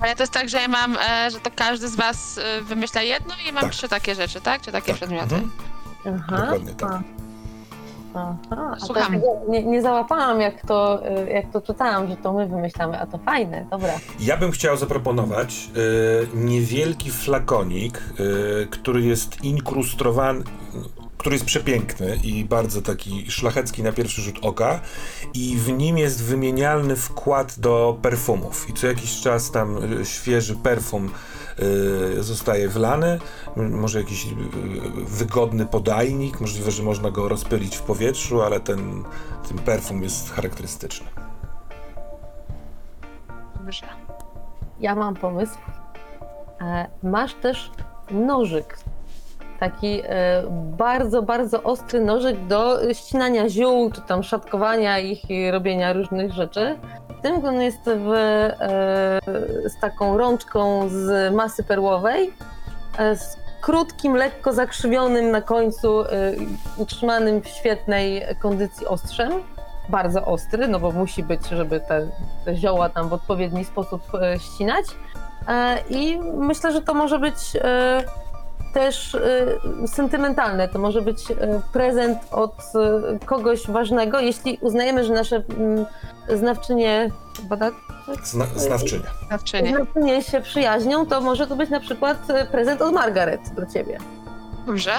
Ale 0.00 0.16
to 0.16 0.22
jest 0.22 0.32
tak, 0.32 0.48
że 0.48 0.60
ja 0.60 0.68
mam, 0.68 0.96
e, 0.96 1.30
że 1.30 1.40
to 1.40 1.50
każdy 1.56 1.88
z 1.88 1.96
was 1.96 2.38
e, 2.38 2.62
wymyśla 2.62 3.02
jedno 3.02 3.34
i 3.48 3.52
mam 3.52 3.62
Tak. 3.62 3.72
trzy 3.72 3.88
takie 3.88 4.14
rzeczy, 4.14 4.40
tak? 4.40 4.62
Czy 4.62 4.72
takie 4.72 4.86
Tak, 4.86 4.96
przedmioty? 4.96 5.34
mhm. 5.34 5.50
Aha. 6.06 6.36
Dokładnie 6.36 6.74
tak. 6.74 6.90
A. 8.14 8.34
Aha, 8.50 8.70
a 8.72 8.80
to 8.80 8.86
Słucham. 8.86 9.12
tego 9.12 9.26
nie, 9.48 9.64
nie 9.64 9.82
załapałam, 9.82 10.40
jak 10.40 10.66
to, 10.66 11.02
y, 11.26 11.30
jak 11.30 11.50
to 11.52 11.60
czytałam, 11.60 12.08
że 12.08 12.16
to 12.16 12.32
my 12.32 12.46
wymyślamy, 12.46 13.00
a 13.00 13.06
to 13.06 13.18
fajne, 13.18 13.66
dobra. 13.70 13.92
Ja 14.20 14.36
bym 14.36 14.50
chciał 14.50 14.76
zaproponować 14.76 15.68
y, 16.34 16.36
niewielki 16.36 17.10
flakonik, 17.10 17.98
y, 17.98 18.66
który 18.70 19.02
jest 19.02 19.44
inkrustrowany, 19.44 20.44
który 21.18 21.34
jest 21.36 21.46
przepiękny 21.46 22.16
i 22.24 22.44
bardzo 22.44 22.82
taki 22.82 23.30
szlachecki 23.30 23.82
na 23.82 23.92
pierwszy 23.92 24.22
rzut 24.22 24.38
oka 24.42 24.80
i 25.34 25.56
w 25.56 25.72
nim 25.72 25.98
jest 25.98 26.24
wymienialny 26.24 26.96
wkład 26.96 27.58
do 27.58 27.98
perfumów 28.02 28.70
i 28.70 28.72
co 28.72 28.86
jakiś 28.86 29.20
czas 29.20 29.50
tam 29.50 29.78
świeży 30.04 30.56
perfum 30.56 31.10
zostaje 32.20 32.68
wlany, 32.68 33.18
może 33.56 33.98
jakiś 33.98 34.26
y, 34.26 34.34
wygodny 35.06 35.66
podajnik, 35.66 36.40
możliwe, 36.40 36.70
że 36.70 36.82
można 36.82 37.10
go 37.10 37.28
rozpylić 37.28 37.76
w 37.76 37.82
powietrzu, 37.82 38.42
ale 38.42 38.60
ten, 38.60 39.04
ten 39.48 39.58
perfum 39.58 40.02
jest 40.02 40.32
charakterystyczny. 40.32 41.06
Dobrze. 43.56 43.86
Ja 44.80 44.94
mam 44.94 45.14
pomysł. 45.14 45.58
E, 46.60 46.86
Masz 47.02 47.34
też 47.34 47.70
nożyk. 48.10 48.78
Taki 49.64 50.02
e, 50.04 50.42
bardzo, 50.78 51.22
bardzo 51.22 51.62
ostry 51.62 52.00
nożyk 52.00 52.46
do 52.46 52.92
ścinania 52.92 53.48
ziół, 53.48 53.90
czy 53.90 54.00
tam 54.00 54.22
szatkowania 54.22 54.98
ich 54.98 55.30
i 55.30 55.50
robienia 55.50 55.92
różnych 55.92 56.32
rzeczy. 56.32 56.78
Tym 57.22 57.44
on 57.44 57.60
jest 57.60 57.80
w, 57.84 58.12
e, 58.12 59.20
z 59.68 59.80
taką 59.80 60.18
rączką 60.18 60.88
z 60.88 61.34
masy 61.34 61.62
perłowej, 61.62 62.32
e, 62.98 63.16
z 63.16 63.36
krótkim, 63.60 64.16
lekko 64.16 64.52
zakrzywionym 64.52 65.30
na 65.30 65.40
końcu, 65.40 66.04
utrzymanym 66.76 67.40
w 67.40 67.48
świetnej 67.48 68.22
kondycji 68.42 68.86
ostrzem. 68.86 69.32
Bardzo 69.88 70.24
ostry, 70.24 70.68
no 70.68 70.80
bo 70.80 70.92
musi 70.92 71.22
być, 71.22 71.48
żeby 71.48 71.80
te, 71.80 72.06
te 72.44 72.56
zioła 72.56 72.88
tam 72.88 73.08
w 73.08 73.12
odpowiedni 73.12 73.64
sposób 73.64 74.02
ścinać. 74.38 74.84
I 75.90 76.20
myślę, 76.34 76.72
że 76.72 76.82
to 76.82 76.94
może 76.94 77.18
być 77.18 77.36
też 78.74 79.14
e, 79.14 79.88
sentymentalne. 79.88 80.68
To 80.68 80.78
może 80.78 81.02
być 81.02 81.30
e, 81.30 81.34
prezent 81.72 82.18
od 82.30 82.54
e, 82.74 83.18
kogoś 83.26 83.66
ważnego, 83.66 84.20
jeśli 84.20 84.58
uznajemy, 84.60 85.04
że 85.04 85.12
nasze 85.12 85.42
mm, 85.58 85.86
znawczynie, 86.34 87.10
chyba 87.42 87.56
tak? 87.56 87.74
Zna, 88.22 88.46
znawczynia. 88.56 89.10
Znawczynie. 89.28 89.70
Znawczynie 89.70 90.22
się 90.22 90.40
przyjaźnią, 90.40 91.06
to 91.06 91.20
może 91.20 91.46
to 91.46 91.56
być 91.56 91.70
na 91.70 91.80
przykład 91.80 92.18
prezent 92.50 92.82
od 92.82 92.94
Margaret 92.94 93.40
do 93.54 93.66
ciebie. 93.66 93.98
Dobrze. 94.66 94.92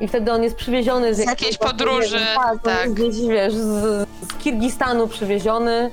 I 0.00 0.08
wtedy 0.08 0.32
on 0.32 0.42
jest 0.42 0.56
przywieziony 0.56 1.14
z, 1.14 1.16
Z 1.16 1.26
jakiejś 1.26 1.58
podróży, 1.58 2.18
Tak, 2.62 2.92
gdzieś, 2.92 3.28
wiesz, 3.28 3.54
z, 3.54 4.08
z 4.30 4.34
Kirgistanu 4.38 5.08
przywieziony. 5.08 5.90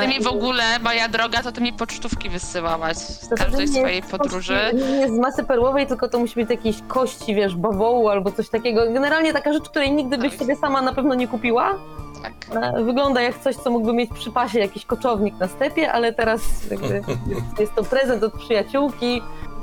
Ty 0.00 0.08
mi 0.08 0.20
w 0.24 0.26
ogóle, 0.26 0.78
moja 0.78 1.08
droga, 1.08 1.42
to 1.42 1.52
ty 1.52 1.60
mi 1.60 1.72
pocztówki 1.72 2.28
wysyłałaś 2.30 2.96
z 2.96 3.28
To 3.28 3.36
każdej 3.36 3.66
nie 3.70 3.78
swojej 3.80 4.02
podróży. 4.02 4.58
kości- 4.72 4.92
Nie 4.98 5.08
z 5.08 5.18
masy 5.18 5.44
perłowej, 5.44 5.86
tylko 5.86 6.08
to 6.08 6.18
musi 6.18 6.34
być 6.34 6.50
jakieś 6.50 6.76
kości, 6.88 7.34
wiesz, 7.34 7.56
bawołu 7.56 8.08
albo 8.08 8.32
coś 8.32 8.48
takiego. 8.48 8.92
Generalnie 8.92 9.32
taka 9.32 9.52
rzecz, 9.52 9.68
której 9.68 9.92
nigdy 9.92 10.18
byś 10.18 10.30
Tak. 10.30 10.38
sobie 10.38 10.56
sama 10.56 10.82
na 10.82 10.92
pewno 10.94 11.14
nie 11.14 11.28
kupiła. 11.28 11.74
Tak. 12.22 12.62
E, 12.62 12.84
Wygląda 12.84 13.20
jak 13.22 13.38
coś, 13.38 13.56
co 13.56 13.70
mógłby 13.70 13.92
mieć 13.92 14.10
przy 14.14 14.30
pasie 14.32 14.58
jakiś 14.58 14.84
koczownik 14.86 15.34
na 15.40 15.48
stepie, 15.48 15.92
ale 15.92 16.12
teraz 16.12 16.40
jakby 16.70 16.94
jest, 16.94 17.58
jest 17.60 17.74
to 17.74 17.84
prezent 17.84 18.22
od 18.22 18.32
przyjaciółki, 18.32 19.22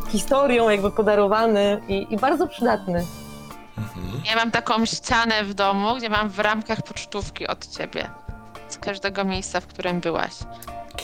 historią 0.10 0.70
jakby 0.70 0.92
podarowany 0.92 1.82
i, 1.88 2.08
i 2.10 2.18
bardzo 2.18 2.48
przydatny. 2.48 3.06
Mhm. 3.78 4.22
Ja 4.30 4.36
mam 4.36 4.52
taką 4.52 4.86
ścianę 4.86 5.44
w 5.44 5.54
domu, 5.54 5.96
gdzie 5.98 6.10
mam 6.10 6.30
w 6.30 6.40
ramkach 6.40 6.82
pocztówki 6.82 7.48
od 7.48 7.68
ciebie. 7.68 8.10
Z 8.70 8.78
każdego 8.78 9.24
miejsca, 9.24 9.60
w 9.60 9.68
którym 9.68 10.00
byłaś. 10.00 10.34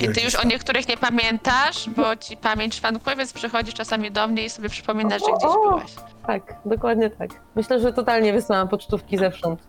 I 0.01 0.09
ty 0.09 0.21
już 0.21 0.35
o 0.35 0.47
niektórych 0.47 0.87
nie 0.87 0.97
pamiętasz, 0.97 1.89
bo 1.89 2.15
ci 2.15 2.37
pamięć 2.37 2.75
szwankuje, 2.75 3.15
więc 3.15 3.33
przychodzisz 3.33 3.73
czasami 3.73 4.11
do 4.11 4.27
mnie 4.27 4.45
i 4.45 4.49
sobie 4.49 4.69
przypominasz, 4.69 5.21
że 5.21 5.31
gdzieś 5.37 5.51
byłaś. 5.63 5.91
Tak, 6.27 6.55
dokładnie 6.65 7.09
tak. 7.09 7.29
Myślę, 7.55 7.79
że 7.79 7.93
totalnie 7.93 8.33
wysyłam 8.33 8.67
pocztówki 8.67 9.17
zewsząd. 9.17 9.61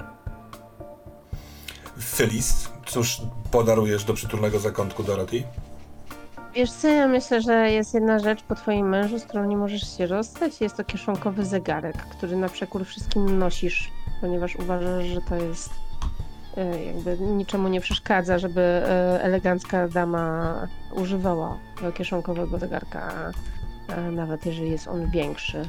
Phyllis, 1.99 2.69
cóż 2.87 3.21
podarujesz 3.51 4.05
do 4.05 4.15
przytulnego 4.15 4.59
zakątku 4.59 5.03
Dorothy? 5.03 5.43
Wiesz 6.55 6.71
co, 6.71 6.89
ja 6.89 7.09
myślę, 7.09 7.43
że 7.43 7.71
jest 7.71 7.95
jedna 7.95 8.19
rzecz 8.19 8.43
po 8.43 8.55
twoim 8.55 8.89
mężu, 8.89 9.19
z 9.19 9.25
którą 9.25 9.45
nie 9.45 9.57
możesz 9.57 9.97
się 9.97 10.07
rozstać. 10.07 10.61
Jest 10.61 10.77
to 10.77 10.85
kieszonkowy 10.85 11.45
zegarek, 11.45 11.97
który 11.97 12.37
na 12.37 12.49
przekór 12.49 12.85
wszystkim 12.85 13.39
nosisz, 13.39 13.91
ponieważ 14.21 14.57
uważasz, 14.57 15.05
że 15.05 15.21
to 15.29 15.35
jest 15.35 15.71
jakby 16.87 17.19
niczemu 17.19 17.69
nie 17.69 17.81
przeszkadza, 17.81 18.39
żeby 18.39 18.61
e, 18.61 19.23
elegancka 19.23 19.89
dama 19.89 20.55
używała 20.93 21.59
kieszonkowego 21.95 22.59
zegarka, 22.59 23.13
e, 23.89 24.01
nawet 24.11 24.47
jeżeli 24.47 24.71
jest 24.71 24.89
on 24.89 25.11
większy 25.11 25.69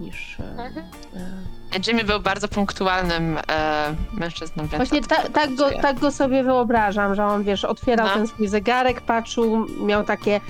niż... 0.00 0.40
e, 0.40 0.42
Mhm. 0.64 0.86
e, 1.16 1.78
Jimmy 1.86 2.04
był 2.04 2.20
bardzo 2.20 2.48
punktualnym 2.48 3.38
e, 3.50 3.94
mężczyzną, 4.12 4.62
więc 4.66 4.76
Właśnie 4.76 5.00
ta, 5.02 5.16
tylko 5.16 5.32
tak, 5.32 5.54
go, 5.54 5.70
tak 5.82 5.98
go 6.00 6.10
sobie 6.10 6.42
wyobrażam, 6.44 7.14
że 7.14 7.24
on, 7.26 7.44
wiesz, 7.44 7.64
otwierał 7.64 8.06
No. 8.06 8.14
ten 8.14 8.26
swój 8.26 8.48
zegarek, 8.48 9.00
patrzył, 9.00 9.66
miał 9.86 10.04
takie 10.04 10.40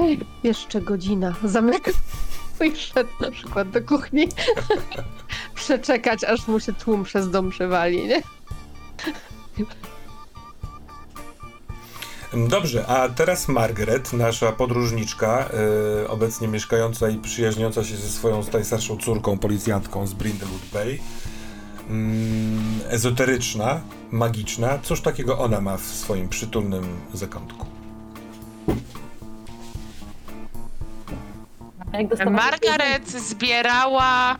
"Ej, 0.00 0.20
jeszcze 0.44 0.80
godzina, 0.80 1.34
zamykał 1.44 1.94
i 2.72 2.76
szedł 2.76 3.10
na 3.20 3.30
przykład 3.30 3.70
do 3.70 3.82
kuchni 3.82 4.28
przeczekać, 5.54 6.24
aż 6.24 6.48
mu 6.48 6.60
się 6.60 6.72
tłum 6.72 7.04
przez 7.04 7.30
dom 7.30 7.50
przewali, 7.50 8.06
nie? 8.06 8.22
Dobrze, 12.48 12.86
a 12.86 13.08
teraz 13.08 13.48
Margaret, 13.48 14.12
nasza 14.12 14.52
podróżniczka, 14.52 15.48
e, 16.04 16.08
obecnie 16.08 16.48
mieszkająca 16.48 17.08
i 17.08 17.18
przyjaźniąca 17.18 17.84
się 17.84 17.96
ze 17.96 18.08
swoją 18.08 18.42
najstarszą 18.52 18.96
córką, 18.96 19.38
policjantką 19.38 20.06
z 20.06 20.12
Brindlewood 20.12 20.62
Bay. 20.72 20.98
Mm, 21.90 22.80
ezoteryczna, 22.88 23.80
magiczna. 24.10 24.78
Cóż 24.82 25.00
takiego 25.00 25.38
ona 25.38 25.60
ma 25.60 25.76
w 25.76 25.82
swoim 25.82 26.28
przytulnym 26.28 26.84
zakątku? 27.12 27.66
Margaret 32.30 33.10
zbierała 33.10 34.36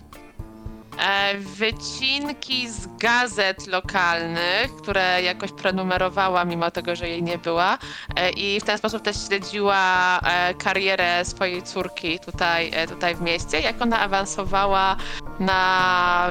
e, 0.98 1.34
wycinki 1.38 2.68
z 2.68 2.86
gazet 2.98 3.66
lokalnych, 3.66 4.76
które 4.82 5.22
jakoś 5.22 5.52
prenumerowała, 5.52 6.44
mimo 6.44 6.70
tego, 6.70 6.96
że 6.96 7.08
jej 7.08 7.22
nie 7.22 7.38
była. 7.38 7.78
E, 8.16 8.30
I 8.30 8.60
w 8.60 8.64
ten 8.64 8.78
sposób 8.78 9.02
też 9.02 9.16
śledziła 9.26 10.20
e, 10.20 10.54
karierę 10.54 11.24
swojej 11.24 11.62
córki 11.62 12.18
tutaj, 12.18 12.72
tutaj 12.88 13.14
w 13.14 13.20
mieście, 13.20 13.60
jak 13.60 13.82
ona 13.82 14.00
awansowała 14.00 14.96
na 15.40 16.30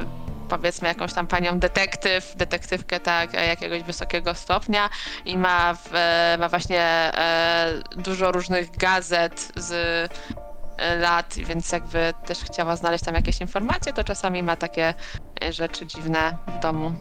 powiedzmy 0.49 0.87
jakąś 0.87 1.13
tam 1.13 1.27
panią 1.27 1.59
detektyw, 1.59 2.35
detektywkę 2.35 2.99
tak, 2.99 3.33
jakiegoś 3.33 3.83
wysokiego 3.83 4.33
stopnia 4.35 4.89
i 5.25 5.37
ma, 5.37 5.73
w, 5.73 5.89
ma 6.39 6.49
właśnie 6.49 7.11
dużo 7.95 8.31
różnych 8.31 8.77
gazet 8.77 9.51
z 9.55 10.11
lat, 10.99 11.33
więc 11.37 11.71
jakby 11.71 12.13
też 12.25 12.39
chciała 12.39 12.75
znaleźć 12.75 13.03
tam 13.03 13.15
jakieś 13.15 13.41
informacje, 13.41 13.93
to 13.93 14.03
czasami 14.03 14.43
ma 14.43 14.55
takie 14.55 14.93
e, 15.43 15.53
rzeczy 15.53 15.85
dziwne 15.87 16.37
w 16.47 16.59
domu. 16.61 16.91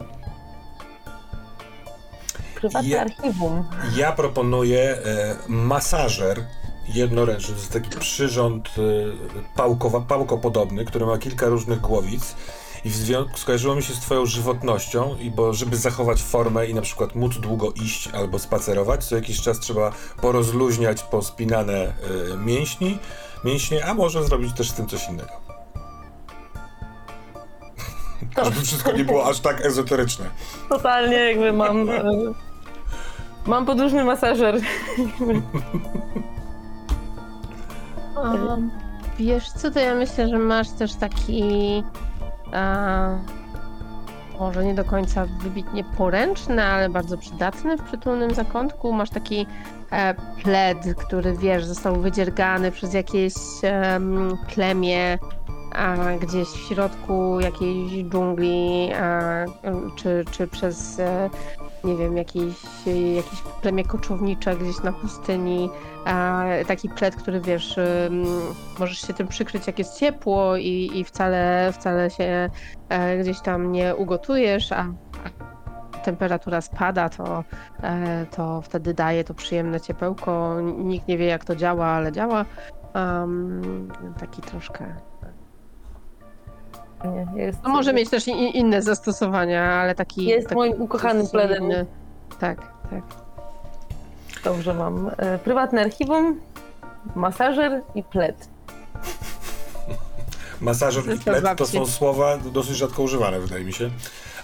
Prywatne 2.55 2.89
Je- 2.89 3.01
archiwum. 3.01 3.65
Ja 3.95 4.11
proponuję 4.11 4.81
e, 4.81 5.35
masażer 5.47 6.45
jednoręczny. 6.87 7.53
To 7.53 7.59
jest 7.59 7.73
taki 7.73 7.99
przyrząd 7.99 8.67
e, 8.67 8.81
pałkowa, 9.55 9.99
pałkopodobny, 10.01 10.85
który 10.85 11.05
ma 11.05 11.17
kilka 11.17 11.45
różnych 11.47 11.81
głowic. 11.81 12.35
I 12.85 12.89
w 12.89 12.95
związku 12.95 13.37
skojarzyło 13.37 13.75
mi 13.75 13.83
się 13.83 13.93
z 13.93 13.99
twoją 13.99 14.25
żywotnością, 14.25 15.15
i 15.19 15.31
bo 15.31 15.53
żeby 15.53 15.77
zachować 15.77 16.21
formę 16.21 16.67
i 16.67 16.73
na 16.73 16.81
przykład 16.81 17.15
móc 17.15 17.37
długo 17.37 17.71
iść 17.71 18.07
albo 18.07 18.39
spacerować, 18.39 19.05
co 19.05 19.15
jakiś 19.15 19.41
czas 19.41 19.59
trzeba 19.59 19.91
porozluźniać 20.21 21.03
pospinane 21.03 21.73
e, 21.73 21.93
mięśni, 22.37 22.99
mięśnie, 23.43 23.85
a 23.85 23.93
może 23.93 24.23
zrobić 24.23 24.53
też 24.53 24.69
z 24.69 24.73
tym 24.73 24.87
coś 24.87 25.09
innego. 25.09 25.31
Żeby 28.43 28.61
wszystko 28.61 28.91
nie 28.91 29.03
było 29.03 29.25
aż 29.25 29.39
tak 29.39 29.65
ezoteryczne. 29.65 30.25
Totalnie 30.69 31.17
jakby 31.17 31.53
mam... 31.53 31.89
Mam 33.45 33.65
podróżny 33.65 34.03
masażer. 34.03 34.59
Um, 38.15 38.71
wiesz 39.19 39.49
co, 39.49 39.71
to 39.71 39.79
ja 39.79 39.95
myślę, 39.95 40.29
że 40.29 40.37
masz 40.39 40.69
też 40.69 40.93
taki 40.93 41.83
a, 42.53 43.09
może 44.39 44.65
nie 44.65 44.73
do 44.73 44.83
końca 44.85 45.25
wybitnie 45.25 45.83
poręczny, 45.83 46.63
ale 46.63 46.89
bardzo 46.89 47.17
przydatny 47.17 47.77
w 47.77 47.83
przytulnym 47.83 48.33
zakątku. 48.33 48.93
Masz 48.93 49.09
taki 49.09 49.47
pled, 50.43 50.95
który 50.97 51.37
wiesz, 51.37 51.65
został 51.65 51.95
wydziergany 51.95 52.71
przez 52.71 52.93
jakieś 52.93 53.33
em, 53.63 54.37
plemię 54.53 55.17
a, 55.73 55.95
gdzieś 56.21 56.47
w 56.47 56.67
środku 56.67 57.39
jakiejś 57.39 58.03
dżungli, 58.03 58.93
a, 58.93 59.45
czy, 59.95 60.25
czy 60.31 60.47
przez 60.47 60.99
e, 60.99 61.29
nie 61.83 61.95
wiem, 61.95 62.17
jakieś, 62.17 62.55
jakieś 63.15 63.41
plemię 63.61 63.83
koczownicze 63.83 64.55
gdzieś 64.55 64.83
na 64.83 64.93
pustyni. 64.93 65.69
A 66.05 66.43
taki 66.67 66.89
pled, 66.89 67.15
który 67.15 67.41
wiesz, 67.41 67.79
możesz 68.79 69.07
się 69.07 69.13
tym 69.13 69.27
przykryć 69.27 69.67
jak 69.67 69.79
jest 69.79 69.99
ciepło 69.99 70.57
i, 70.57 70.91
i 70.93 71.03
wcale, 71.03 71.73
wcale 71.73 72.09
się 72.09 72.49
e, 72.89 73.17
gdzieś 73.17 73.41
tam 73.41 73.71
nie 73.71 73.95
ugotujesz, 73.95 74.71
a 74.71 74.93
temperatura 76.03 76.61
spada, 76.61 77.09
to, 77.09 77.43
e, 77.83 78.25
to 78.35 78.61
wtedy 78.61 78.93
daje 78.93 79.23
to 79.23 79.33
przyjemne 79.33 79.81
ciepełko. 79.81 80.61
Nikt 80.61 81.07
nie 81.07 81.17
wie 81.17 81.25
jak 81.25 81.45
to 81.45 81.55
działa, 81.55 81.85
ale 81.85 82.11
działa. 82.11 82.45
Um, 82.95 83.91
taki 84.19 84.41
troszkę. 84.41 84.95
Nie, 87.03 87.43
jest, 87.43 87.63
No 87.63 87.69
może 87.69 87.93
mieć 87.93 88.09
też 88.09 88.27
i, 88.27 88.57
inne 88.57 88.81
zastosowania, 88.81 89.63
ale 89.63 89.95
taki. 89.95 90.25
Jest 90.25 90.47
taki 90.47 90.55
moim 90.55 90.81
ukochanym 90.81 91.27
pledem. 91.27 91.63
Tak, 92.39 92.57
tak. 92.89 93.03
Dobrze, 94.43 94.73
mam 94.73 95.11
e, 95.17 95.39
prywatne 95.39 95.81
archiwum, 95.81 96.41
masażer 97.15 97.81
i 97.95 98.03
plet. 98.03 98.49
Masażer 100.61 101.15
i 101.15 101.19
plet 101.19 101.57
to 101.57 101.65
są 101.65 101.85
słowa 101.85 102.37
dosyć 102.37 102.77
rzadko 102.77 103.03
używane, 103.03 103.39
wydaje 103.39 103.65
mi 103.65 103.73
się, 103.73 103.89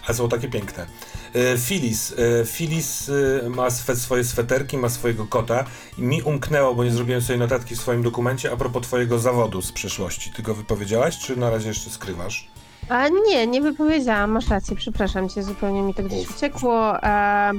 ale 0.07 0.15
są 0.15 0.29
takie 0.29 0.47
piękne. 0.47 0.85
E, 1.33 1.57
Filis. 1.57 2.13
E, 2.41 2.45
Filis 2.45 3.09
e, 3.45 3.49
ma 3.49 3.69
swe, 3.69 3.95
swoje 3.95 4.23
sweterki, 4.23 4.77
ma 4.77 4.89
swojego 4.89 5.25
kota 5.25 5.65
i 5.97 6.01
mi 6.01 6.21
umknęło, 6.21 6.75
bo 6.75 6.83
nie 6.83 6.91
zrobiłem 6.91 7.21
sobie 7.21 7.39
notatki 7.39 7.75
w 7.75 7.79
swoim 7.81 8.03
dokumencie 8.03 8.51
a 8.51 8.57
propos 8.57 8.83
twojego 8.83 9.19
zawodu 9.19 9.61
z 9.61 9.71
przeszłości. 9.71 10.31
Ty 10.35 10.41
go 10.41 10.53
wypowiedziałaś, 10.55 11.17
czy 11.19 11.35
na 11.35 11.49
razie 11.49 11.67
jeszcze 11.67 11.89
skrywasz? 11.89 12.47
A 12.89 13.07
nie, 13.07 13.47
nie 13.47 13.61
wypowiedziałam, 13.61 14.31
masz 14.31 14.47
rację, 14.49 14.75
przepraszam 14.75 15.29
cię, 15.29 15.43
zupełnie 15.43 15.81
mi 15.81 15.93
to 15.93 16.03
gdzieś 16.03 16.29
Uf. 16.29 16.35
uciekło. 16.37 17.03
A, 17.03 17.51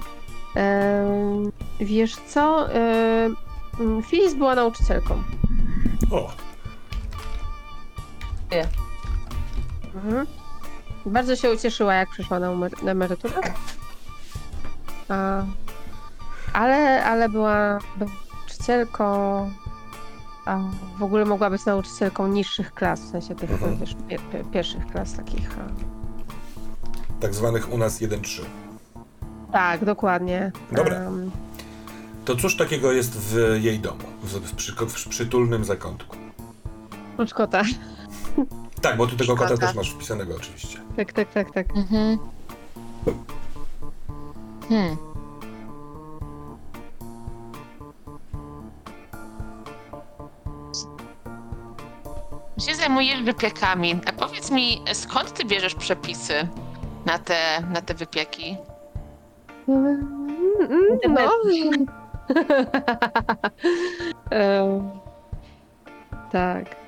em, 0.54 1.52
wiesz 1.80 2.16
co? 2.28 2.72
Em, 2.72 3.36
Filis 4.02 4.34
była 4.34 4.54
nauczycielką. 4.54 5.22
O, 6.10 6.30
Mhm. 9.94 10.26
Bardzo 11.06 11.36
się 11.36 11.50
ucieszyła, 11.52 11.94
jak 11.94 12.10
przyszła 12.10 12.38
na, 12.38 12.46
emer- 12.48 12.82
na 12.84 12.90
emeryturę. 12.90 13.40
A, 15.08 15.44
ale, 16.52 17.04
ale 17.04 17.28
była 17.28 17.78
nauczycielką. 17.98 19.04
A 20.46 20.58
w 20.98 21.02
ogóle 21.02 21.24
mogła 21.24 21.50
być 21.50 21.64
nauczycielką 21.64 22.28
niższych 22.28 22.74
klas, 22.74 23.00
w 23.00 23.10
sensie 23.10 23.34
tych 23.34 23.50
Mhm. 23.50 23.76
wiesz, 23.78 23.96
pier, 24.08 24.20
pier, 24.32 24.44
pierwszych 24.44 24.86
klas 24.86 25.12
takich. 25.12 25.50
A. 25.58 25.62
tak 27.20 27.34
zwanych 27.34 27.72
u 27.72 27.78
nas 27.78 28.00
1-3. 28.00 28.42
Tak, 29.52 29.84
dokładnie. 29.84 30.52
Dobra. 30.72 30.96
Em, 30.96 31.30
To 32.24 32.36
cóż 32.36 32.56
takiego 32.56 32.92
jest 32.92 33.18
w 33.18 33.58
jej 33.62 33.78
domu, 33.78 34.02
w, 34.22 34.32
w, 34.32 34.54
przy, 34.54 34.72
w 34.72 35.08
przytulnym 35.08 35.64
zakątku? 35.64 36.16
Oprócz 37.14 37.34
kota. 37.34 37.62
Tak, 38.80 38.96
bo 38.96 39.06
ty 39.06 39.16
tego 39.16 39.36
kota 39.36 39.56
też 39.56 39.74
masz 39.74 39.90
wpisanego 39.90 40.36
oczywiście. 40.36 40.78
Tak, 40.96 41.12
tak, 41.12 41.32
tak, 41.32 41.52
tak. 41.52 41.76
Mhm. 41.76 42.18
Hmm. 44.68 44.96
Się 52.58 52.74
zajmujesz 52.74 53.22
wypiekami. 53.22 54.00
A 54.06 54.12
powiedz 54.12 54.50
mi, 54.50 54.82
skąd 54.92 55.32
ty 55.32 55.44
bierzesz 55.44 55.74
przepisy 55.74 56.48
na 57.06 57.18
te, 57.18 57.36
na 57.72 57.80
te 57.80 57.94
wypieki? 57.94 58.56
Mm, 59.68 60.28
mm, 60.60 60.98
No. 61.08 61.30
Em, 64.30 64.90
tak. 66.32 66.79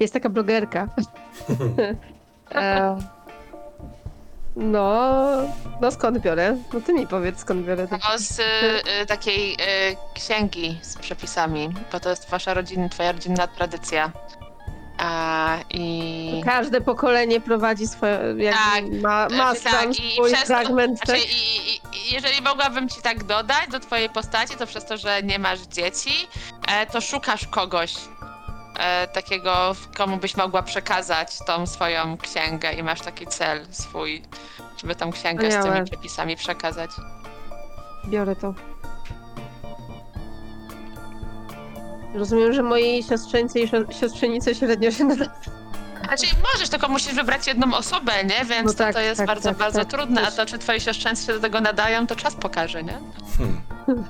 Jest 0.00 0.12
taka 0.14 0.28
blogerka. 0.28 0.88
Em, 2.50 2.96
No, 4.56 5.30
no 5.80 5.90
skąd 5.90 6.18
biorę? 6.18 6.56
No 6.74 6.80
ty 6.80 6.92
mi 6.92 7.06
powiedz 7.06 7.38
skąd 7.40 7.66
biorę. 7.66 7.88
te- 7.88 7.98
No 7.98 8.18
z 8.18 8.38
y, 9.02 9.06
takiej 9.06 9.52
y, 9.52 9.56
księgi 10.14 10.78
z 10.82 10.96
przepisami, 10.96 11.68
bo 11.92 12.00
to 12.00 12.10
jest 12.10 12.30
wasza 12.30 12.54
rodzina, 12.54 12.88
twoja 12.88 13.12
rodzinna 13.12 13.46
tradycja. 13.46 14.12
A, 14.98 15.56
i... 15.70 16.42
Każde 16.44 16.80
pokolenie 16.80 17.40
prowadzi 17.40 17.86
swoje, 17.86 18.12
jakby 18.12 18.50
Tak, 18.52 18.84
ma, 19.02 19.28
ma 19.28 19.54
Znaczy, 19.54 19.76
tam 19.76 19.90
i 19.90 19.94
swój 20.12 20.26
przez 20.28 20.40
to- 20.40 20.46
fragment. 20.46 20.96
Znaczy, 20.98 21.12
tak? 21.22 21.30
i, 21.30 21.70
i, 21.70 21.74
i 22.10 22.14
jeżeli 22.14 22.42
mogłabym 22.42 22.88
ci 22.88 23.02
tak 23.02 23.24
dodać 23.24 23.68
do 23.70 23.80
twojej 23.80 24.08
postaci, 24.10 24.56
to 24.56 24.66
przez 24.66 24.84
to, 24.84 24.96
że 24.96 25.22
nie 25.22 25.38
masz 25.38 25.60
dzieci, 25.60 26.10
e, 26.68 26.86
to 26.86 27.00
szukasz 27.00 27.46
kogoś 27.46 27.94
e, 28.78 29.06
takiego, 29.08 29.72
komu 29.96 30.16
byś 30.16 30.36
mogła 30.36 30.62
przekazać 30.62 31.38
tą 31.46 31.66
swoją 31.66 32.16
księgę 32.16 32.72
i 32.72 32.82
masz 32.82 33.00
taki 33.00 33.26
cel 33.26 33.66
swój, 33.70 34.22
żeby 34.80 34.94
tą 34.94 35.12
księgę 35.12 35.50
z 35.50 35.54
Wspaniałe. 35.54 35.76
tymi 35.76 35.90
przepisami 35.90 36.36
przekazać. 36.36 36.90
Biorę 38.08 38.36
to. 38.36 38.54
Rozumiem, 42.14 42.52
że 42.52 42.62
moi 42.62 43.02
siostrzeńcy 43.02 43.60
i 43.60 43.68
sio- 43.68 44.00
siostrzenice 44.00 44.54
średnio 44.54 44.90
się 44.90 45.04
nada. 45.04 45.24
Znaczy 46.04 46.26
możesz, 46.52 46.68
tylko 46.68 46.88
musisz 46.88 47.14
wybrać 47.14 47.46
jedną 47.46 47.74
osobę, 47.76 48.12
nie? 48.24 48.44
Więc 48.44 48.66
No 48.66 48.72
to, 48.72 48.78
tak, 48.78 48.94
to 48.94 49.00
jest 49.00 49.18
tak, 49.18 49.26
bardzo, 49.26 49.48
tak, 49.48 49.58
bardzo 49.58 49.78
tak. 49.78 49.88
trudne, 49.88 50.22
a 50.22 50.24
Też- 50.24 50.34
to 50.34 50.46
czy 50.46 50.58
twoi 50.58 50.80
siostrzeńcy 50.80 51.26
się 51.26 51.32
do 51.32 51.40
tego 51.40 51.60
nadają, 51.60 52.06
to 52.06 52.16
czas 52.16 52.34
pokaże, 52.34 52.82
nie? 52.84 52.98
Hmm. 53.38 53.62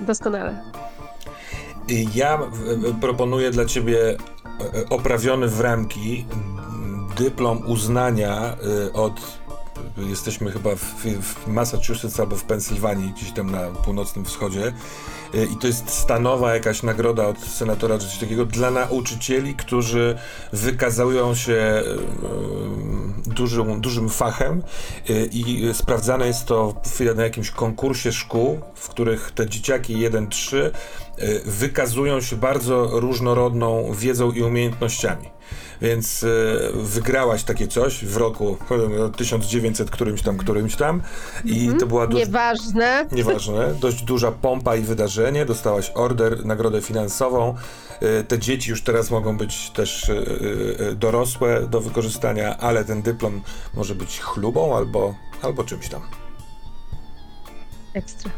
Doskonale. 0.00 0.62
I 1.88 2.08
Ja 2.14 2.36
w- 2.38 2.58
w- 2.58 3.00
proponuję 3.00 3.50
dla 3.50 3.64
ciebie 3.64 4.16
oprawiony 4.90 5.48
w 5.48 5.60
ramki 5.60 6.24
m, 6.32 7.06
dyplom 7.18 7.62
uznania 7.66 8.56
od. 8.92 9.43
Jesteśmy 9.96 10.50
chyba 10.50 10.74
w, 10.74 11.04
w 11.22 11.46
Massachusetts 11.46 12.20
albo 12.20 12.36
w 12.36 12.44
Pensylwanii, 12.44 13.12
gdzieś 13.12 13.32
tam 13.32 13.50
na 13.50 13.60
północnym 13.60 14.24
wschodzie. 14.24 14.72
E, 15.34 15.44
I 15.44 15.56
to 15.56 15.66
jest 15.66 15.90
stanowa 15.90 16.54
jakaś 16.54 16.82
nagroda 16.82 17.26
od 17.26 17.38
senatora 17.38 17.98
czy 17.98 18.06
coś 18.06 18.18
takiego 18.18 18.46
dla 18.46 18.70
nauczycieli, 18.70 19.54
którzy 19.54 20.18
wykazują 20.52 21.34
się 21.34 21.52
e, 21.52 21.82
dużym, 23.26 23.80
dużym 23.80 24.08
fachem 24.08 24.62
e, 25.08 25.24
i 25.24 25.74
sprawdzane 25.74 26.26
jest 26.26 26.46
to 26.46 26.74
na 27.16 27.22
jakimś 27.22 27.50
konkursie 27.50 28.12
szkół, 28.12 28.60
w 28.74 28.88
których 28.88 29.30
te 29.30 29.48
dzieciaki 29.48 29.96
1-3 29.96 30.56
e, 30.56 30.70
wykazują 31.44 32.20
się 32.20 32.36
bardzo 32.36 33.00
różnorodną 33.00 33.92
wiedzą 33.94 34.32
i 34.32 34.42
umiejętnościami. 34.42 35.33
Więc 35.82 36.24
e, 36.24 36.26
wygrałaś 36.74 37.42
takie 37.44 37.68
coś 37.68 38.04
w 38.04 38.16
roku 38.16 38.56
e, 39.06 39.10
1900 39.10 39.90
którymś 39.90 40.22
tam, 40.22 40.36
którymś 40.36 40.76
tam 40.76 41.02
i 41.44 41.70
to 41.78 41.86
była 41.86 42.06
dość, 42.06 42.26
Nieważne. 42.26 43.06
nieważne, 43.12 43.74
dość 43.80 44.02
duża 44.02 44.32
pompa 44.32 44.76
i 44.76 44.80
wydarzenie. 44.80 45.44
Dostałaś 45.46 45.92
order, 45.94 46.46
nagrodę 46.46 46.82
finansową. 46.82 47.54
E, 48.00 48.24
Te 48.24 48.38
dzieci 48.38 48.70
już 48.70 48.82
teraz 48.82 49.10
mogą 49.10 49.36
być 49.36 49.70
też 49.70 50.08
e, 50.10 50.94
dorosłe 50.94 51.66
do 51.66 51.80
wykorzystania, 51.80 52.58
ale 52.58 52.84
ten 52.84 53.02
dyplom 53.02 53.42
może 53.74 53.94
być 53.94 54.20
chlubą 54.20 54.76
albo, 54.76 55.14
albo 55.42 55.64
czymś 55.64 55.88
tam. 55.88 56.02
Ekstra. 57.94 58.30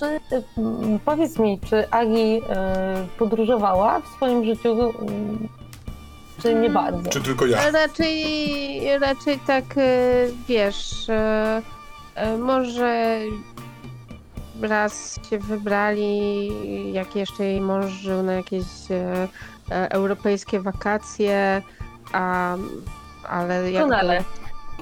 Czy, 0.00 0.20
mm, 0.58 0.98
powiedz 1.04 1.38
mi, 1.38 1.60
czy 1.60 1.90
Agi 1.90 2.42
e, 2.48 3.06
podróżowała 3.18 4.00
w 4.00 4.08
swoim 4.08 4.44
życiu, 4.44 4.72
mm, 4.72 5.48
czy 6.42 6.54
nie 6.54 6.70
bardzo? 6.70 7.10
Czy 7.10 7.20
tylko 7.20 7.46
ja? 7.46 7.70
Raczej, 7.70 8.98
raczej 8.98 9.38
tak, 9.46 9.64
e, 9.76 9.82
wiesz, 10.48 11.06
może 12.38 13.20
raz 14.62 15.20
się 15.30 15.38
wybrali, 15.38 16.48
jak 16.92 17.16
jeszcze 17.16 17.44
jej 17.44 17.60
mąż 17.60 17.86
żył 17.86 18.22
na 18.22 18.32
jakieś 18.32 18.64
e, 18.90 19.28
europejskie 19.90 20.60
wakacje, 20.60 21.62
a, 22.12 22.56
ale 23.28 23.54
jakby... 23.72 23.90
Doskonale. 23.90 24.24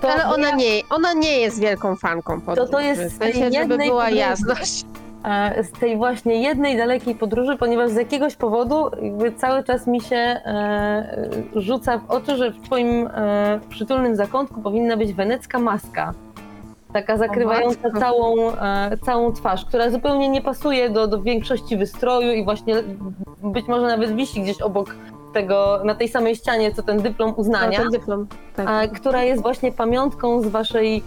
To 0.00 0.12
Ale 0.12 0.26
ona 0.34 0.48
ja- 0.48 0.56
nie, 0.56 0.82
ona 0.90 1.12
nie 1.12 1.38
jest 1.40 1.60
wielką 1.60 1.96
fanką 1.96 2.40
podróży. 2.40 2.72
to 2.72 2.80
jest 2.80 3.02
w 3.14 3.18
sensie, 3.18 3.50
żeby 3.52 3.76
była 3.78 4.04
podróży. 4.04 4.20
jasność. 4.20 4.84
E, 5.24 5.64
z 5.64 5.70
tej 5.72 5.96
właśnie 5.96 6.42
jednej 6.42 6.76
dalekiej 6.76 7.14
podróży, 7.14 7.56
ponieważ 7.56 7.90
z 7.90 7.96
jakiegoś 7.96 8.36
powodu 8.36 8.90
jakby 9.02 9.32
cały 9.32 9.64
czas 9.64 9.86
mi 9.86 10.00
się 10.00 10.16
e, 10.16 11.28
rzuca 11.54 11.98
w 11.98 12.10
oczy, 12.10 12.36
że 12.36 12.50
w 12.50 12.60
twoim 12.62 13.06
e, 13.14 13.60
przytulnym 13.68 14.16
zakątku 14.16 14.60
powinna 14.62 14.96
być 14.96 15.12
wenecka 15.12 15.58
maska. 15.58 16.14
Taka 16.92 17.16
zakrywająca 17.16 17.90
całą, 18.00 18.36
całą 19.04 19.32
twarz, 19.32 19.64
która 19.64 19.90
zupełnie 19.90 20.28
nie 20.28 20.42
pasuje 20.42 20.90
do, 20.90 21.06
do 21.06 21.22
większości 21.22 21.76
wystroju 21.76 22.32
i 22.32 22.44
właśnie 22.44 22.74
być 23.42 23.68
może 23.68 23.86
nawet 23.86 24.16
wisi 24.16 24.42
gdzieś 24.42 24.62
obok 24.62 24.94
tego, 25.32 25.80
na 25.84 25.94
tej 25.94 26.08
samej 26.08 26.36
ścianie, 26.36 26.74
co 26.74 26.82
ten 26.82 27.02
dyplom 27.02 27.28
No, 27.30 27.36
uznania. 27.36 27.78
ten 27.78 27.90
dyplom. 27.90 28.26
Tak. 28.56 28.92
która 28.92 29.22
jest 29.22 29.42
właśnie 29.42 29.72
pamiątką 29.72 30.42
z 30.42 30.46
waszej 30.46 31.02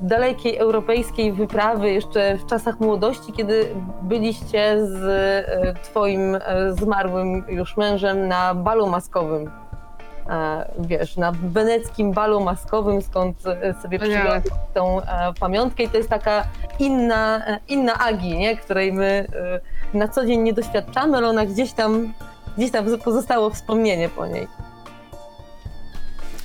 dalekiej 0.00 0.56
europejskiej 0.58 1.32
wyprawy 1.32 1.92
jeszcze 1.92 2.36
w 2.38 2.46
czasach 2.46 2.80
młodości, 2.80 3.32
kiedy 3.32 3.74
byliście 4.02 4.86
z 4.86 5.02
e, 5.04 5.74
twoim 5.82 6.34
e, 6.34 6.40
zmarłym 6.72 7.44
już 7.48 7.76
mężem 7.76 8.28
na 8.28 8.54
balu 8.54 8.86
maskowym. 8.86 9.50
E, 10.30 10.70
wiesz, 10.78 11.16
na 11.16 11.32
weneckim 11.32 12.12
balu 12.12 12.40
maskowym, 12.40 13.02
skąd 13.02 13.46
e, 13.46 13.74
sobie 13.74 13.98
Wspaniale. 13.98 14.40
przyjąłeś 14.40 14.44
tą 14.74 15.00
e, 15.00 15.32
pamiątkę 15.40 15.82
i 15.82 15.88
to 15.88 15.96
jest 15.96 16.10
taka 16.10 16.44
inna, 16.78 17.46
e, 17.46 17.58
inna 17.68 17.98
Agi, 17.98 18.38
nie? 18.38 18.56
której 18.56 18.92
my 18.92 19.26
e, 19.94 19.98
na 19.98 20.08
co 20.08 20.26
dzień 20.26 20.40
nie 20.40 20.52
doświadczamy, 20.52 21.16
ale 21.16 21.28
ona 21.28 21.46
gdzieś 21.46 21.72
tam 21.72 22.12
gdzieś 22.56 22.70
tam 22.70 22.84
pozostało 23.04 23.50
wspomnienie 23.50 24.08
po 24.08 24.26
niej. 24.26 24.48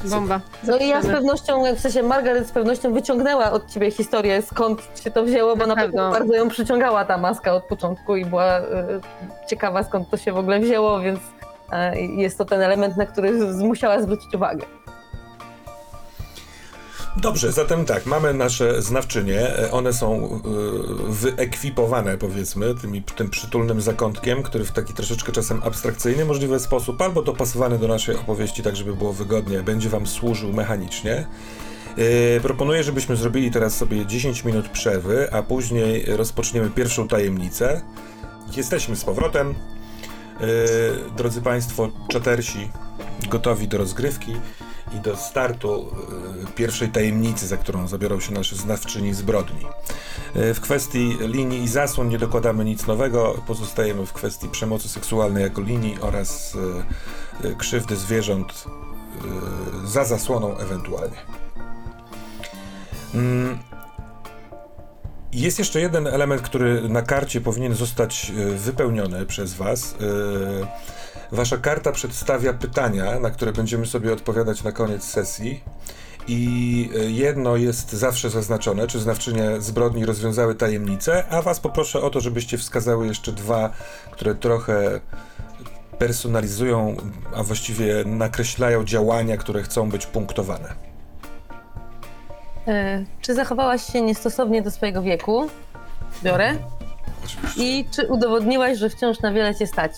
Bomba. 0.06 0.39
No 0.64 0.78
i 0.78 0.88
ja 0.88 1.02
z 1.02 1.08
pewnością, 1.08 1.76
w 1.76 1.80
sensie 1.80 2.04
Margaret 2.04 2.48
z 2.48 2.52
pewnością 2.52 2.93
wyciągnęła 2.93 3.52
od 3.52 3.72
ciebie 3.72 3.91
historię, 3.91 4.41
skąd 4.41 4.82
się 5.04 5.12
to 5.12 5.24
wzięło, 5.24 5.56
bo 5.56 5.68
Na 5.68 5.76
na 5.76 5.82
pewno 5.82 6.12
bardzo 6.12 6.34
ją 6.34 6.50
przyciągała 6.50 7.06
ta 7.06 7.18
maska 7.18 7.54
od 7.54 7.64
początku 7.64 8.16
i 8.16 8.26
była 8.26 8.58
e, 8.58 8.64
ciekawa, 9.50 9.84
skąd 9.84 10.10
to 10.10 10.18
się 10.18 10.32
w 10.32 10.38
ogóle 10.38 10.60
wzięło, 10.60 11.00
więc 11.00 11.20
e, 11.72 12.02
jest 12.02 12.38
to 12.38 12.45
ten 12.45 12.62
element, 12.62 12.98
na 12.98 13.06
który 13.06 13.32
musiała 13.56 14.02
zwrócić 14.02 14.36
uwagę. 14.36 14.66
Dobrze, 17.22 17.51
zatem 17.51 17.86
tak, 17.86 18.05
mamy 18.05 18.34
nasze 18.34 18.82
znawczynie. 18.82 19.57
e, 19.57 19.72
One 19.72 19.93
są 19.93 20.26
y, 20.26 21.11
wyekwipowane, 21.11 22.18
powiedzmy, 22.18 22.76
tymi, 22.76 23.03
tym 23.03 23.30
przytulnym 23.30 23.82
zakątkiem, 23.82 24.43
który 24.43 24.65
w 24.65 24.72
taki 24.72 24.93
troszeczkę 24.93 25.32
czasem 25.32 25.61
abstrakcyjny 25.63 26.26
możliwy 26.26 26.59
sposób, 26.59 27.01
albo 27.01 27.22
dopasowany 27.22 27.80
do 27.80 27.88
naszej 27.88 28.15
opowieści, 28.15 28.63
tak 28.63 28.76
żeby 28.76 28.93
było 28.95 29.13
wygodnie, 29.13 29.63
będzie 29.63 29.89
wam 29.89 30.07
służył 30.07 30.53
mechanicznie. 30.53 31.28
Yy, 31.97 32.39
proponuję, 32.41 32.84
żebyśmy 32.84 33.15
zrobili 33.15 33.51
teraz 33.51 33.76
sobie 33.78 34.05
10 34.05 34.43
minut 34.45 34.70
przerwy, 34.70 35.34
a 35.34 35.43
później 35.43 36.05
rozpoczniemy 36.07 36.70
pierwszą 36.70 37.07
tajemnicę. 37.07 37.82
Jesteśmy 38.57 38.95
z 38.95 39.03
powrotem. 39.03 39.55
Yy, 40.41 40.47
drodzy 41.18 41.41
Państwo, 41.41 41.89
czatersi, 42.07 42.70
gotowi 43.30 43.68
do 43.68 43.78
rozgrywki 43.78 44.34
i 44.95 44.99
do 44.99 45.15
startu 45.15 45.88
yy, 46.41 46.47
pierwszej 46.55 46.89
tajemnicy, 46.89 47.47
za 47.47 47.57
którą 47.57 47.88
zabiorą 47.88 48.19
się 48.19 48.33
nasze 48.33 48.55
znawczyni 48.55 49.13
zbrodni. 49.13 49.65
Yy, 50.35 50.53
w 50.53 50.61
kwestii 50.61 51.17
linii 51.21 51.63
i 51.63 51.67
zasłon 51.67 52.09
nie 52.09 52.17
dokładamy 52.17 52.65
nic 52.65 52.88
nowego, 52.88 53.43
pozostajemy 53.47 54.05
w 54.05 54.13
kwestii 54.13 54.49
przemocy 54.49 54.89
seksualnej 54.89 55.43
jako 55.43 55.61
linii 55.61 55.97
oraz 56.01 56.57
yy, 57.43 57.55
krzywdy 57.55 57.95
zwierząt 57.95 58.65
za 59.85 60.05
zasłoną 60.05 60.57
ewentualnie. 60.57 61.17
Mm, 63.13 63.57
Jest 65.33 65.59
jeszcze 65.59 65.81
jeden 65.81 66.07
element, 66.07 66.41
który 66.41 66.89
na 66.89 67.01
karcie 67.01 67.41
powinien 67.41 67.75
zostać 67.75 68.31
e, 68.31 68.33
wypełniony 68.51 69.25
przez 69.25 69.53
Was. 69.53 69.95
Wasza 71.32 71.57
karta 71.57 71.91
przedstawia 71.91 72.53
pytania, 72.53 73.19
na 73.19 73.30
które 73.30 73.51
będziemy 73.51 73.86
sobie 73.86 74.13
odpowiadać 74.13 74.63
na 74.63 74.71
koniec 74.71 75.03
sesji. 75.03 75.63
I 76.28 76.89
e, 76.95 76.99
jedno 76.99 77.55
jest 77.55 77.93
zawsze 77.93 78.30
zaznaczone, 78.30 78.88
czy 78.88 78.99
znawczynie 78.99 79.61
zbrodni 79.61 80.05
rozwiązały 80.05 80.55
tajemnicę, 80.55 81.23
a 81.30 81.41
Was 81.41 81.59
poproszę 81.59 82.01
o 82.01 82.09
to, 82.09 82.21
żebyście 82.21 82.57
wskazały 82.57 83.07
jeszcze 83.07 83.32
dwa, 83.32 83.69
które 84.11 84.36
trochę 84.36 84.99
personalizują, 85.99 86.97
a 87.36 87.43
właściwie 87.43 88.03
nakreślają 88.05 88.84
działania, 88.84 89.38
które 89.38 89.63
chcą 89.63 89.89
być 89.89 90.05
punktowane. 90.05 90.73
E, 92.67 93.03
Czy 93.21 93.34
zachowałaś 93.34 93.93
się 93.93 94.01
niestosownie 94.01 94.61
do 94.61 94.71
swojego 94.71 95.01
wieku? 95.01 95.49
Biorę. 96.23 96.55
Oczywiście. 97.25 97.63
I 97.63 97.86
czy 97.91 98.07
udowodniłaś, 98.07 98.78
że 98.78 98.89
wciąż 98.89 99.19
na 99.19 99.32
wiele 99.32 99.55
cię 99.55 99.67
stać? 99.67 99.91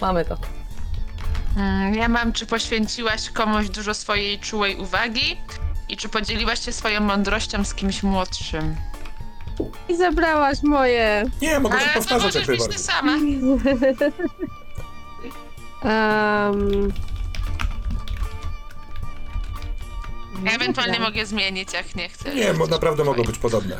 Mamy 0.00 0.24
to. 0.24 0.36
Mm, 1.56 1.94
Ja 1.94 2.08
mam, 2.08 2.32
czy 2.32 2.46
poświęciłaś 2.46 3.30
komuś 3.30 3.68
dużo 3.68 3.94
swojej 3.94 4.38
czułej 4.38 4.76
uwagi 4.76 5.36
i 5.88 5.96
czy 5.96 6.08
podzieliłaś 6.08 6.64
się 6.64 6.72
swoją 6.72 7.00
mądrością 7.00 7.64
z 7.64 7.74
kimś 7.74 8.02
młodszym? 8.02 8.76
I 9.88 9.96
zabrałaś 9.96 10.62
moje. 10.62 11.24
Nie, 11.42 11.60
mogę 11.60 11.76
to 11.78 11.82
Ale 11.84 11.92
to 11.94 11.98
powtarzać 12.00 12.34
jak 12.34 12.46
być 12.46 12.58
ty 12.62 12.68
najbardziej. 12.68 12.84
sama. 12.86 13.12
Um, 15.84 16.92
Ja 20.44 20.52
ewentualnie 20.52 21.00
mogę 21.00 21.26
zmienić, 21.26 21.72
jak 21.72 21.94
nie 21.94 22.08
chcę. 22.08 22.34
Nie, 22.34 22.54
bo 22.54 22.66
naprawdę 22.66 23.04
mogą 23.04 23.22
być 23.22 23.38
podobne. 23.38 23.76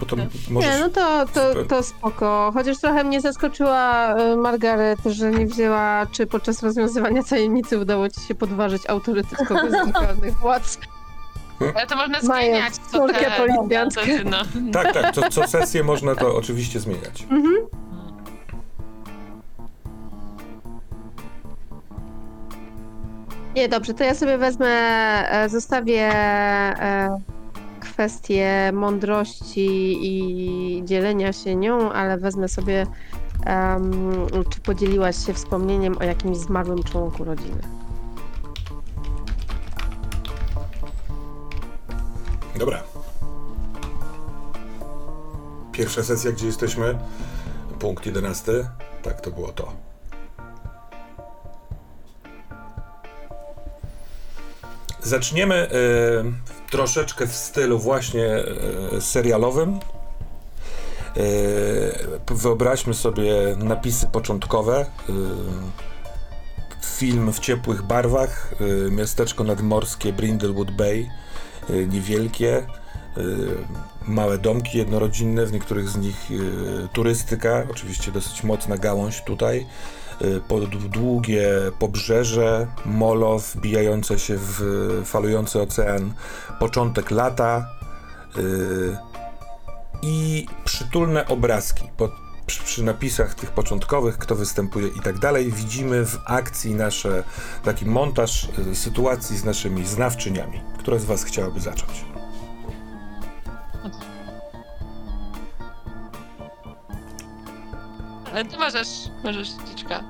Bo 0.00 0.06
to 0.06 0.16
możesz... 0.50 0.70
Nie, 0.70 0.80
no 0.80 0.88
to, 0.88 1.26
to, 1.34 1.64
to 1.64 1.82
spoko. 1.82 2.50
Chociaż 2.54 2.78
trochę 2.78 3.04
mnie 3.04 3.20
zaskoczyła 3.20 4.14
y, 4.20 4.36
Margaret, 4.36 4.98
że 5.06 5.30
nie 5.30 5.46
wzięła, 5.46 6.06
czy 6.12 6.26
podczas 6.26 6.62
rozwiązywania 6.62 7.22
tajemnicy 7.22 7.78
udało 7.78 8.08
ci 8.08 8.20
się 8.20 8.34
podważyć 8.34 8.82
autorytet 8.86 9.38
kogoś 9.48 9.70
z 9.70 9.72
lokalnych 9.86 10.38
władz. 10.38 10.78
Ale 11.74 11.86
to 11.86 11.96
można 11.96 12.20
zmieniać. 12.20 12.74
co 12.74 13.08
te- 13.08 13.30
policjantkę. 13.30 14.00
co 14.00 14.06
ty, 14.06 14.24
no. 14.24 14.36
Tak, 14.72 14.92
tak, 14.92 15.14
co, 15.14 15.28
co 15.30 15.46
sesję 15.48 15.84
można 15.84 16.14
to 16.14 16.36
oczywiście 16.36 16.80
zmieniać. 16.80 17.22
Mhm. 17.22 17.54
Nie, 23.54 23.68
dobrze, 23.68 23.94
to 23.94 24.04
ja 24.04 24.14
sobie 24.14 24.38
wezmę, 24.38 24.68
e, 25.30 25.48
zostawię 25.48 26.10
e, 26.14 27.18
kwestię 27.80 28.70
mądrości 28.72 29.98
i 30.02 30.82
dzielenia 30.84 31.32
się 31.32 31.56
nią, 31.56 31.92
ale 31.92 32.18
wezmę 32.18 32.48
sobie, 32.48 32.86
em, 33.46 34.12
czy 34.50 34.60
podzieliłaś 34.60 35.26
się 35.26 35.34
wspomnieniem 35.34 35.98
o 35.98 36.04
jakimś 36.04 36.36
zmarłym 36.36 36.82
członku 36.82 37.24
rodziny. 37.24 37.62
Dobra. 42.58 42.82
Pierwsza 45.72 46.02
sesja, 46.02 46.32
gdzie 46.32 46.46
jesteśmy, 46.46 46.98
punkt 47.78 48.06
11. 48.06 48.52
Tak, 49.02 49.20
to 49.20 49.30
było 49.30 49.52
to. 49.52 49.72
Zaczniemy 55.02 55.54
e, 55.54 55.70
troszeczkę 56.70 57.26
w 57.26 57.36
stylu 57.36 57.78
właśnie 57.78 58.26
e, 58.26 59.00
serialowym. 59.00 59.78
E, 61.16 61.22
wyobraźmy 62.34 62.94
sobie 62.94 63.32
napisy 63.58 64.06
początkowe. 64.06 64.86
E, 65.08 65.12
film 66.84 67.32
w 67.32 67.38
ciepłych 67.38 67.82
barwach. 67.82 68.54
Miasteczko 68.90 69.44
nadmorskie 69.44 70.12
Brindlewood 70.12 70.70
Bay. 70.70 71.10
Niewielkie. 71.88 72.66
Małe 74.06 74.38
domki 74.38 74.78
jednorodzinne, 74.78 75.46
w 75.46 75.52
niektórych 75.52 75.88
z 75.88 75.96
nich 75.96 76.28
turystyka, 76.92 77.66
oczywiście 77.70 78.12
dosyć 78.12 78.42
mocna 78.42 78.78
gałąź 78.78 79.22
tutaj. 79.22 79.66
E, 80.20 80.40
po- 80.40 80.60
Długie 80.66 81.50
pobrzeże, 81.78 82.66
molo 82.84 83.38
wbijające 83.38 84.18
się 84.18 84.34
w 84.38 84.62
falujący 85.04 85.60
ocean, 85.60 86.14
początek 86.58 87.10
lata 87.10 87.66
e, 88.36 88.40
i 90.02 90.46
przytulne 90.64 91.26
obrazki. 91.26 91.84
Przy, 92.64 92.82
napisach 92.82 93.34
tych 93.34 93.50
początkowych, 93.50 94.18
kto 94.18 94.34
występuje 94.36 94.88
i 94.88 95.00
tak 95.00 95.18
dalej, 95.18 95.52
widzimy 95.52 96.06
w 96.06 96.18
akcji 96.24 96.74
nasze, 96.74 97.24
taki 97.64 97.86
montaż 97.86 98.48
e, 98.70 98.74
sytuacji 98.74 99.36
z 99.38 99.44
naszymi 99.44 99.86
znawczyniami. 99.86 100.60
Która 100.78 100.98
z 100.98 101.04
Was 101.04 101.24
chciałaby 101.24 101.60
zacząć? 101.60 102.04
Ale 108.32 108.44
ty 108.44 108.58
możesz, 108.58 108.88
możesz, 109.24 109.48
Dziczka. 109.48 110.04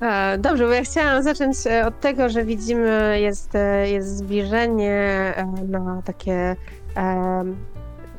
E, 0.00 0.38
Dobrze, 0.38 0.66
bo 0.66 0.72
ja 0.72 0.82
chciałam 0.82 1.22
zacząć 1.22 1.56
e, 1.66 1.86
od 1.86 2.00
tego, 2.00 2.28
że 2.28 2.44
widzimy, 2.44 3.20
jest, 3.20 3.54
e, 3.54 3.90
jest 3.90 4.16
zbliżenie 4.16 5.34
na 5.68 6.02
takie, 6.04 6.56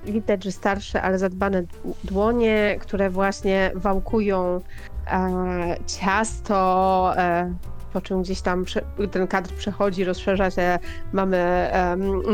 widać, 0.05 0.43
że 0.43 0.51
starsze, 0.51 1.01
ale 1.01 1.19
zadbane 1.19 1.63
dłonie, 2.03 2.77
które 2.79 3.09
właśnie 3.09 3.71
wałkują 3.75 4.61
ciasto, 5.87 7.13
po 7.95 8.01
czym 8.01 8.21
gdzieś 8.21 8.41
tam 8.41 8.65
ten 9.11 9.27
kadr 9.27 9.53
przechodzi, 9.53 10.03
rozszerza 10.03 10.51
się, 10.51 10.79
mamy 11.13 11.71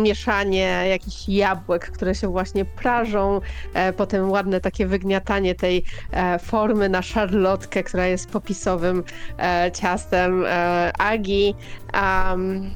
mieszanie 0.04 0.84
jakichś 0.90 1.30
jabłek, 1.30 1.92
które 1.92 2.16
się 2.16 2.28
właśnie 2.28 2.66
prażą, 2.66 3.42
e, 3.74 3.94
potem 3.94 4.32
ładne 4.32 4.62
takie 4.62 4.88
wygniatanie 4.88 5.56
tej 5.56 5.84
e, 6.12 6.40
formy 6.40 6.90
na 6.90 7.02
szarlotkę, 7.02 7.84
która 7.84 8.08
jest 8.08 8.30
popisowym 8.30 9.04
e, 9.40 9.72
ciastem 9.72 10.46
Agi. 10.98 11.56
Um, 11.94 12.72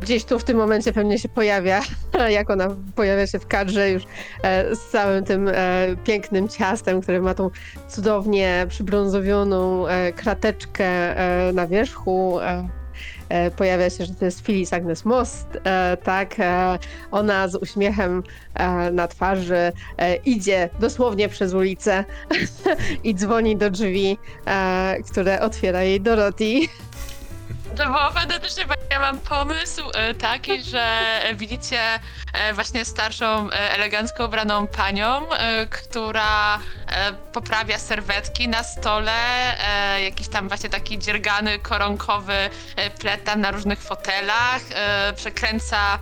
gdzieś 0.00 0.24
tu 0.24 0.38
w 0.38 0.44
tym 0.44 0.56
momencie 0.56 0.92
pewnie 0.92 1.18
się 1.18 1.28
pojawia, 1.28 1.80
jak 2.28 2.50
ona 2.50 2.76
pojawia 2.94 3.26
się 3.26 3.38
w 3.38 3.46
kadrze 3.46 3.90
już 3.90 4.02
e, 4.42 4.76
z 4.76 4.90
całym 4.90 5.24
tym 5.24 5.48
e, 5.48 5.86
pięknym 6.04 6.48
ciastem, 6.48 7.00
które 7.00 7.20
ma 7.20 7.34
tą 7.34 7.50
cudownie 7.88 8.66
przybrązowioną 8.68 9.86
e, 9.86 10.12
krateczkę 10.12 11.14
na 11.52 11.66
wierzchu. 11.66 12.38
Pojawia 13.56 13.90
się, 13.90 14.04
że 14.06 14.14
to 14.14 14.24
jest 14.24 14.40
Phyllis 14.46 14.72
Agnes 14.72 15.04
Most, 15.04 15.46
tak, 16.02 16.36
ona 17.10 17.48
z 17.48 17.54
uśmiechem 17.54 18.22
na 18.92 19.08
twarzy 19.08 19.72
idzie 20.24 20.70
dosłownie 20.80 21.28
przez 21.28 21.54
ulicę 21.54 22.04
i 23.04 23.14
dzwoni 23.14 23.56
do 23.56 23.70
drzwi, 23.70 24.18
które 25.10 25.40
otwiera 25.40 25.82
jej 25.82 26.00
Dorothy. 26.00 26.60
To 27.76 27.84
było 27.84 28.10
fantastycznie, 28.10 28.64
bo 28.66 28.74
ja 28.90 29.00
mam 29.00 29.18
pomysł 29.18 29.82
e, 29.94 30.14
taki, 30.14 30.62
że 30.62 30.82
e, 31.22 31.34
widzicie 31.34 31.80
e, 32.32 32.54
właśnie 32.54 32.84
starszą, 32.84 33.50
elegancko 33.50 34.26
ubraną 34.26 34.66
panią, 34.66 35.26
która 35.70 36.58
poprawia 37.32 37.78
serwetki 37.78 38.48
na 38.48 38.62
stole, 38.62 39.12
jakiś 40.04 40.28
tam 40.28 40.48
właśnie 40.48 40.70
taki 40.70 40.98
dziergany, 40.98 41.58
koronkowy 41.58 42.50
e, 42.76 43.18
tam 43.18 43.40
na 43.40 43.50
różnych 43.50 43.82
fotelach, 43.82 44.62
przekręca 45.16 45.98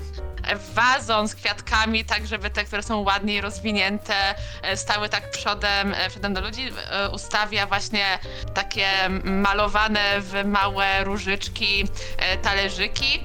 wazon 0.74 1.28
z 1.28 1.34
kwiatkami, 1.34 2.04
tak 2.04 2.26
żeby 2.26 2.50
te, 2.50 2.64
które 2.64 2.82
są 2.82 2.98
ładniej 3.00 3.40
rozwinięte, 3.40 4.34
e, 4.62 4.76
stały 4.76 5.08
tak 5.08 5.30
przodem, 5.30 5.94
e, 5.94 6.10
przodem 6.10 6.34
do 6.34 6.40
ludzi, 6.40 6.70
e, 6.90 7.10
ustawia 7.10 7.66
właśnie 7.66 8.18
takie 8.54 8.88
malowane 9.24 10.20
w 10.20 10.44
małe 10.44 11.04
różyczki 11.04 11.84
talerzyki. 12.42 13.24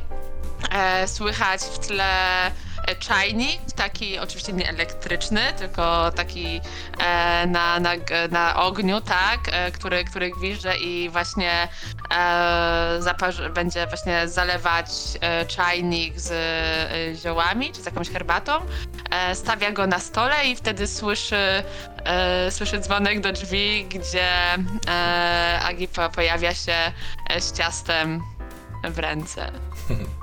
Słychać 1.06 1.62
w 1.62 1.80
tle 1.88 2.52
czajnik, 3.00 3.62
taki 3.76 4.20
oczywiście 4.20 4.54
nie 4.54 4.70
elektryczny, 4.70 5.42
tylko 5.58 6.12
taki 6.12 6.62
e, 7.00 7.48
na, 7.48 7.80
na, 7.80 7.92
na 8.32 8.64
ogniu, 8.64 9.02
tak, 9.02 9.40
e, 9.52 9.72
który, 9.72 10.04
który 10.04 10.32
i 10.80 11.10
właśnie 11.10 11.68
e, 12.18 12.98
zaparzy, 13.00 13.50
będzie 13.50 13.88
właśnie 13.88 14.28
zalewać 14.28 14.90
e, 15.22 15.46
czajnik 15.46 16.20
z 16.20 16.32
e, 16.32 17.16
ziołami 17.16 17.72
czy 17.72 17.82
z 17.82 17.86
jakąś 17.86 18.10
herbatą. 18.10 18.52
E, 19.12 19.36
stawia 19.36 19.72
go 19.72 19.88
na 19.88 20.00
stole 20.00 20.46
i 20.46 20.56
wtedy 20.56 20.88
słyszy, 20.88 21.64
e, 22.06 22.52
słyszy 22.52 22.80
dzwonek 22.80 23.22
do 23.22 23.32
drzwi, 23.32 23.86
gdzie 23.90 24.30
e, 24.88 25.60
Agi 25.64 25.88
po, 25.88 26.10
pojawia 26.10 26.54
się 26.54 26.92
e, 27.30 27.42
z 27.42 27.54
ciastem 27.54 28.22
w 28.84 29.00
ręce. 29.00 29.52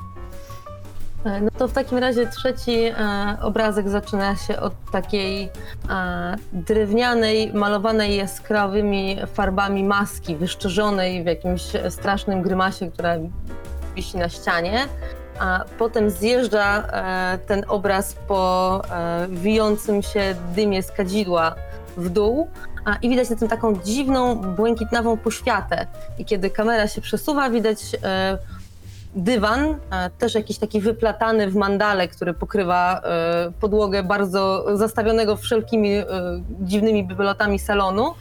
E, 1.25 1.41
No 1.41 1.51
to 1.59 1.68
w 1.68 1.72
takim 1.72 1.99
razie 1.99 2.27
trzeci 2.27 2.85
e, 2.85 2.95
obrazek 3.43 3.89
zaczyna 3.89 4.37
się 4.37 4.61
od 4.61 4.72
takiej 4.93 5.51
e, 5.91 6.37
drewnianej, 6.53 7.53
malowanej 7.53 8.16
jaskrawymi 8.16 9.16
farbami 9.35 9.85
maski, 9.85 10.37
wyszczerzonej 10.37 11.22
w 11.22 11.27
jakimś 11.27 11.62
strasznym 11.91 12.43
grymasie, 12.43 12.91
która 12.91 13.14
wisi 13.97 14.16
na 14.18 14.29
ścianie. 14.29 14.79
A 15.39 15.64
potem 15.79 16.11
zjeżdża 16.11 16.83
e, 16.87 17.39
ten 17.39 17.64
obraz 17.68 18.14
po 18.29 18.83
e, 18.91 19.27
wijącym 19.29 20.03
się 20.03 20.35
dymie 20.55 20.83
z 20.83 20.93
kadzidła 20.93 21.55
w 21.97 22.09
dół 22.09 22.49
a, 22.85 22.97
i 23.03 23.09
widać 23.09 23.31
na 23.31 23.37
tym 23.37 23.49
taką 23.49 23.77
dziwną, 23.83 24.35
błękitnawą 24.37 25.16
poświatę. 25.16 25.87
I 26.18 26.25
kiedy 26.25 26.51
kamera 26.51 26.89
się 26.89 27.01
przesuwa, 27.01 27.51
widać 27.51 27.79
e, 28.03 28.39
dywan, 29.15 29.77
też 30.19 30.35
jakiś 30.35 30.59
taki 30.59 30.81
wyplatany 30.81 31.51
w 31.51 31.57
mandale, 31.57 32.09
który 32.09 32.35
pokrywa 32.35 33.01
e, 33.05 33.53
podłogę 33.61 34.03
bardzo 34.03 34.65
zastawionego 34.77 35.37
wszelkimi 35.37 35.95
e, 35.95 36.05
dziwnymi 36.61 37.05
bybelotami 37.05 37.59
salonu, 37.59 38.15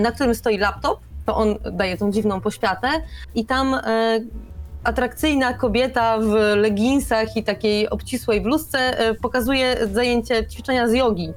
na 0.00 0.12
którym 0.12 0.34
stoi 0.34 0.58
laptop, 0.58 1.00
to 1.26 1.36
on 1.36 1.54
daje 1.72 1.96
tą 1.96 2.12
dziwną 2.12 2.40
poświatę 2.40 2.88
i 3.34 3.46
tam 3.46 3.74
e, 3.74 3.80
atrakcyjna 4.84 5.54
kobieta 5.54 6.18
w 6.18 6.56
leginsach 6.56 7.36
i 7.36 7.44
takiej 7.44 7.90
obcisłej 7.90 8.40
bluzce 8.40 8.78
pokazuje 9.22 9.76
zajęcie 9.92 10.46
ćwiczenia 10.46 10.88
z 10.88 10.92
jogi. 10.92 11.32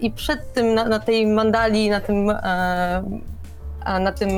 I 0.00 0.10
przed 0.10 0.52
tym, 0.52 0.74
na, 0.74 0.88
na 0.88 0.98
tej 0.98 1.26
mandali, 1.26 1.90
na 1.90 2.00
tym, 2.00 2.26
na 4.00 4.12
tym 4.12 4.30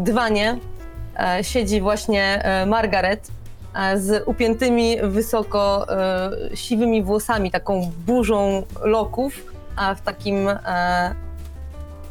dywanie 0.00 0.58
siedzi 1.42 1.80
właśnie 1.80 2.44
e, 2.44 2.66
Margaret 2.66 3.28
e, 3.74 3.98
z 3.98 4.28
upiętymi 4.28 4.96
wysoko 5.02 5.86
e, 5.88 6.56
siwymi 6.56 7.02
włosami, 7.02 7.50
taką 7.50 7.90
burzą 8.06 8.62
loków, 8.84 9.32
a 9.76 9.94
w 9.94 10.00
takim 10.00 10.48
e, 10.48 11.14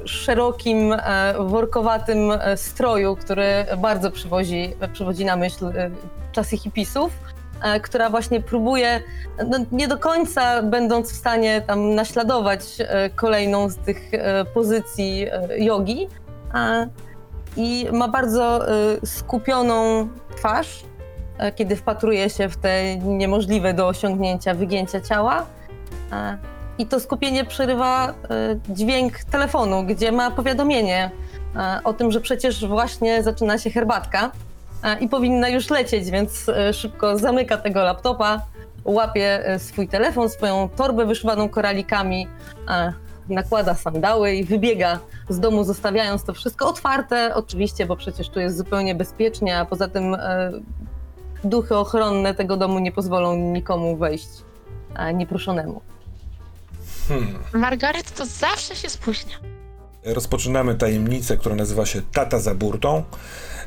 szerokim, 0.05 0.93
e, 0.93 1.33
workowatym 1.39 2.31
e, 2.31 2.57
stroju, 2.57 3.15
który 3.15 3.65
bardzo 3.77 4.11
przywodzi, 4.11 4.73
przywodzi 4.93 5.25
na 5.25 5.35
myśl 5.35 5.65
e, 5.65 5.91
czasy 6.31 6.57
hipisów, 6.57 7.11
e, 7.63 7.79
która 7.79 8.09
właśnie 8.09 8.41
próbuje, 8.41 9.01
no 9.47 9.57
nie 9.71 9.87
do 9.87 9.97
końca 9.97 10.63
będąc 10.63 11.11
w 11.11 11.15
stanie 11.15 11.61
tam 11.61 11.95
naśladować 11.95 12.61
e, 12.79 13.09
kolejną 13.09 13.69
z 13.69 13.75
tych 13.75 14.13
e, 14.13 14.45
pozycji 14.45 15.27
e, 15.31 15.59
jogi, 15.59 16.07
i 17.57 17.87
ma 17.91 18.07
bardzo 18.07 18.71
y, 19.03 19.07
skupioną 19.07 20.07
twarz, 20.37 20.83
e, 21.37 21.51
kiedy 21.51 21.75
wpatruje 21.75 22.29
się 22.29 22.49
w 22.49 22.57
te 22.57 22.97
niemożliwe 22.97 23.73
do 23.73 23.87
osiągnięcia 23.87 24.53
wygięcia 24.53 25.01
ciała. 25.01 25.45
E, 26.11 26.37
I 26.77 26.85
to 26.85 26.99
skupienie 26.99 27.45
przerywa 27.45 28.09
y, 28.09 28.13
dźwięk 28.69 29.23
telefonu, 29.23 29.83
gdzie 29.83 30.11
ma 30.11 30.31
powiadomienie 30.31 31.11
e, 31.55 31.79
o 31.83 31.93
tym, 31.93 32.11
że 32.11 32.21
przecież 32.21 32.67
właśnie 32.67 33.23
zaczyna 33.23 33.57
się 33.57 33.69
herbatka 33.69 34.31
i 34.99 35.09
powinna 35.09 35.49
już 35.49 35.69
lecieć, 35.69 36.11
więc 36.11 36.45
szybko 36.73 37.17
zamyka 37.17 37.57
tego 37.57 37.83
laptopa, 37.83 38.41
łapie 38.85 39.43
swój 39.57 39.87
telefon, 39.87 40.29
swoją 40.29 40.69
torbę 40.69 41.05
wyszywaną 41.05 41.49
koralikami, 41.49 42.27
nakłada 43.29 43.75
sandały 43.75 44.33
i 44.33 44.43
wybiega 44.43 44.99
z 45.29 45.39
domu, 45.39 45.63
zostawiając 45.63 46.23
to 46.23 46.33
wszystko 46.33 46.69
otwarte, 46.69 47.35
oczywiście, 47.35 47.85
bo 47.85 47.95
przecież 47.95 48.29
tu 48.29 48.39
jest 48.39 48.57
zupełnie 48.57 48.95
bezpiecznie, 48.95 49.57
a 49.57 49.65
poza 49.65 49.87
tym 49.87 50.15
e, 50.15 50.51
duchy 51.43 51.75
ochronne 51.75 52.33
tego 52.33 52.57
domu 52.57 52.79
nie 52.79 52.91
pozwolą 52.91 53.35
nikomu 53.35 53.97
wejść 53.97 54.29
e, 54.95 55.13
nieproszonemu. 55.13 55.81
Hmm. 57.07 57.39
Margaret 57.53 58.11
to 58.11 58.25
zawsze 58.25 58.75
się 58.75 58.89
spóźnia. 58.89 59.56
Rozpoczynamy 60.13 60.75
tajemnicę, 60.75 61.37
która 61.37 61.55
nazywa 61.55 61.85
się 61.85 62.01
Tata 62.11 62.39
za 62.39 62.55
burtą. 62.55 63.03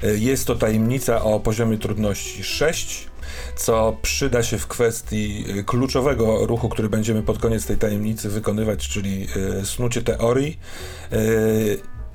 Jest 0.03 0.47
to 0.47 0.55
tajemnica 0.55 1.23
o 1.23 1.41
poziomie 1.41 1.79
trudności 1.79 2.45
6, 2.45 3.11
co 3.57 3.97
przyda 4.03 4.43
się 4.43 4.59
w 4.59 4.67
kwestii 4.67 5.45
y, 5.59 5.65
kluczowego 5.65 6.47
ruchu, 6.47 6.69
który 6.69 6.89
będziemy 6.89 7.23
pod 7.23 7.39
koniec 7.39 7.67
tej 7.67 7.77
tajemnicy 7.77 8.29
wykonywać, 8.29 8.89
czyli 8.89 9.27
y, 9.61 9.67
snucie 9.67 10.03
teorii. 10.03 10.59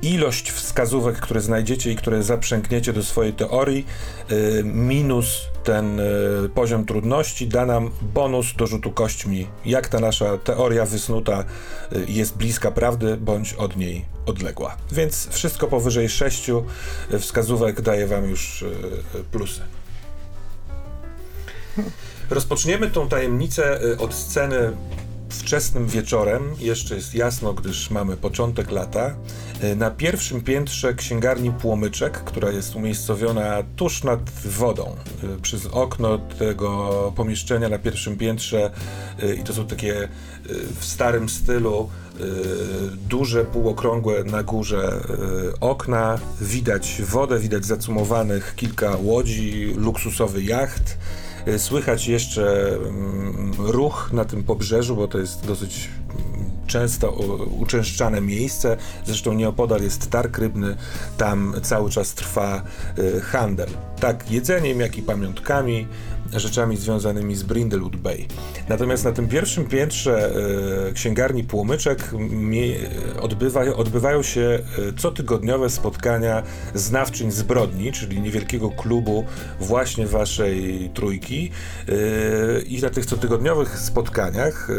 Ilość 0.01 0.51
wskazówek, 0.51 1.15
które 1.19 1.41
znajdziecie 1.41 1.91
i 1.91 1.95
które 1.95 2.23
zaprzęgniecie 2.23 2.93
do 2.93 3.03
swojej 3.03 3.33
teorii, 3.33 3.85
y, 4.31 4.63
minus 4.63 5.41
ten 5.63 5.99
y, 5.99 6.03
poziom 6.55 6.85
trudności, 6.85 7.47
da 7.47 7.65
nam 7.65 7.91
bonus 8.01 8.53
do 8.55 8.67
rzutu 8.67 8.91
kośćmi. 8.91 9.47
Jak 9.65 9.87
ta 9.87 9.99
nasza 9.99 10.37
teoria 10.37 10.85
wysnuta 10.85 11.43
y, 11.93 12.05
jest 12.07 12.37
bliska 12.37 12.71
prawdy, 12.71 13.17
bądź 13.17 13.53
od 13.53 13.77
niej 13.77 14.05
odległa. 14.25 14.77
Więc 14.91 15.29
wszystko 15.29 15.67
powyżej 15.67 16.09
6 16.09 16.51
wskazówek 17.19 17.81
daje 17.81 18.07
wam 18.07 18.29
już 18.29 18.65
plusy. 19.31 19.61
Rozpoczniemy 22.29 22.91
tą 22.91 23.09
tajemnicę 23.09 23.79
od 23.97 24.13
sceny 24.13 24.71
wczesnym 25.29 25.87
wieczorem. 25.87 26.43
Jeszcze 26.59 26.95
jest 26.95 27.15
jasno, 27.15 27.53
gdyż 27.53 27.89
mamy 27.89 28.17
początek 28.17 28.71
lata. 28.71 29.15
Y, 29.63 29.75
Na 29.75 29.91
pierwszym 29.91 30.41
piętrze 30.41 30.93
księgarni 30.93 31.51
Płomyczek, 31.51 32.13
która 32.23 32.51
jest 32.51 32.75
umiejscowiona 32.75 33.63
tuż 33.75 34.03
nad 34.03 34.29
wodą. 34.45 34.95
Y, 35.23 35.41
Przez 35.41 35.65
okno 35.65 36.17
tego 36.17 37.13
pomieszczenia 37.15 37.69
na 37.69 37.79
pierwszym 37.79 38.17
piętrze 38.17 38.71
y, 39.23 39.35
i 39.35 39.43
to 39.43 39.53
są 39.53 39.67
takie 39.67 40.07
w 40.79 40.85
starym 40.85 41.29
stylu 41.29 41.89
duże, 43.09 43.45
półokrągłe 43.45 44.23
na 44.23 44.43
górze 44.43 45.01
okna. 45.61 46.17
Widać 46.41 47.01
wodę, 47.05 47.39
widać 47.39 47.65
zacumowanych 47.65 48.53
kilka 48.55 48.97
łodzi, 49.03 49.73
luksusowy 49.77 50.43
jacht. 50.43 50.97
Y, 51.47 51.59
Słychać 51.59 52.07
jeszcze 52.07 52.75
mm, 52.75 53.53
ruch 53.57 54.09
na 54.13 54.25
tym 54.25 54.43
pobrzeżu, 54.43 54.95
bo 54.95 55.07
to 55.07 55.17
jest 55.17 55.47
dosyć 55.47 55.89
mm, 56.09 56.49
często 56.67 57.11
uczęszczane 57.59 58.21
miejsce. 58.21 58.77
Zresztą 59.05 59.33
nieopodal 59.33 59.81
jest 59.81 60.09
targ 60.09 60.37
rybny, 60.37 60.75
tam 61.17 61.55
cały 61.61 61.89
czas 61.89 62.13
trwa 62.13 62.63
y, 62.99 63.21
handel. 63.21 63.69
Tak 63.99 64.31
jedzeniem, 64.31 64.79
jak 64.79 64.97
i 64.97 65.01
pamiątkami. 65.01 65.87
Rzeczami 66.33 66.77
związanymi 66.77 67.35
z 67.35 67.43
Brindlewood 67.43 67.95
Bay. 67.95 68.25
Natomiast 68.69 69.05
na 69.05 69.11
tym 69.11 69.27
pierwszym 69.27 69.65
piętrze 69.65 70.31
e, 70.89 70.93
księgarni 70.93 71.43
Płomyczek 71.43 72.11
odbywa, 73.21 73.61
odbywają 73.61 74.23
się 74.23 74.41
e, 74.41 74.93
cotygodniowe 74.93 75.69
spotkania 75.69 76.43
znawczyń 76.73 77.31
zbrodni, 77.31 77.91
czyli 77.91 78.21
niewielkiego 78.21 78.69
klubu 78.69 79.25
właśnie 79.59 80.07
waszej 80.07 80.89
trójki. 80.93 81.51
E, 81.89 82.61
I 82.61 82.81
na 82.81 82.89
tych 82.89 83.05
cotygodniowych 83.05 83.79
spotkaniach 83.79 84.69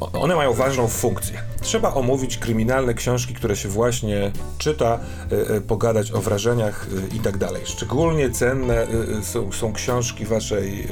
one 0.00 0.36
mają 0.36 0.52
ważną 0.52 0.88
funkcję. 0.88 1.42
Trzeba 1.60 1.94
omówić 1.94 2.38
kryminalne 2.38 2.94
książki, 2.94 3.34
które 3.34 3.56
się 3.56 3.68
właśnie 3.68 4.32
czyta, 4.58 5.00
e, 5.32 5.56
e, 5.56 5.60
pogadać 5.60 6.12
o 6.12 6.20
wrażeniach 6.20 6.86
e, 7.12 7.16
i 7.16 7.20
tak 7.20 7.38
dalej. 7.38 7.62
Szczególnie 7.64 8.30
cenne 8.30 8.86
są, 9.22 9.52
są 9.52 9.72
książki 9.72 10.24
waszej 10.24 10.88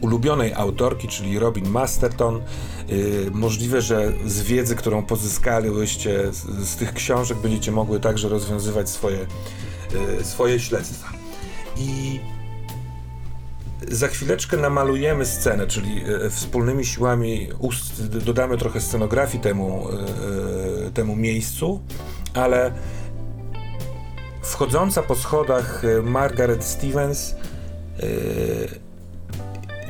ulubionej 0.00 0.54
autorki, 0.54 1.08
czyli 1.08 1.38
Robin 1.38 1.68
Masterton. 1.68 2.42
Możliwe, 3.32 3.82
że 3.82 4.12
z 4.26 4.42
wiedzy, 4.42 4.76
którą 4.76 5.02
pozyskaliście 5.02 6.32
z, 6.32 6.76
tych 6.76 6.94
książek, 6.94 7.38
będziecie 7.38 7.72
mogły 7.72 8.00
także 8.00 8.28
rozwiązywać 8.28 8.90
swoje, 8.90 9.26
swoje 10.22 10.60
śledztwa. 10.60 11.08
I 11.76 12.20
za 13.88 14.08
chwileczkę 14.08 14.56
namalujemy 14.56 15.26
scenę, 15.26 15.66
czyli 15.66 16.02
e, 16.26 16.30
wspólnymi 16.30 16.84
siłami 16.84 17.48
dodamy 18.24 18.58
trochę 18.58 18.80
scenografii 18.80 19.42
temu, 19.42 19.88
e, 20.86 20.90
temu 20.90 21.16
miejscu, 21.16 21.80
ale 22.34 22.72
wchodząca 24.42 25.02
po 25.02 25.14
schodach 25.14 25.84
e, 25.84 26.02
Margaret 26.02 26.64
Stevens 26.64 27.34
e, 27.34 28.06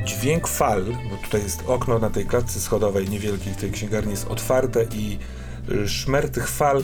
dźwięk 0.05 0.49
fal, 0.49 0.84
bo 0.84 1.16
tutaj 1.24 1.43
jest 1.43 1.62
okno 1.66 1.99
na 1.99 2.11
tej 2.11 2.26
klatce 2.26 2.61
schodowej 2.61 3.09
niewielkiej 3.09 3.53
w 3.53 3.57
tej 3.57 3.70
księgarni 3.70 4.11
jest 4.11 4.28
otwarte 4.28 4.84
i 4.84 5.18
e, 5.84 5.89
szmer 5.89 6.30
tych 6.30 6.49
fal 6.49 6.82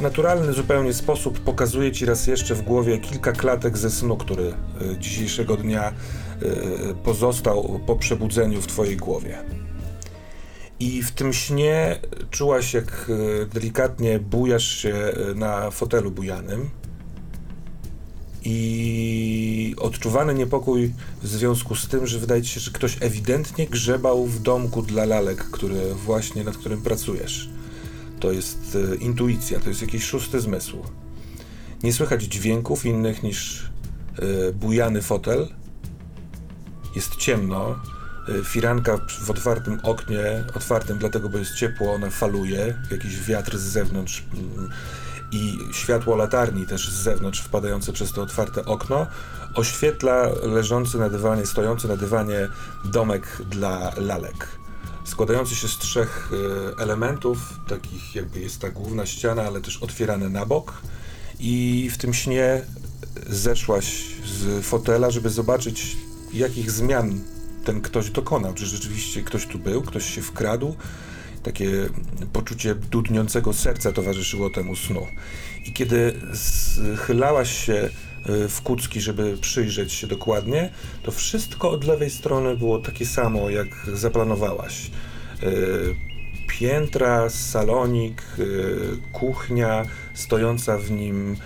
naturalny 0.00 0.52
zupełnie 0.52 0.94
sposób 0.94 1.40
pokazuje 1.40 1.92
ci 1.92 2.06
raz 2.06 2.26
jeszcze 2.26 2.54
w 2.54 2.62
głowie 2.62 2.98
kilka 2.98 3.32
klatek 3.32 3.78
ze 3.78 3.90
snu, 3.90 4.16
który 4.16 4.42
y, 4.42 4.54
dzisiejszego 4.98 5.56
dnia 5.56 5.92
y, 6.42 6.94
pozostał 7.04 7.80
po 7.86 7.96
przebudzeniu 7.96 8.62
w 8.62 8.66
twojej 8.66 8.96
głowie. 8.96 9.38
I 10.80 11.02
w 11.02 11.10
tym 11.10 11.32
śnie 11.32 12.00
czułaś, 12.30 12.74
jak 12.74 13.10
y, 13.10 13.46
delikatnie 13.46 14.18
bujasz 14.18 14.68
się 14.68 14.94
na 15.34 15.70
fotelu 15.70 16.10
bujanym. 16.10 16.70
I 18.44 19.74
odczuwany 19.78 20.34
niepokój 20.34 20.92
w 21.22 21.26
związku 21.26 21.74
z 21.74 21.88
tym, 21.88 22.06
że 22.06 22.18
wydaje 22.18 22.42
ci 22.42 22.50
się, 22.50 22.60
że 22.60 22.70
ktoś 22.70 22.96
ewidentnie 23.00 23.66
grzebał 23.66 24.26
w 24.26 24.42
domku 24.42 24.82
dla 24.82 25.04
lalek, 25.04 25.44
który 25.44 25.94
właśnie 25.94 26.44
nad 26.44 26.56
którym 26.56 26.82
pracujesz. 26.82 27.57
To 28.20 28.32
jest 28.32 28.78
e, 28.92 28.94
intuicja, 28.94 29.60
to 29.60 29.68
jest 29.68 29.82
jakiś 29.82 30.04
szósty 30.04 30.40
zmysł. 30.40 30.84
Nie 31.82 31.92
słychać 31.92 32.22
dźwięków 32.22 32.86
innych 32.86 33.22
niż 33.22 33.68
e, 34.18 34.52
bujany 34.52 35.02
fotel. 35.02 35.48
Jest 36.96 37.16
ciemno. 37.16 37.80
E, 38.28 38.44
firanka 38.44 38.98
w 39.20 39.30
otwartym 39.30 39.80
oknie, 39.82 40.44
otwartym 40.54 40.98
dlatego, 40.98 41.28
bo 41.28 41.38
jest 41.38 41.54
ciepło, 41.54 41.94
ona 41.94 42.10
faluje. 42.10 42.74
Jakiś 42.90 43.20
wiatr 43.20 43.58
z 43.58 43.62
zewnątrz 43.62 44.24
mm, 44.34 44.70
i 45.32 45.58
światło 45.72 46.16
latarni 46.16 46.66
też 46.66 46.88
z 46.88 47.02
zewnątrz 47.02 47.40
wpadające 47.40 47.92
przez 47.92 48.12
to 48.12 48.22
otwarte 48.22 48.64
okno 48.64 49.06
oświetla 49.54 50.28
leżący 50.42 50.98
na 50.98 51.08
dywanie, 51.08 51.46
stojący 51.46 51.88
na 51.88 51.96
dywanie 51.96 52.48
domek 52.84 53.42
dla 53.50 53.92
lalek 53.96 54.48
składający 55.08 55.54
się 55.54 55.68
z 55.68 55.78
trzech 55.78 56.30
e, 56.32 56.82
elementów, 56.82 57.38
takich 57.68 58.14
jakby 58.14 58.40
jest 58.40 58.60
ta 58.60 58.70
główna 58.70 59.06
ściana, 59.06 59.42
ale 59.42 59.60
też 59.60 59.76
otwierane 59.76 60.28
na 60.28 60.46
bok. 60.46 60.82
I 61.40 61.90
w 61.92 61.98
tym 61.98 62.14
śnie 62.14 62.62
zeszłaś 63.26 64.04
z 64.24 64.66
fotela, 64.66 65.10
żeby 65.10 65.30
zobaczyć, 65.30 65.96
jakich 66.32 66.70
zmian 66.70 67.20
ten 67.64 67.80
ktoś 67.80 68.10
dokonał. 68.10 68.54
Czy 68.54 68.66
rzeczywiście 68.66 69.22
ktoś 69.22 69.46
tu 69.46 69.58
był, 69.58 69.82
ktoś 69.82 70.14
się 70.14 70.22
wkradł. 70.22 70.74
Takie 71.42 71.88
poczucie 72.32 72.74
dudniącego 72.74 73.52
serca 73.52 73.92
towarzyszyło 73.92 74.50
temu 74.50 74.76
snu. 74.76 75.06
I 75.66 75.72
kiedy 75.72 76.20
schylałaś 76.34 77.66
się 77.66 77.90
w 78.26 78.62
kucki, 78.62 79.00
żeby 79.00 79.36
przyjrzeć 79.40 79.92
się 79.92 80.06
dokładnie, 80.06 80.70
to 81.02 81.10
wszystko 81.10 81.70
od 81.70 81.84
lewej 81.84 82.10
strony 82.10 82.56
było 82.56 82.78
takie 82.78 83.06
samo, 83.06 83.50
jak 83.50 83.68
zaplanowałaś. 83.94 84.90
E, 85.42 85.46
Piętra, 86.48 87.30
salonik, 87.30 88.22
e, 88.22 88.42
kuchnia, 89.12 89.84
stojąca 90.14 90.78
w 90.78 90.90
nim 90.90 91.36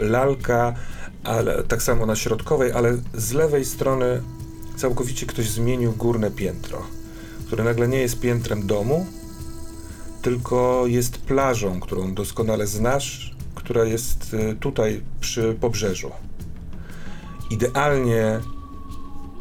lalka, 0.00 0.74
ale 1.24 1.62
tak 1.62 1.82
samo 1.82 2.06
na 2.06 2.16
środkowej, 2.16 2.72
ale 2.72 2.96
z 3.14 3.32
lewej 3.32 3.64
strony 3.64 4.22
całkowicie 4.76 5.26
ktoś 5.26 5.50
zmienił 5.50 5.92
górne 5.92 6.30
piętro, 6.30 6.82
które 7.46 7.64
nagle 7.64 7.88
nie 7.88 7.98
jest 7.98 8.20
piętrem 8.20 8.66
domu, 8.66 9.06
tylko 10.22 10.84
jest 10.86 11.18
plażą, 11.18 11.80
którą 11.80 12.14
doskonale 12.14 12.66
znasz, 12.66 13.33
która 13.64 13.84
jest 13.84 14.34
e, 14.34 14.54
tutaj 14.54 15.02
przy 15.20 15.56
pobrzeżu. 15.60 16.10
Idealnie 17.50 18.40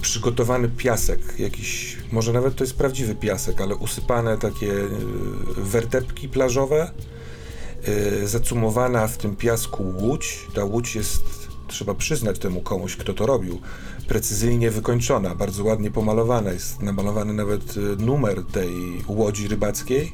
przygotowany 0.01 0.69
piasek, 0.69 1.39
jakiś, 1.39 1.97
może 2.11 2.33
nawet 2.33 2.55
to 2.55 2.63
jest 2.63 2.77
prawdziwy 2.77 3.15
piasek, 3.15 3.61
ale 3.61 3.75
usypane 3.75 4.37
takie 4.37 4.71
e, 4.71 4.87
wertepki 5.57 6.29
plażowe, 6.29 6.91
e, 7.83 8.27
zacumowana 8.27 9.07
w 9.07 9.17
tym 9.17 9.35
piasku 9.35 9.93
łódź. 9.97 10.47
Ta 10.53 10.63
łódź 10.63 10.95
jest, 10.95 11.23
trzeba 11.67 11.93
przyznać 11.93 12.39
temu 12.39 12.61
komuś, 12.61 12.95
kto 12.95 13.13
to 13.13 13.25
robił, 13.25 13.61
precyzyjnie 14.07 14.71
wykończona, 14.71 15.35
bardzo 15.35 15.63
ładnie 15.63 15.91
pomalowana. 15.91 16.51
Jest 16.51 16.81
namalowany 16.81 17.33
nawet 17.33 17.75
numer 17.97 18.43
tej 18.43 19.03
łodzi 19.07 19.47
rybackiej 19.47 20.11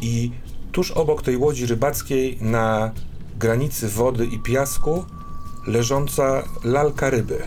i 0.00 0.30
tuż 0.72 0.90
obok 0.90 1.22
tej 1.22 1.36
łodzi 1.36 1.66
rybackiej 1.66 2.38
na 2.40 2.92
granicy 3.40 3.88
wody 3.88 4.26
i 4.26 4.38
piasku 4.38 5.04
leżąca 5.66 6.42
lalka 6.64 7.10
ryby, 7.10 7.38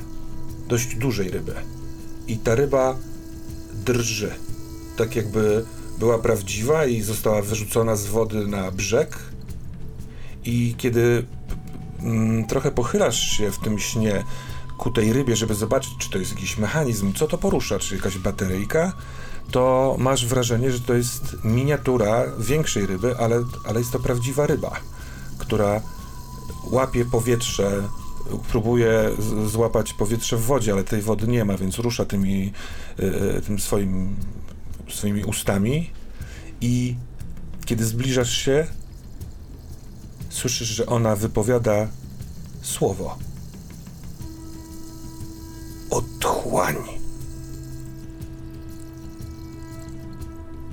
dość 0.68 0.96
dużej 0.96 1.30
ryby. 1.30 1.54
I 2.28 2.38
ta 2.38 2.56
ryba 2.56 2.96
drży, 3.86 4.32
tak 4.98 5.16
jakby 5.16 5.66
była 6.00 6.20
prawdziwa 6.20 6.86
i 6.86 7.02
została 7.02 7.42
wyrzucona 7.42 7.96
z 7.96 8.08
wody 8.08 8.48
na 8.48 8.72
brzeg. 8.72 9.20
I 10.46 10.76
kiedy 10.78 11.26
mm, 12.00 12.46
trochę 12.48 12.72
pochylasz 12.72 13.38
się 13.38 13.52
w 13.52 13.60
tym 13.60 13.80
śnie 13.80 14.24
ku 14.78 14.92
tej 14.92 15.14
rybie, 15.14 15.36
żeby 15.36 15.56
zobaczyć, 15.56 15.92
czy 16.00 16.10
to 16.10 16.18
jest 16.18 16.32
jakiś 16.32 16.58
mechanizm, 16.58 17.14
co 17.14 17.28
to 17.28 17.38
porusza, 17.38 17.80
czy 17.80 17.96
jakaś 17.96 18.18
bateryjka, 18.18 18.94
to 19.52 19.96
masz 20.00 20.26
wrażenie, 20.26 20.72
że 20.72 20.80
to 20.80 20.94
jest 20.94 21.38
miniatura 21.44 22.24
większej 22.40 22.86
ryby, 22.86 23.18
ale, 23.18 23.44
ale 23.66 23.80
jest 23.80 23.92
to 23.92 24.00
prawdziwa 24.00 24.48
ryba, 24.48 24.80
która 25.54 25.82
łapie 26.64 27.06
powietrze, 27.06 27.90
próbuje 28.52 29.12
złapać 29.48 29.94
powietrze 29.94 30.38
w 30.38 30.42
wodzie, 30.42 30.74
ale 30.74 30.84
tej 30.84 31.02
wody 31.02 31.28
nie 31.28 31.46
ma, 31.46 31.58
więc 31.58 31.80
rusza 31.80 32.06
tymi, 32.06 32.52
y, 33.00 33.04
y, 33.38 33.42
tym 33.42 33.60
swoim, 33.60 34.16
swoimi 34.90 35.24
ustami 35.24 35.90
i 36.62 36.96
kiedy 37.66 37.86
zbliżasz 37.86 38.38
się, 38.38 38.68
słyszysz, 40.30 40.68
że 40.68 40.86
ona 40.86 41.16
wypowiada 41.16 41.88
słowo. 42.62 43.18
Otchłań. 45.90 46.76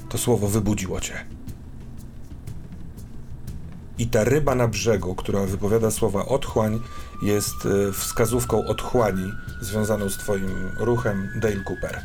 To 0.08 0.18
słowo 0.18 0.48
wybudziło 0.48 1.00
cię. 1.00 1.29
I 4.00 4.06
ta 4.06 4.24
ryba 4.24 4.54
na 4.54 4.68
brzegu, 4.68 5.14
która 5.14 5.40
wypowiada 5.46 5.90
słowa 5.90 6.26
otchłań, 6.26 6.80
jest 7.22 7.54
e, 7.88 7.92
wskazówką 7.92 8.66
otchłani 8.66 9.32
związaną 9.60 10.08
z 10.10 10.16
twoim 10.16 10.70
ruchem 10.78 11.28
Dale 11.40 11.64
Cooper. 11.64 12.02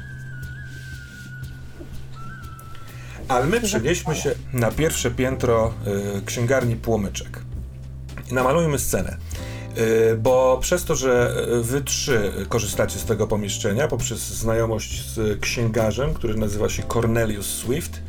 Ale 3.28 3.46
my 3.46 3.62
przenieśmy 3.62 4.16
się 4.16 4.36
na 4.54 4.72
pierwsze 4.72 5.12
piętro 5.12 5.74
e, 6.18 6.22
księgarni 6.22 6.76
Płomyczek. 6.76 7.40
Namalujmy 8.32 8.80
scenę. 8.80 9.18
E, 9.76 10.16
Bo 10.16 10.58
przez 10.62 10.86
to, 10.86 10.96
że 10.96 11.36
wy 11.62 11.82
trzy 11.82 12.46
korzystacie 12.50 13.00
z 13.00 13.06
tego 13.06 13.28
pomieszczenia 13.28 13.88
poprzez 13.88 14.20
znajomość 14.20 15.10
z 15.10 15.40
księgarzem, 15.40 16.14
który 16.14 16.36
nazywa 16.36 16.70
się 16.70 16.84
Cornelius 16.84 17.46
Swift, 17.46 18.02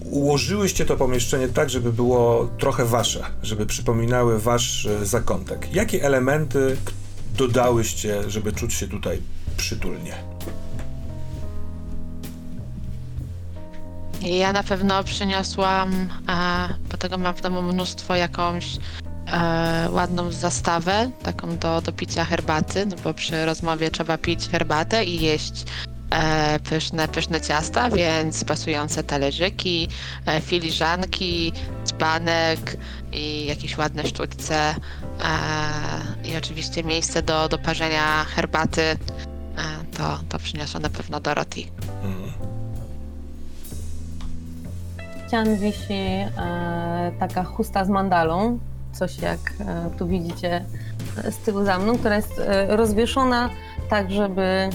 ułożyłyście 0.00 0.84
to 0.84 0.96
pomieszczenie 0.96 1.48
tak, 1.48 1.70
żeby 1.70 1.92
było 1.92 2.48
trochę 2.58 2.84
wasze, 2.84 3.24
żeby 3.42 3.66
przypominały 3.66 4.38
wasz 4.38 4.86
e, 4.86 5.06
zakątek. 5.06 5.74
Jakie 5.74 6.04
elementy 6.04 6.76
dodałyście, 7.38 8.30
żeby 8.30 8.52
czuć 8.52 8.74
się 8.74 8.88
tutaj 8.88 9.20
przytulnie? 9.56 10.14
Ja 14.20 14.52
na 14.52 14.62
pewno 14.62 15.04
przyniosłam, 15.04 16.08
a, 16.26 16.68
bo 16.90 16.96
tego 16.96 17.18
mam 17.18 17.34
w 17.34 17.40
domu 17.40 17.62
mnóstwo, 17.62 18.16
jakąś 18.16 18.66
e, 19.26 19.88
ładną 19.90 20.32
zastawę, 20.32 21.10
taką 21.22 21.56
do, 21.58 21.80
do 21.80 21.92
picia 21.92 22.24
herbaty, 22.24 22.86
no 22.86 22.96
bo 23.04 23.14
przy 23.14 23.46
rozmowie 23.46 23.90
trzeba 23.90 24.18
pić 24.18 24.48
herbatę 24.48 25.04
i 25.04 25.22
jeść 25.22 25.64
e, 25.86 25.93
pyszne, 26.70 27.08
pyszne 27.08 27.40
ciasta, 27.40 27.90
więc 27.90 28.44
pasujące 28.44 29.02
talerzyki, 29.02 29.88
e, 30.26 30.40
filiżanki, 30.40 31.52
dzbanek 31.84 32.76
i 33.12 33.46
jakieś 33.46 33.78
ładne 33.78 34.06
sztućce 34.06 34.54
e, 34.54 34.74
i 36.24 36.36
oczywiście 36.36 36.84
miejsce 36.84 37.22
do, 37.22 37.48
do 37.48 37.58
parzenia 37.58 38.24
herbaty. 38.24 38.82
E, 38.82 38.96
to, 39.96 40.18
to 40.28 40.38
przyniosła 40.38 40.80
na 40.80 40.88
pewno 40.88 41.20
Dorothy. 41.20 41.60
Mhm. 42.04 42.54
ścian 45.34 45.56
wisi 45.56 45.92
e, 45.92 47.12
taka 47.18 47.44
chusta 47.44 47.84
z 47.84 47.88
mandalą, 47.88 48.58
coś 48.92 49.18
jak 49.18 49.38
e, 49.60 49.90
tu 49.98 50.08
widzicie 50.08 50.64
e, 51.24 51.32
z 51.32 51.38
tyłu 51.38 51.64
za 51.64 51.78
mną, 51.78 51.98
która 51.98 52.16
jest 52.16 52.38
e, 52.38 52.76
rozwieszona 52.76 53.50
tak, 53.88 54.10
żeby 54.10 54.70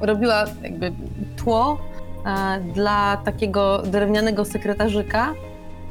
robiła 0.00 0.44
jakby 0.62 0.92
tło 1.36 1.78
e, 2.26 2.60
dla 2.60 3.16
takiego 3.16 3.78
drewnianego 3.78 4.44
sekretarzyka, 4.44 5.34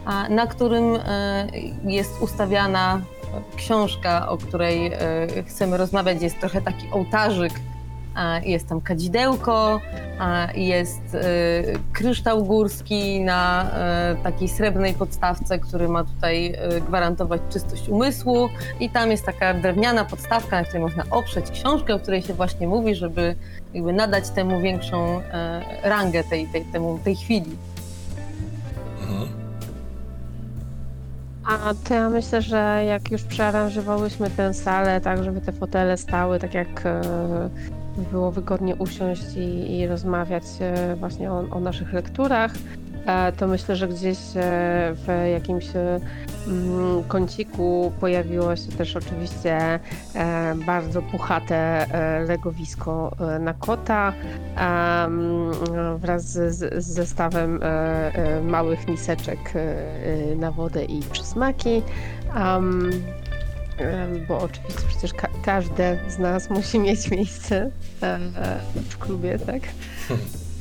a, 0.06 0.30
na 0.30 0.48
którym 0.48 0.96
e, 0.96 1.48
jest 1.84 2.22
ustawiana 2.22 3.02
książka, 3.56 4.30
o 4.30 4.38
której 4.38 4.88
e, 4.88 5.00
chcemy 5.46 5.78
rozmawiać. 5.78 6.22
Jest 6.22 6.40
trochę 6.40 6.62
taki 6.62 6.88
ołtarzyk, 6.92 7.54
jest 8.44 8.68
tam 8.70 8.82
kadzidełko, 8.82 9.82
jest 10.56 11.18
kryształ 11.94 12.46
górski 12.46 13.22
na 13.22 13.72
e, 13.72 14.16
takiej 14.24 14.48
srebrnej 14.48 14.94
podstawce, 14.94 15.60
który 15.60 15.88
ma 15.88 16.04
tutaj 16.04 16.54
e, 16.54 16.82
gwarantować 16.82 17.42
czystość 17.50 17.90
umysłu. 17.90 18.50
I 18.80 18.90
tam 18.90 19.12
jest 19.12 19.26
taka 19.26 19.54
drewniana 19.54 20.06
podstawka, 20.06 20.60
na 20.60 20.64
której 20.64 20.82
można 20.82 21.04
oprzeć 21.12 21.52
książkę, 21.52 21.96
o 21.96 22.00
której 22.00 22.22
się 22.22 22.34
właśnie 22.34 22.68
mówi, 22.68 22.96
żeby 22.96 23.36
jakby 23.74 23.94
nadać 23.94 24.30
temu 24.30 24.62
większą 24.62 25.22
e, 25.22 25.62
rangę 25.84 26.24
tej, 26.24 26.48
tej, 26.48 26.66
temu, 26.66 27.00
tej 27.04 27.16
chwili. 27.16 27.52
Mhm. 29.02 29.30
A 31.46 31.74
to 31.88 31.94
ja 31.94 32.10
myślę, 32.10 32.42
że 32.42 32.84
jak 32.88 33.12
już 33.12 33.24
przearanżowałyśmy 33.24 34.30
tę 34.30 34.54
salę, 34.54 35.02
tak 35.02 35.24
żeby 35.24 35.42
te 35.42 35.52
fotele 35.52 35.98
stały, 35.98 36.40
tak 36.40 36.54
jak 36.54 36.84
było 37.98 38.32
wygodnie 38.32 38.76
usiąść 38.76 39.36
i, 39.36 39.78
i 39.78 39.88
rozmawiać 39.88 40.44
e, 40.60 40.96
właśnie 40.96 41.32
o, 41.32 41.46
o 41.52 41.60
naszych 41.60 41.94
lekturach, 41.94 42.52
e, 43.06 43.32
to 43.32 43.48
myślę, 43.48 43.76
że 43.76 43.88
gdzieś 43.88 44.18
e, 44.18 44.42
w 44.94 45.08
jakimś 45.32 45.66
mm, 45.76 47.04
kąciku 47.08 47.92
pojawiło 48.00 48.56
się 48.56 48.72
też 48.72 48.96
oczywiście 48.96 49.80
bardzo 50.66 51.02
puchate 51.02 51.86
legowisko 52.28 53.16
na 53.40 53.54
kota 53.54 54.14
em, 54.56 55.52
wraz 55.98 56.24
z, 56.26 56.84
z 56.84 56.88
zestawem 56.88 57.60
małych 58.44 58.88
miseczek 58.88 59.54
na 60.36 60.52
wodę 60.52 60.86
i 60.86 61.00
przysmaki. 61.00 61.82
Bo 64.28 64.40
oczywiście 64.40 64.82
przecież 64.88 65.14
ka- 65.14 65.30
każde 65.44 66.00
z 66.10 66.18
nas 66.18 66.50
musi 66.50 66.80
mieć 66.80 67.12
miejsce 67.12 67.72
e, 68.04 68.06
e, 68.16 68.60
w 68.90 68.98
klubie, 68.98 69.40
tak? 69.40 69.62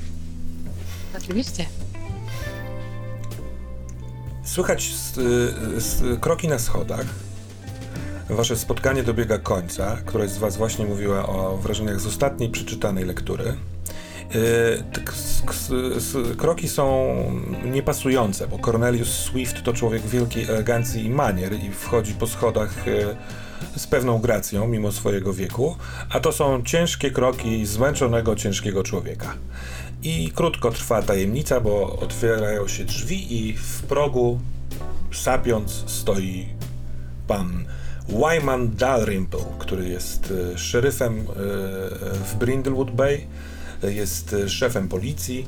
Oczywiście. 1.19 1.67
Słychać 4.45 4.85
s- 4.95 5.19
y, 5.19 5.77
s- 5.77 6.03
kroki 6.21 6.49
na 6.49 6.59
schodach. 6.59 7.05
Wasze 8.31 8.57
spotkanie 8.57 9.03
dobiega 9.03 9.39
końca. 9.39 9.97
Któraś 10.07 10.31
z 10.31 10.39
was 10.39 10.57
właśnie 10.57 10.85
mówiła 10.87 11.27
o 11.29 11.57
wrażeniach 11.57 12.01
z 12.01 12.07
ostatniej 12.07 12.49
przeczytanej 12.51 13.05
lektury. 13.05 13.55
Y, 14.35 16.37
kroki 16.37 16.69
są 16.69 17.15
niepasujące, 17.65 18.49
bo 18.49 18.59
Cornelius 18.59 19.09
Swift 19.09 19.63
to 19.63 19.73
człowiek 19.73 20.03
wielkiej 20.03 20.45
elegancji 20.45 21.05
i 21.05 21.11
manier 21.11 21.53
i 21.53 21.71
wchodzi 21.71 22.15
po 22.15 22.27
schodach 22.27 22.89
y, 22.89 23.17
z 23.77 23.87
pewną 23.87 24.19
gracją, 24.19 24.69
mimo 24.69 24.93
swojego 24.93 25.33
wieku, 25.33 25.77
a 26.11 26.21
to 26.21 26.33
są 26.33 26.63
ciężkie 26.63 27.11
kroki 27.11 27.67
zmęczonego, 27.67 28.37
ciężkiego 28.37 28.83
człowieka. 28.83 29.35
I 30.03 30.33
krótko 30.35 30.71
trwa 30.71 31.03
tajemnica, 31.03 31.61
bo 31.61 31.99
otwierają 31.99 32.69
się 32.69 32.85
drzwi 32.85 33.49
i 33.49 33.57
w 33.57 33.83
progu, 33.83 34.41
sapiąc, 35.13 35.85
stoi 35.87 36.49
pan 37.29 37.65
Wyman 38.09 38.77
Dalrymple, 38.77 39.45
który 39.59 39.89
jest 39.89 40.33
e, 40.55 40.59
szeryfem 40.59 41.27
w 42.25 42.35
Brindlewood 42.35 42.91
Bay, 42.91 43.27
jest 43.93 44.33
e, 44.33 44.49
szefem 44.49 44.89
policji, 44.89 45.47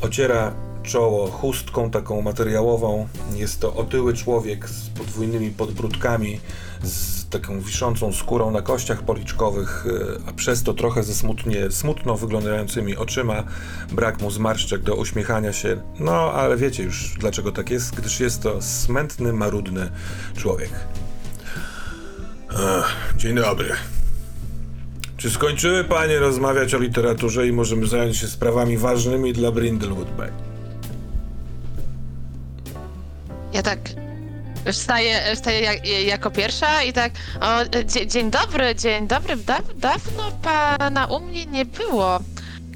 ociera 0.00 0.54
czoło 0.82 1.30
chustką 1.30 1.90
taką 1.90 2.22
materiałową. 2.22 3.08
Jest 3.34 3.60
to 3.60 3.74
otyły 3.74 4.14
człowiek 4.14 4.68
z 4.68 4.88
podwójnymi 4.88 5.50
podbródkami, 5.50 6.40
z 6.82 7.28
taką 7.28 7.60
wiszącą 7.60 8.12
skórą 8.12 8.50
na 8.50 8.62
kościach 8.62 9.02
policzkowych, 9.02 9.86
e, 9.86 10.28
a 10.28 10.32
przez 10.32 10.62
to 10.62 10.74
trochę 10.74 11.02
ze 11.02 11.14
smutnie, 11.14 11.70
smutno 11.70 12.16
wyglądającymi 12.16 12.96
oczyma. 12.96 13.44
Brak 13.92 14.20
mu 14.20 14.30
zmarszczek 14.30 14.82
do 14.82 14.94
uśmiechania 14.94 15.52
się. 15.52 15.82
No, 16.00 16.32
ale 16.32 16.56
wiecie 16.56 16.82
już 16.82 17.14
dlaczego 17.18 17.52
tak 17.52 17.70
jest, 17.70 17.94
gdyż 17.94 18.20
jest 18.20 18.42
to 18.42 18.62
smętny, 18.62 19.32
marudny 19.32 19.90
człowiek. 20.36 20.70
Dzień 23.16 23.34
dobry. 23.34 23.97
Czy 25.18 25.30
skończyły 25.30 25.84
panie 25.84 26.18
rozmawiać 26.18 26.74
o 26.74 26.78
literaturze 26.78 27.46
i 27.46 27.52
możemy 27.52 27.86
zająć 27.86 28.16
się 28.16 28.26
sprawami 28.26 28.78
ważnymi 28.78 29.32
dla 29.32 29.50
Brindlewood 29.50 30.10
Bay? 30.10 30.32
Ja 33.52 33.62
tak 33.62 33.78
wstaję, 34.72 35.34
wstaję 35.34 35.60
jak, 35.60 35.86
jako 35.86 36.30
pierwsza 36.30 36.82
i 36.82 36.92
tak, 36.92 37.12
o, 37.40 37.84
dzie, 37.84 38.06
dzień 38.06 38.30
dobry, 38.30 38.74
dzień 38.74 39.06
dobry, 39.06 39.36
da, 39.36 39.58
dawno 39.76 40.30
pana 40.42 41.06
u 41.06 41.20
mnie 41.20 41.46
nie 41.46 41.64
było. 41.64 42.20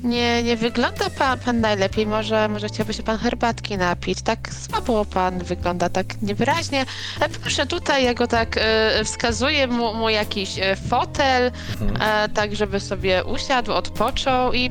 Nie, 0.02 0.42
nie 0.42 0.56
wygląda 0.56 1.10
pan, 1.18 1.38
pan 1.38 1.60
najlepiej, 1.60 2.06
może, 2.06 2.48
może 2.48 2.68
chciałby 2.68 2.94
się 2.94 3.02
pan 3.02 3.18
herbatki 3.18 3.78
napić. 3.78 4.22
Tak 4.22 4.38
słabo 4.68 5.04
pan 5.04 5.38
wygląda, 5.38 5.88
tak 5.88 6.22
niewyraźnie. 6.22 6.86
E, 7.20 7.28
Proszę 7.28 7.66
tutaj, 7.66 8.04
ja 8.04 8.14
go 8.14 8.26
tak 8.26 8.56
e, 8.58 9.04
wskazuję 9.04 9.66
mu, 9.66 9.94
mu 9.94 10.08
jakiś 10.08 10.58
e, 10.58 10.76
fotel, 10.76 11.52
e, 12.00 12.28
tak 12.28 12.56
żeby 12.56 12.80
sobie 12.80 13.24
usiadł, 13.24 13.72
odpoczął 13.72 14.52
i 14.52 14.70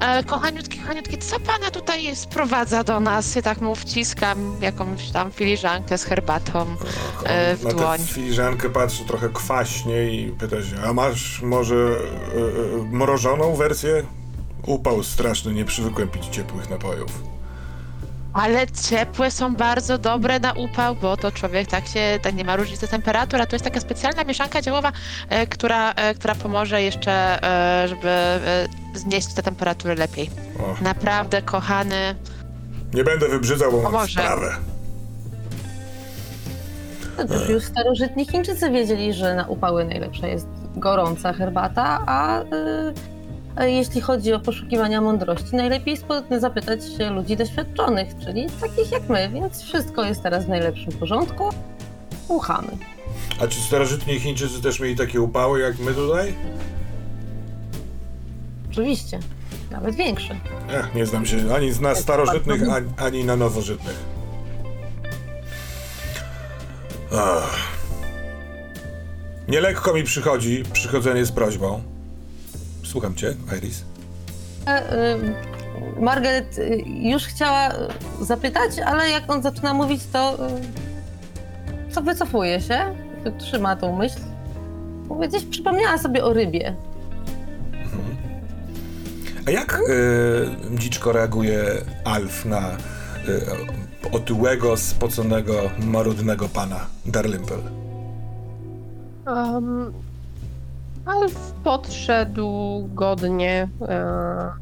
E, 0.00 0.24
kochaniutki, 0.24 0.78
kochaniutki, 0.78 1.18
co 1.18 1.40
pana 1.40 1.70
tutaj 1.70 2.16
sprowadza 2.16 2.84
do 2.84 3.00
nas? 3.00 3.34
Ja 3.36 3.42
tak 3.42 3.60
mu 3.60 3.74
wciskam 3.74 4.56
jakąś 4.60 5.10
tam 5.10 5.30
filiżankę 5.30 5.98
z 5.98 6.04
herbatą. 6.04 6.66
E, 7.24 7.56
w 7.56 7.64
na 7.64 7.70
dłoń. 7.70 7.98
tę 7.98 8.04
filiżankę 8.04 8.70
patrzy 8.70 9.04
trochę 9.04 9.28
kwaśnie 9.28 10.04
i 10.12 10.28
pyta 10.30 10.56
się, 10.56 10.76
a 10.86 10.92
masz 10.92 11.42
może 11.42 11.74
e, 11.76 11.88
e, 12.80 12.82
mrożoną 12.90 13.54
wersję? 13.54 14.02
Upał 14.66 15.02
straszny, 15.02 15.52
nie 15.52 15.64
przywykłem 15.64 16.08
pić 16.08 16.26
ciepłych 16.26 16.70
napojów. 16.70 17.22
Ale 18.32 18.66
ciepłe 18.66 19.30
są 19.30 19.56
bardzo 19.56 19.98
dobre 19.98 20.40
na 20.40 20.52
upał, 20.52 20.94
bo 20.96 21.16
to 21.16 21.32
człowiek 21.32 21.68
tak 21.68 21.86
się, 21.86 22.18
tak 22.22 22.34
nie 22.34 22.44
ma 22.44 22.56
różnicy 22.56 22.88
temperatur, 22.88 23.40
a 23.40 23.46
to 23.46 23.56
jest 23.56 23.64
taka 23.64 23.80
specjalna 23.80 24.24
mieszanka 24.24 24.62
działowa, 24.62 24.92
e, 25.28 25.46
która, 25.46 25.92
e, 25.92 26.14
która 26.14 26.34
pomoże 26.34 26.82
jeszcze, 26.82 27.42
e, 27.82 27.88
żeby 27.88 28.08
e, 28.08 28.68
znieść 28.94 29.34
te 29.34 29.42
temperatury 29.42 29.94
lepiej. 29.94 30.30
O, 30.60 30.82
Naprawdę, 30.84 31.42
kochany, 31.42 32.14
nie 32.94 33.04
będę 33.04 33.28
wybrzydzał, 33.28 33.72
bo 33.72 33.82
mam 33.82 33.92
Pomoże. 33.92 34.12
sprawę. 34.20 34.56
No 37.18 37.24
też 37.24 37.48
już 37.48 37.64
starożytni 37.64 38.26
Chińczycy 38.26 38.70
wiedzieli, 38.70 39.12
że 39.12 39.34
na 39.34 39.46
upały 39.46 39.84
najlepsza 39.84 40.26
jest 40.26 40.46
gorąca 40.76 41.32
herbata, 41.32 42.02
a 42.06 42.40
y, 42.40 42.44
a 42.44 43.11
jeśli 43.60 44.00
chodzi 44.00 44.32
o 44.32 44.40
poszukiwania 44.40 45.00
mądrości, 45.00 45.56
najlepiej 45.56 45.96
zapytać 46.38 46.80
się 46.98 47.10
ludzi 47.10 47.36
doświadczonych, 47.36 48.08
czyli 48.24 48.46
takich 48.60 48.92
jak 48.92 49.08
my, 49.08 49.30
więc 49.34 49.62
wszystko 49.62 50.04
jest 50.04 50.22
teraz 50.22 50.44
w 50.44 50.48
najlepszym 50.48 50.92
porządku. 50.92 51.50
Słuchamy. 52.26 52.68
A 53.40 53.46
czy 53.46 53.60
starożytni 53.60 54.20
Chińczycy 54.20 54.62
też 54.62 54.80
mieli 54.80 54.96
takie 54.96 55.20
upały 55.20 55.60
jak 55.60 55.78
my 55.78 55.94
tutaj? 55.94 56.34
Oczywiście. 58.70 59.18
nawet 59.70 59.94
większy. 59.94 60.40
Ech, 60.70 60.94
nie 60.94 61.06
znam 61.06 61.26
się 61.26 61.54
ani 61.54 61.70
na 61.80 61.94
starożytnych, 61.94 62.68
ani, 62.68 62.86
ani 62.96 63.24
na 63.24 63.36
nowożytnych. 63.36 63.96
Ach. 67.12 67.56
Nielekko 69.48 69.94
mi 69.94 70.02
przychodzi 70.02 70.62
przychodzenie 70.72 71.24
z 71.24 71.32
prośbą. 71.32 71.91
Słucham 72.92 73.14
cię, 73.14 73.34
Iris. 73.58 73.84
E, 74.66 74.96
y, 75.16 76.00
Margaret 76.00 76.58
y, 76.58 76.82
już 76.86 77.24
chciała 77.24 77.68
y, 77.70 78.24
zapytać, 78.24 78.78
ale 78.78 79.10
jak 79.10 79.30
on 79.32 79.42
zaczyna 79.42 79.74
mówić, 79.74 80.00
to 80.12 80.38
to 81.94 82.02
wycofuje 82.02 82.60
się, 82.60 82.94
trzyma 83.38 83.76
tą 83.76 83.96
myśl. 83.96 84.18
Mówię, 85.08 85.28
gdzieś 85.28 85.44
przypomniała 85.44 85.98
sobie 85.98 86.24
o 86.24 86.32
rybie. 86.32 86.76
A 89.46 89.50
jak 89.50 89.80
y, 89.80 90.78
dziczko 90.78 91.12
reaguje 91.12 91.64
Alf 92.04 92.44
na 92.44 92.70
y, 92.70 94.10
otyłego, 94.12 94.76
spoconego, 94.76 95.54
marudnego 95.78 96.48
pana 96.48 96.86
Darlimpel? 97.06 97.58
Um, 99.26 99.92
Alf 101.06 101.52
podszedł 101.64 102.88
godnie 102.94 103.68
e, 103.80 103.86
e, 103.88 104.52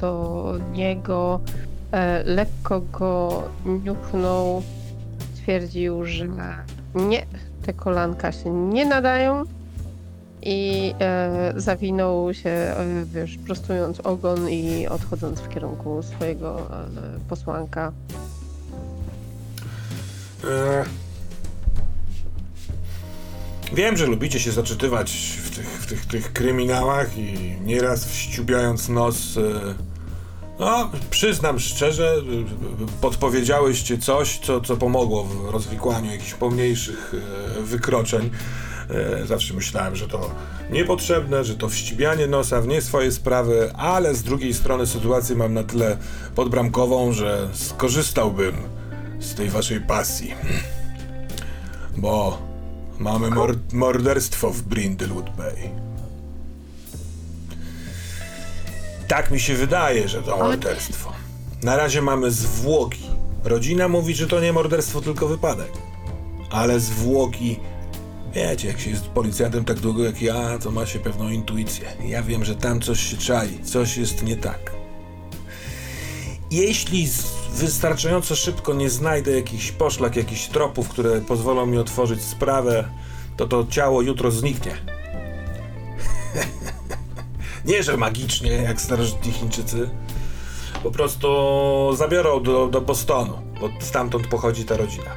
do 0.00 0.54
niego, 0.72 1.40
e, 1.92 2.22
lekko 2.24 2.80
go 2.80 3.42
niuchnął, 3.84 4.62
stwierdził, 5.34 6.04
że 6.04 6.26
nie, 6.94 7.26
te 7.62 7.72
kolanka 7.72 8.32
się 8.32 8.50
nie 8.50 8.86
nadają. 8.86 9.42
I 10.42 10.94
e, 11.00 11.52
zawinął 11.56 12.34
się, 12.34 12.74
wiesz, 13.04 13.38
prostując 13.38 14.00
ogon 14.00 14.48
i 14.48 14.86
odchodząc 14.86 15.40
w 15.40 15.48
kierunku 15.48 16.02
swojego 16.02 16.58
e, 16.58 16.64
posłanka. 17.28 17.92
E, 20.44 21.05
Wiem, 23.72 23.96
że 23.96 24.06
lubicie 24.06 24.40
się 24.40 24.52
zaczytywać 24.52 25.12
w 25.44 25.56
tych, 25.56 25.68
w 25.68 25.86
tych, 25.86 26.06
tych 26.06 26.32
kryminałach 26.32 27.18
i 27.18 27.56
nieraz 27.64 28.06
wściubiając 28.06 28.88
nos. 28.88 29.36
e, 29.36 29.74
No, 30.58 30.90
przyznam 31.10 31.60
szczerze, 31.60 32.16
e, 32.16 33.00
podpowiedziałyście 33.00 33.98
coś, 33.98 34.38
co, 34.38 34.60
co 34.60 34.76
pomogło 34.76 35.24
w 35.24 35.50
rozwikłaniu 35.50 36.10
jakichś 36.10 36.34
pomniejszych 36.34 37.14
e, 37.58 37.62
wykroczeń. 37.62 38.30
Zawsze 39.24 39.54
myślałem, 39.54 39.96
że 39.96 40.08
to 40.08 40.30
niepotrzebne, 40.70 41.44
że 41.44 41.54
to 41.54 41.68
wścibianie 41.68 42.26
nosa 42.26 42.60
w 42.60 42.66
nie 42.66 42.82
swoje 42.82 43.12
sprawy, 43.12 43.72
ale 43.74 44.14
z 44.14 44.22
drugiej 44.22 44.54
strony 44.54 44.86
sytuację 44.86 45.36
mam 45.36 45.54
na 45.54 45.64
tyle 45.64 45.96
podbramkową, 46.34 47.12
że 47.12 47.48
skorzystałbym 47.52 48.54
z 49.20 49.34
tej 49.34 49.50
waszej 49.50 49.80
pasji. 49.80 50.34
Bo 51.96 52.38
mamy 52.98 53.30
mor- 53.30 53.58
morderstwo 53.72 54.50
w 54.50 54.62
Brindlewood 54.62 55.30
Bay. 55.36 55.70
Tak 59.08 59.30
mi 59.30 59.40
się 59.40 59.54
wydaje, 59.54 60.08
że 60.08 60.22
to 60.22 60.36
morderstwo. 60.36 61.12
Na 61.62 61.76
razie 61.76 62.02
mamy 62.02 62.30
zwłoki. 62.30 63.02
Rodzina 63.44 63.88
mówi, 63.88 64.14
że 64.14 64.26
to 64.26 64.40
nie 64.40 64.52
morderstwo, 64.52 65.00
tylko 65.00 65.28
wypadek. 65.28 65.72
Ale 66.50 66.80
zwłoki. 66.80 67.60
Wiecie, 68.34 68.68
jak 68.68 68.80
się 68.80 68.90
jest 68.90 69.04
policjantem 69.06 69.64
tak 69.64 69.80
długo 69.80 70.04
jak 70.04 70.22
ja, 70.22 70.58
to 70.58 70.70
ma 70.70 70.86
się 70.86 70.98
pewną 70.98 71.28
intuicję. 71.28 71.88
Ja 72.06 72.22
wiem, 72.22 72.44
że 72.44 72.54
tam 72.56 72.80
coś 72.80 73.00
się 73.10 73.16
czai, 73.16 73.64
coś 73.64 73.96
jest 73.96 74.22
nie 74.22 74.36
tak. 74.36 74.72
Jeśli 76.50 77.08
wystarczająco 77.56 78.36
szybko 78.36 78.74
nie 78.74 78.90
znajdę 78.90 79.30
jakichś 79.30 79.72
poszlak, 79.72 80.16
jakichś 80.16 80.46
tropów, 80.46 80.88
które 80.88 81.20
pozwolą 81.20 81.66
mi 81.66 81.78
otworzyć 81.78 82.22
sprawę, 82.22 82.88
to 83.36 83.46
to 83.46 83.66
ciało 83.70 84.02
jutro 84.02 84.30
zniknie. 84.30 84.76
nie, 87.64 87.82
że 87.82 87.96
magicznie, 87.96 88.50
jak 88.50 88.80
starożytni 88.80 89.32
Chińczycy. 89.32 89.90
Po 90.82 90.90
prostu 90.90 91.28
zabiorą 91.96 92.42
do, 92.42 92.66
do 92.66 92.80
Bostonu, 92.80 93.38
bo 93.60 93.68
stamtąd 93.80 94.26
pochodzi 94.26 94.64
ta 94.64 94.76
rodzina. 94.76 95.10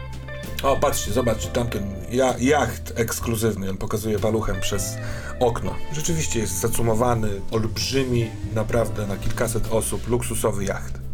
O, 0.64 0.76
patrzcie, 0.76 1.12
zobaczcie, 1.12 1.50
tamten 1.50 1.96
ja, 2.12 2.36
jacht 2.40 2.94
ekskluzywny, 2.96 3.70
on 3.70 3.78
pokazuje 3.78 4.20
paluchem 4.20 4.62
przez 4.62 4.98
okno. 5.40 5.76
Rzeczywiście 5.94 6.40
jest 6.40 6.60
zacumowany, 6.60 7.42
olbrzymi, 7.52 8.30
naprawdę 8.54 9.08
na 9.08 9.18
kilkaset 9.18 9.72
osób, 9.72 10.08
luksusowy 10.08 10.66
jacht. 10.66 11.09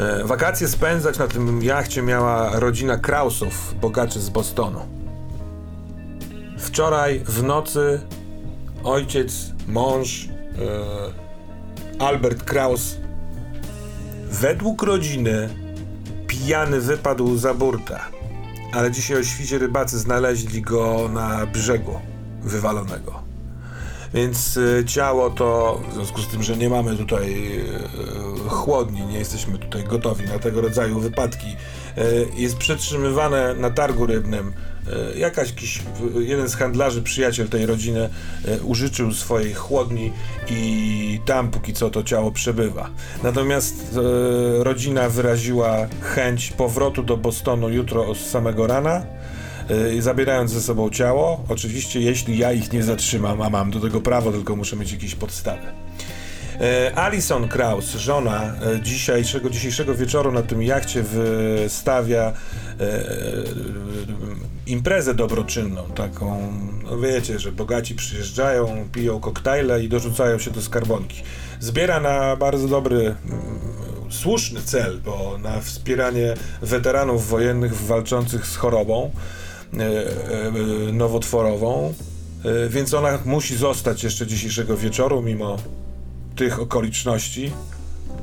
E, 0.00 0.24
Wakacje 0.24 0.68
spędzać 0.68 1.18
na 1.18 1.26
tym 1.28 1.62
jachcie 1.62 2.02
miała 2.02 2.60
rodzina 2.60 2.96
Krausów, 2.96 3.74
bogaczy 3.80 4.20
z 4.20 4.30
Bostonu. 4.30 4.80
Wczoraj 6.58 7.22
w 7.26 7.42
nocy 7.42 8.00
ojciec, 8.84 9.32
mąż, 9.68 10.28
e, 10.28 12.04
Albert 12.04 12.44
Kraus, 12.44 12.96
według 14.30 14.82
rodziny 14.82 15.48
pijany 16.26 16.80
wypadł 16.80 17.36
za 17.36 17.54
burta. 17.54 18.00
Ale 18.72 18.90
dzisiaj 18.90 19.20
o 19.20 19.22
świcie 19.22 19.58
rybacy 19.58 19.98
znaleźli 19.98 20.62
go 20.62 21.10
na 21.12 21.46
brzegu 21.46 22.00
wywalonego. 22.42 23.29
Więc 24.14 24.58
ciało 24.86 25.30
to, 25.30 25.80
w 25.90 25.94
związku 25.94 26.20
z 26.20 26.28
tym, 26.28 26.42
że 26.42 26.56
nie 26.56 26.68
mamy 26.68 26.96
tutaj 26.96 27.58
y, 28.46 28.48
chłodni, 28.48 29.06
nie 29.06 29.18
jesteśmy 29.18 29.58
tutaj 29.58 29.84
gotowi 29.84 30.26
na 30.26 30.38
tego 30.38 30.60
rodzaju 30.60 31.00
wypadki, 31.00 31.46
y, 31.98 32.28
jest 32.36 32.56
przetrzymywane 32.56 33.54
na 33.54 33.70
targu 33.70 34.06
rybnym. 34.06 34.52
Jakaś, 35.16 35.48
jakiś, 35.48 35.82
jeden 36.20 36.48
z 36.48 36.54
handlarzy, 36.54 37.02
przyjaciel 37.02 37.48
tej 37.48 37.66
rodziny, 37.66 38.08
użyczył 38.64 39.12
swojej 39.12 39.54
chłodni 39.54 40.12
i 40.50 41.20
tam 41.26 41.50
póki 41.50 41.72
co 41.72 41.90
to 41.90 42.02
ciało 42.02 42.32
przebywa. 42.32 42.90
Natomiast 43.22 43.98
rodzina 44.58 45.08
wyraziła 45.08 45.76
chęć 46.00 46.52
powrotu 46.52 47.02
do 47.02 47.16
Bostonu 47.16 47.68
jutro 47.68 48.14
z 48.14 48.30
samego 48.30 48.66
rana 48.66 49.02
y, 49.70 50.02
zabierając 50.02 50.50
ze 50.50 50.60
sobą 50.60 50.90
ciało. 50.90 51.44
Oczywiście, 51.48 52.00
jeśli 52.00 52.38
ja 52.38 52.52
ich 52.52 52.72
nie 52.72 52.82
zatrzymam, 52.82 53.42
a 53.42 53.50
mam 53.50 53.70
do 53.70 53.80
tego 53.80 54.00
prawo, 54.00 54.32
tylko 54.32 54.56
muszę 54.56 54.76
mieć 54.76 54.92
jakieś 54.92 55.14
podstawy. 55.14 55.66
E, 56.60 56.94
Alison 56.94 57.48
Kraus, 57.48 57.94
żona 57.94 58.42
e, 58.42 58.80
dzisiejszego, 58.80 59.50
dzisiejszego 59.50 59.94
wieczoru 59.94 60.32
na 60.32 60.42
tym 60.42 60.62
jachcie 60.62 61.02
wystawia 61.02 62.32
e, 62.80 63.04
imprezę 64.66 65.14
dobroczynną, 65.14 65.82
taką, 65.94 66.52
no 66.84 66.98
wiecie, 66.98 67.38
że 67.38 67.52
bogaci 67.52 67.94
przyjeżdżają, 67.94 68.88
piją 68.92 69.20
koktajle 69.20 69.84
i 69.84 69.88
dorzucają 69.88 70.38
się 70.38 70.50
do 70.50 70.62
skarbonki. 70.62 71.22
Zbiera 71.60 72.00
na 72.00 72.36
bardzo 72.36 72.68
dobry 72.68 73.00
mm, 73.00 73.14
słuszny 74.10 74.62
cel, 74.62 75.00
bo 75.04 75.38
na 75.42 75.60
wspieranie 75.60 76.34
weteranów 76.62 77.28
wojennych 77.28 77.74
walczących 77.74 78.46
z 78.46 78.56
chorobą 78.56 79.10
e, 79.10 79.10
e, 79.10 79.39
nowotworową, 80.92 81.94
e, 82.44 82.68
więc 82.68 82.94
ona 82.94 83.18
musi 83.24 83.56
zostać 83.56 84.04
jeszcze 84.04 84.26
dzisiejszego 84.26 84.76
wieczoru, 84.76 85.22
mimo 85.22 85.56
tych 86.36 86.60
okoliczności, 86.60 87.52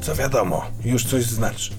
co 0.01 0.15
wiadomo, 0.15 0.65
już 0.85 1.05
coś 1.05 1.23
znaczy. 1.23 1.71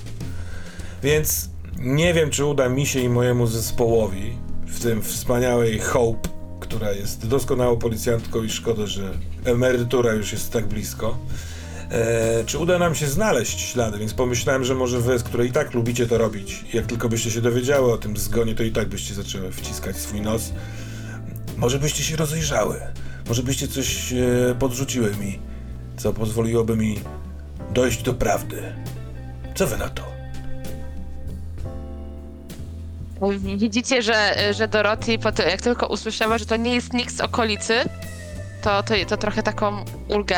Więc 1.03 1.49
nie 1.79 2.15
wiem, 2.15 2.31
czy 2.31 2.45
uda 2.45 2.69
mi 2.69 2.87
się 2.87 3.01
i 3.01 3.09
mojemu 3.09 3.47
zespołowi, 3.47 4.33
w 4.67 4.81
tym 4.81 5.03
wspaniałej 5.03 5.79
Hope, 5.79 6.29
która 6.61 6.93
jest 6.93 7.27
doskonałą 7.27 7.77
policjantką 7.77 8.43
i 8.43 8.51
szkoda, 8.51 8.87
że 8.87 9.11
emerytura 9.45 10.13
już 10.13 10.33
jest 10.33 10.53
tak 10.53 10.67
blisko, 10.67 11.19
e, 11.91 12.45
czy 12.47 12.59
uda 12.59 12.79
nam 12.79 12.95
się 12.95 13.07
znaleźć 13.07 13.61
ślady, 13.61 13.99
więc 13.99 14.15
pomyślałem, 14.15 14.65
że 14.65 14.75
może 14.75 15.01
wy, 15.01 15.19
które 15.19 15.47
i 15.47 15.53
tak 15.53 15.75
lubicie 15.75 16.07
to 16.07 16.19
robić, 16.19 16.65
jak 16.73 16.87
tylko 16.87 17.09
byście 17.09 17.31
się 17.31 17.41
dowiedziały 17.41 17.93
o 17.93 17.99
tym 17.99 18.17
zgonie, 18.17 18.55
to 18.55 18.63
i 18.63 18.73
tak 18.73 18.89
byście 18.89 19.15
zaczęły 19.15 19.53
wciskać 19.53 19.97
swój 19.97 20.21
nos. 20.21 20.53
Może 21.57 21.79
byście 21.79 22.05
się 22.05 22.17
rozejrzały, 22.17 22.81
może 23.29 23.43
byście 23.43 23.69
coś 23.69 24.13
e, 24.13 24.17
podrzuciły 24.59 25.17
mi, 25.17 25.39
co 25.97 26.13
pozwoliłoby 26.13 26.77
mi 26.77 27.01
dojść 27.75 28.03
do 28.03 28.15
prawdy. 28.15 28.63
Co 29.55 29.67
wy 29.67 29.77
na 29.77 29.89
to? 29.89 30.19
Widzicie, 33.57 34.03
że, 34.03 34.35
że 34.55 34.69
Dorothy, 34.69 35.19
jak 35.51 35.63
tylko 35.63 35.87
usłyszała, 35.87 36.39
że 36.39 36.47
to 36.47 36.57
nie 36.57 36.75
jest 36.75 36.93
nikt 36.93 37.17
z 37.17 37.21
okolicy, 37.21 37.75
to, 38.63 38.83
to, 38.83 38.95
to 39.09 39.17
trochę 39.17 39.43
taką 39.43 39.85
ulgę 40.09 40.37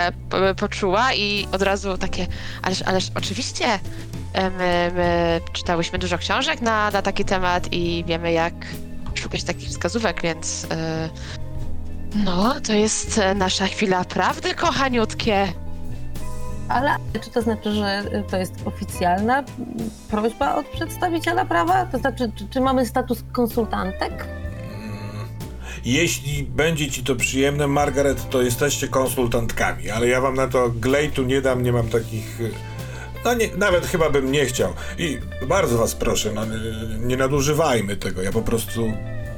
poczuła 0.56 1.14
i 1.14 1.48
od 1.52 1.62
razu 1.62 1.98
takie, 1.98 2.26
ależ, 2.62 2.82
ależ 2.82 3.10
oczywiście 3.14 3.66
e, 4.32 4.50
my, 4.50 4.92
my 4.94 5.40
czytałyśmy 5.52 5.98
dużo 5.98 6.18
książek 6.18 6.60
na, 6.60 6.90
na 6.90 7.02
taki 7.02 7.24
temat 7.24 7.72
i 7.72 8.04
wiemy 8.06 8.32
jak 8.32 8.54
szukać 9.14 9.44
takich 9.44 9.68
wskazówek, 9.68 10.22
więc 10.22 10.66
e, 10.70 11.10
no, 12.24 12.60
to 12.60 12.72
jest 12.72 13.18
e, 13.18 13.34
nasza 13.34 13.66
chwila 13.66 14.04
prawdy, 14.04 14.54
kochaniutkie. 14.54 15.52
Ale 16.68 16.96
czy 17.20 17.30
to 17.30 17.42
znaczy, 17.42 17.72
że 17.72 18.02
y, 18.14 18.24
to 18.30 18.36
jest 18.36 18.54
oficjalna 18.64 19.44
prośba 20.10 20.54
od 20.54 20.66
przedstawiciela 20.66 21.44
prawa? 21.44 21.86
To 21.86 21.98
znaczy, 21.98 22.32
czy, 22.34 22.48
czy 22.48 22.60
mamy 22.60 22.86
status 22.86 23.24
konsultantek? 23.32 24.26
Jeśli 25.84 26.42
będzie 26.42 26.90
ci 26.90 27.04
to 27.04 27.16
przyjemne, 27.16 27.66
Margaret, 27.66 28.30
to 28.30 28.42
jesteście 28.42 28.88
konsultantkami, 28.88 29.90
ale 29.90 30.08
ja 30.08 30.20
wam 30.20 30.34
na 30.34 30.48
to 30.48 30.68
glejtu 30.70 31.22
nie 31.22 31.40
dam, 31.40 31.62
nie 31.62 31.72
mam 31.72 31.88
takich... 31.88 32.40
y, 32.40 32.50
No 33.24 33.34
nie, 33.34 33.48
nawet 33.56 33.86
chyba 33.86 34.10
bym 34.10 34.32
nie 34.32 34.46
chciał. 34.46 34.72
I 34.98 35.18
bardzo 35.48 35.78
was 35.78 35.94
proszę, 35.94 36.32
no, 36.32 36.44
nie- 36.44 36.98
nie 37.06 37.16
nadużywajmy 37.16 37.96
tego. 37.96 38.22
Ja 38.22 38.32
po 38.32 38.42
prostu 38.42 38.92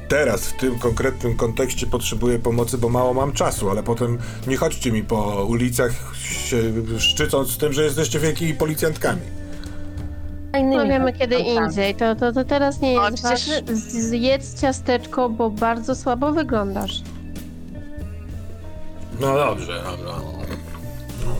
teraz, 0.07 0.47
w 0.47 0.53
tym 0.57 0.79
konkretnym 0.79 1.35
kontekście 1.37 1.87
potrzebuję 1.87 2.39
pomocy, 2.39 2.77
bo 2.77 2.89
mało 2.89 3.13
mam 3.13 3.31
czasu, 3.31 3.69
ale 3.69 3.83
potem 3.83 4.17
nie 4.47 4.57
chodźcie 4.57 4.91
mi 4.91 5.03
po 5.03 5.45
ulicach 5.45 5.91
się 6.23 6.57
szczycąc 6.99 7.49
z 7.49 7.57
tym, 7.57 7.73
że 7.73 7.83
jesteście 7.83 8.19
wielkimi 8.19 8.53
policjantkami. 8.53 9.21
A 10.53 10.57
innymi 10.57 10.75
Rozmawiamy 10.77 11.13
kiedy 11.13 11.35
indziej. 11.35 11.95
To, 11.95 12.15
to, 12.15 12.31
to 12.33 12.45
teraz 12.45 12.81
nie 12.81 13.01
O, 13.01 13.09
jest 13.09 13.23
przecież- 13.23 13.49
ważne. 13.61 13.75
Z- 13.75 14.09
Zjedz 14.09 14.61
ciasteczko, 14.61 15.29
bo 15.29 15.49
bardzo 15.49 15.95
słabo 15.95 16.31
wyglądasz. 16.31 17.01
No 19.19 19.35
dobrze, 19.35 19.83
dobra. 19.83 20.13
No. 21.25 21.35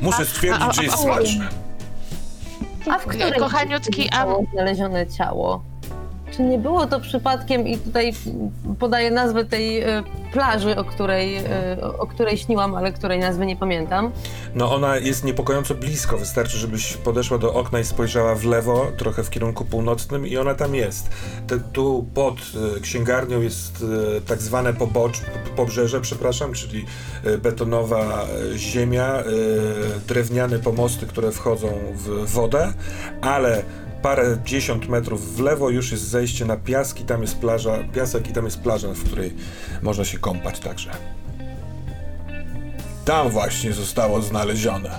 Muszę 0.00 0.22
A- 0.22 0.24
stwierdzić, 0.24 0.68
a- 0.68 0.72
że 0.72 0.82
jest 0.82 0.94
a- 0.94 0.98
smaczne. 0.98 1.48
A 2.90 2.98
w 2.98 3.06
którym 3.06 3.34
Kochaniutki, 3.40 4.08
a- 4.12 4.26
znalezione 4.52 5.06
ciało? 5.06 5.62
Czy 6.36 6.42
nie 6.42 6.58
było 6.58 6.86
to 6.86 7.00
przypadkiem, 7.00 7.68
i 7.68 7.78
tutaj 7.78 8.12
podaję 8.78 9.10
nazwę 9.10 9.44
tej 9.44 9.80
e, 9.80 10.02
plaży, 10.32 10.76
o 10.76 10.84
której, 10.84 11.36
e, 11.36 11.76
o 11.98 12.06
której 12.06 12.38
śniłam, 12.38 12.74
ale 12.74 12.92
której 12.92 13.18
nazwy 13.18 13.46
nie 13.46 13.56
pamiętam. 13.56 14.12
No 14.54 14.74
ona 14.74 14.96
jest 14.96 15.24
niepokojąco 15.24 15.74
blisko, 15.74 16.18
wystarczy, 16.18 16.58
żebyś 16.58 16.96
podeszła 16.96 17.38
do 17.38 17.54
okna 17.54 17.80
i 17.80 17.84
spojrzała 17.84 18.34
w 18.34 18.44
lewo, 18.44 18.86
trochę 18.96 19.24
w 19.24 19.30
kierunku 19.30 19.64
północnym 19.64 20.26
i 20.26 20.36
ona 20.36 20.54
tam 20.54 20.74
jest. 20.74 21.10
Te, 21.46 21.60
tu 21.60 22.06
pod 22.14 22.34
e, 22.76 22.80
księgarnią 22.80 23.40
jest 23.40 23.84
tak 24.26 24.42
zwane 24.42 24.72
pobocz, 24.74 25.20
pobrzeże, 25.56 26.00
przepraszam, 26.00 26.52
czyli 26.52 26.86
betonowa 27.42 28.26
ziemia, 28.56 29.22
drewniane 30.08 30.58
pomosty, 30.58 31.06
które 31.06 31.32
wchodzą 31.32 31.68
w 31.94 32.32
wodę, 32.32 32.72
ale 33.20 33.62
parę 34.02 34.38
dziesiąt 34.44 34.88
metrów 34.88 35.36
w 35.36 35.40
lewo 35.40 35.70
już 35.70 35.92
jest 35.92 36.08
zejście 36.08 36.44
na 36.44 36.56
piaski, 36.56 37.04
tam 37.04 37.22
jest 37.22 37.38
plaża, 37.38 37.78
piasek 37.94 38.30
i 38.30 38.32
tam 38.32 38.44
jest 38.44 38.60
plaża, 38.60 38.88
w 38.88 39.04
której 39.04 39.34
można 39.82 40.04
się 40.04 40.18
kąpać 40.18 40.60
także. 40.60 40.90
Tam 43.04 43.28
właśnie 43.28 43.72
zostało 43.72 44.22
znalezione. 44.22 44.90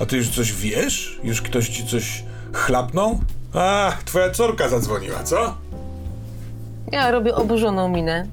A 0.00 0.06
ty 0.06 0.16
już 0.16 0.28
coś 0.28 0.52
wiesz? 0.52 1.20
Już 1.22 1.42
ktoś 1.42 1.68
ci 1.68 1.86
coś 1.86 2.24
chlapnął? 2.52 3.20
A, 3.54 3.92
twoja 4.04 4.30
córka 4.30 4.68
zadzwoniła, 4.68 5.22
co? 5.22 5.56
Ja 6.92 7.10
robię 7.10 7.34
oburzoną 7.34 7.88
minę. 7.88 8.26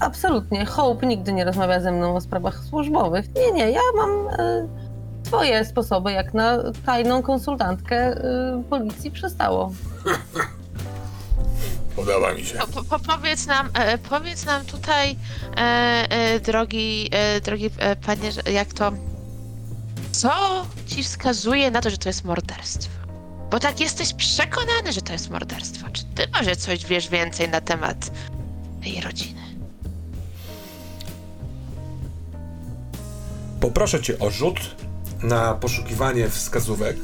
Absolutnie. 0.00 0.66
Hope 0.66 1.06
nigdy 1.06 1.32
nie 1.32 1.44
rozmawia 1.44 1.80
ze 1.80 1.92
mną 1.92 2.16
o 2.16 2.20
sprawach 2.20 2.64
służbowych. 2.64 3.34
Nie, 3.34 3.52
nie, 3.52 3.70
ja 3.70 3.80
mam 3.96 4.28
e, 4.28 4.68
swoje 5.32 5.64
sposoby, 5.64 6.12
jak 6.12 6.34
na 6.34 6.58
tajną 6.86 7.22
konsultantkę 7.22 7.96
e, 7.96 8.62
policji 8.70 9.10
przystało. 9.10 9.72
Podoba 11.96 12.34
mi 12.34 12.44
się. 12.44 12.58
Po, 12.58 12.84
po, 12.84 12.98
powiedz 12.98 13.46
nam, 13.46 13.70
e, 13.74 13.98
powiedz 13.98 14.44
nam 14.44 14.64
tutaj, 14.64 15.16
e, 15.56 15.60
e, 16.10 16.40
drogi, 16.40 17.08
e, 17.12 17.40
drogi 17.40 17.70
e, 17.78 17.96
panie, 17.96 18.30
jak 18.52 18.72
to. 18.72 18.92
Co 20.12 20.66
ci 20.86 21.02
wskazuje 21.02 21.70
na 21.70 21.80
to, 21.80 21.90
że 21.90 21.98
to 21.98 22.08
jest 22.08 22.24
morderstwo? 22.24 22.92
Bo 23.50 23.58
tak 23.58 23.80
jesteś 23.80 24.14
przekonany, 24.14 24.92
że 24.92 25.02
to 25.02 25.12
jest 25.12 25.30
morderstwo. 25.30 25.86
Czy 25.92 26.04
ty 26.04 26.26
może 26.34 26.56
coś 26.56 26.86
wiesz 26.86 27.08
więcej 27.08 27.48
na 27.48 27.60
temat 27.60 28.10
jej 28.82 29.00
rodziny? 29.00 29.40
Poproszę 33.60 34.02
cię 34.02 34.18
o 34.18 34.30
rzut 34.30 34.82
na 35.22 35.54
poszukiwanie 35.54 36.28
wskazówek, 36.28 36.96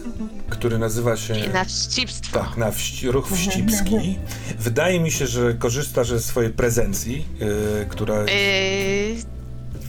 który 0.50 0.78
nazywa 0.78 1.16
się... 1.16 1.38
I 1.38 1.48
na 1.48 1.64
wścibstwo. 1.64 2.38
Tak, 2.40 2.56
na 2.56 2.70
wści- 2.70 3.10
ruch 3.10 3.28
wścibski. 3.30 4.18
Wydaje 4.58 5.00
mi 5.00 5.10
się, 5.10 5.26
że 5.26 5.54
korzystasz 5.54 6.08
ze 6.08 6.20
swojej 6.20 6.50
prezencji, 6.50 7.26
yy, 7.40 7.86
która... 7.88 8.14
Yy, 8.22 9.16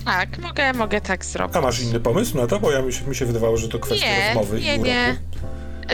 tak, 0.06 0.38
mogę, 0.38 0.73
mogę 0.73 1.01
tak 1.01 1.26
zrobić. 1.26 1.56
A 1.57 1.61
masz 1.61 1.80
inny 1.80 1.99
pomysł 1.99 2.38
na 2.38 2.47
to? 2.47 2.60
Bo 2.60 2.72
ja 2.72 2.81
mi 2.81 2.93
się, 2.93 3.06
mi 3.07 3.15
się 3.15 3.26
wydawało, 3.26 3.57
że 3.57 3.68
to 3.69 3.80
kwestia 3.80 4.06
Nie, 4.07 4.26
rozmowy 4.34 4.60
nie, 4.61 4.76
i 4.76 4.80
uroku. 4.80 4.85
nie. 4.88 5.18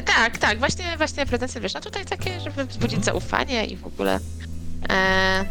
Tak, 0.05 0.37
tak, 0.37 0.59
właśnie, 0.59 0.97
właśnie 0.97 1.25
pretensje, 1.25 1.61
wiesz, 1.61 1.73
no 1.73 1.81
tutaj 1.81 2.05
takie, 2.05 2.39
żeby 2.39 2.65
wzbudzić 2.65 3.05
zaufanie 3.05 3.65
i 3.65 3.77
w 3.77 3.85
ogóle 3.87 4.19
e, 4.89 5.45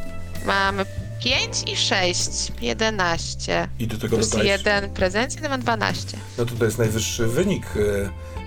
mamy 0.46 0.84
5 1.24 1.72
i 1.72 1.76
6, 1.76 2.52
11. 2.60 3.68
I 3.78 3.86
do 3.86 3.98
tego 3.98 4.16
Plus 4.16 4.28
dodajesz... 4.28 4.50
jeden 4.50 4.90
prezencji, 4.90 5.42
to 5.42 5.48
mam 5.48 5.60
12. 5.60 6.18
No 6.38 6.44
to 6.44 6.54
to 6.54 6.64
jest 6.64 6.78
najwyższy 6.78 7.26
wynik. 7.26 7.66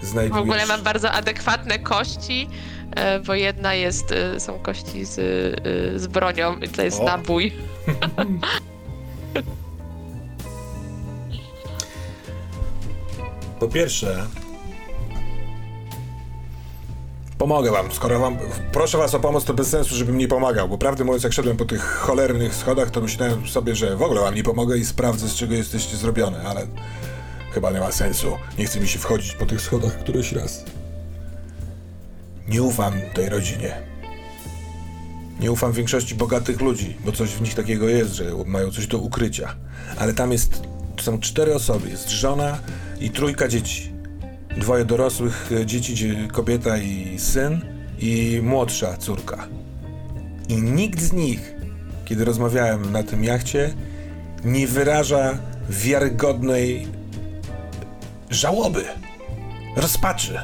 W 0.02 0.06
znajdujesz... 0.06 0.42
ogóle 0.42 0.66
mam 0.66 0.84
bardzo 0.84 1.12
adekwatne 1.12 1.80
kości, 1.80 2.50
e, 2.96 3.20
bo 3.20 3.34
jedna 3.34 3.74
jest, 3.74 4.12
e, 4.12 4.40
są 4.40 4.60
kości 4.60 5.06
z, 5.06 5.20
e, 5.20 6.00
z 6.00 6.08
bronią 6.08 6.60
i 6.60 6.70
to 6.70 6.84
jest 6.84 7.00
O. 7.00 7.04
nabój. 7.04 7.54
Po 13.60 13.68
pierwsze, 13.68 14.28
pomogę 17.38 17.72
wam. 17.72 17.92
Skoro 17.92 18.20
wam 18.20 18.38
proszę 18.72 18.98
was 18.98 19.16
o 19.16 19.20
pomoc, 19.20 19.44
to 19.44 19.54
bez 19.54 19.68
sensu, 19.68 19.96
żebym 19.96 20.18
nie 20.18 20.28
pomagał, 20.28 20.70
bo 20.70 20.78
prawdę 20.78 21.04
mówiąc, 21.04 21.24
jak 21.24 21.34
szedłem 21.34 21.58
po 21.58 21.66
tych 21.66 21.84
cholernych 21.84 22.56
schodach, 22.56 22.92
to 22.92 23.02
myślałem 23.02 23.48
sobie, 23.48 23.76
że 23.76 23.96
w 23.96 24.02
ogóle 24.02 24.22
wam 24.22 24.36
nie 24.36 24.44
pomogę 24.44 24.78
i 24.78 24.86
sprawdzę, 24.86 25.28
z 25.28 25.36
czego 25.36 25.54
jesteście 25.54 25.98
zrobione, 25.98 26.44
ale 26.44 26.68
chyba 27.54 27.72
nie 27.72 27.80
ma 27.80 27.92
sensu. 27.92 28.38
Nie 28.58 28.66
chce 28.66 28.80
mi 28.80 28.88
się 28.88 29.00
wchodzić 29.00 29.34
po 29.34 29.46
tych 29.46 29.62
schodach 29.62 30.00
któryś 30.00 30.32
raz. 30.32 30.66
Nie 32.48 32.64
ufam 32.64 32.94
tej 33.14 33.30
rodzinie. 33.30 33.82
Nie 35.40 35.52
ufam 35.52 35.72
większości 35.72 36.16
bogatych 36.16 36.62
ludzi, 36.62 36.98
bo 37.06 37.12
coś 37.12 37.30
w 37.30 37.42
nich 37.42 37.56
takiego 37.56 37.90
jest, 37.90 38.14
że 38.14 38.26
mają 38.46 38.72
coś 38.72 38.88
do 38.88 38.98
ukrycia. 38.98 39.56
Ale 39.98 40.14
tam 40.14 40.32
jest, 40.32 40.62
są 41.02 41.20
cztery 41.20 41.56
osoby. 41.56 41.90
Jest 41.90 42.10
żona 42.10 42.58
i 43.00 43.10
trójka 43.10 43.48
dzieci. 43.48 43.97
Dwoje 44.58 44.86
dorosłych 44.86 45.50
e, 45.52 45.66
dzieci, 45.66 45.96
dzie- 45.96 46.28
kobieta 46.32 46.78
i 46.78 47.20
syn 47.20 47.62
i 48.00 48.40
młodsza 48.44 48.98
córka. 48.98 49.48
I 50.50 50.56
nikt 50.62 51.02
z 51.02 51.14
nich, 51.14 51.54
kiedy 52.06 52.26
rozmawiałem 52.26 52.92
na 52.92 53.04
tym 53.04 53.24
jachcie, 53.24 53.74
nie 54.46 54.68
wyraża 54.68 55.38
wiarygodnej 55.70 56.88
żałoby, 58.30 58.84
rozpaczy. 59.76 60.40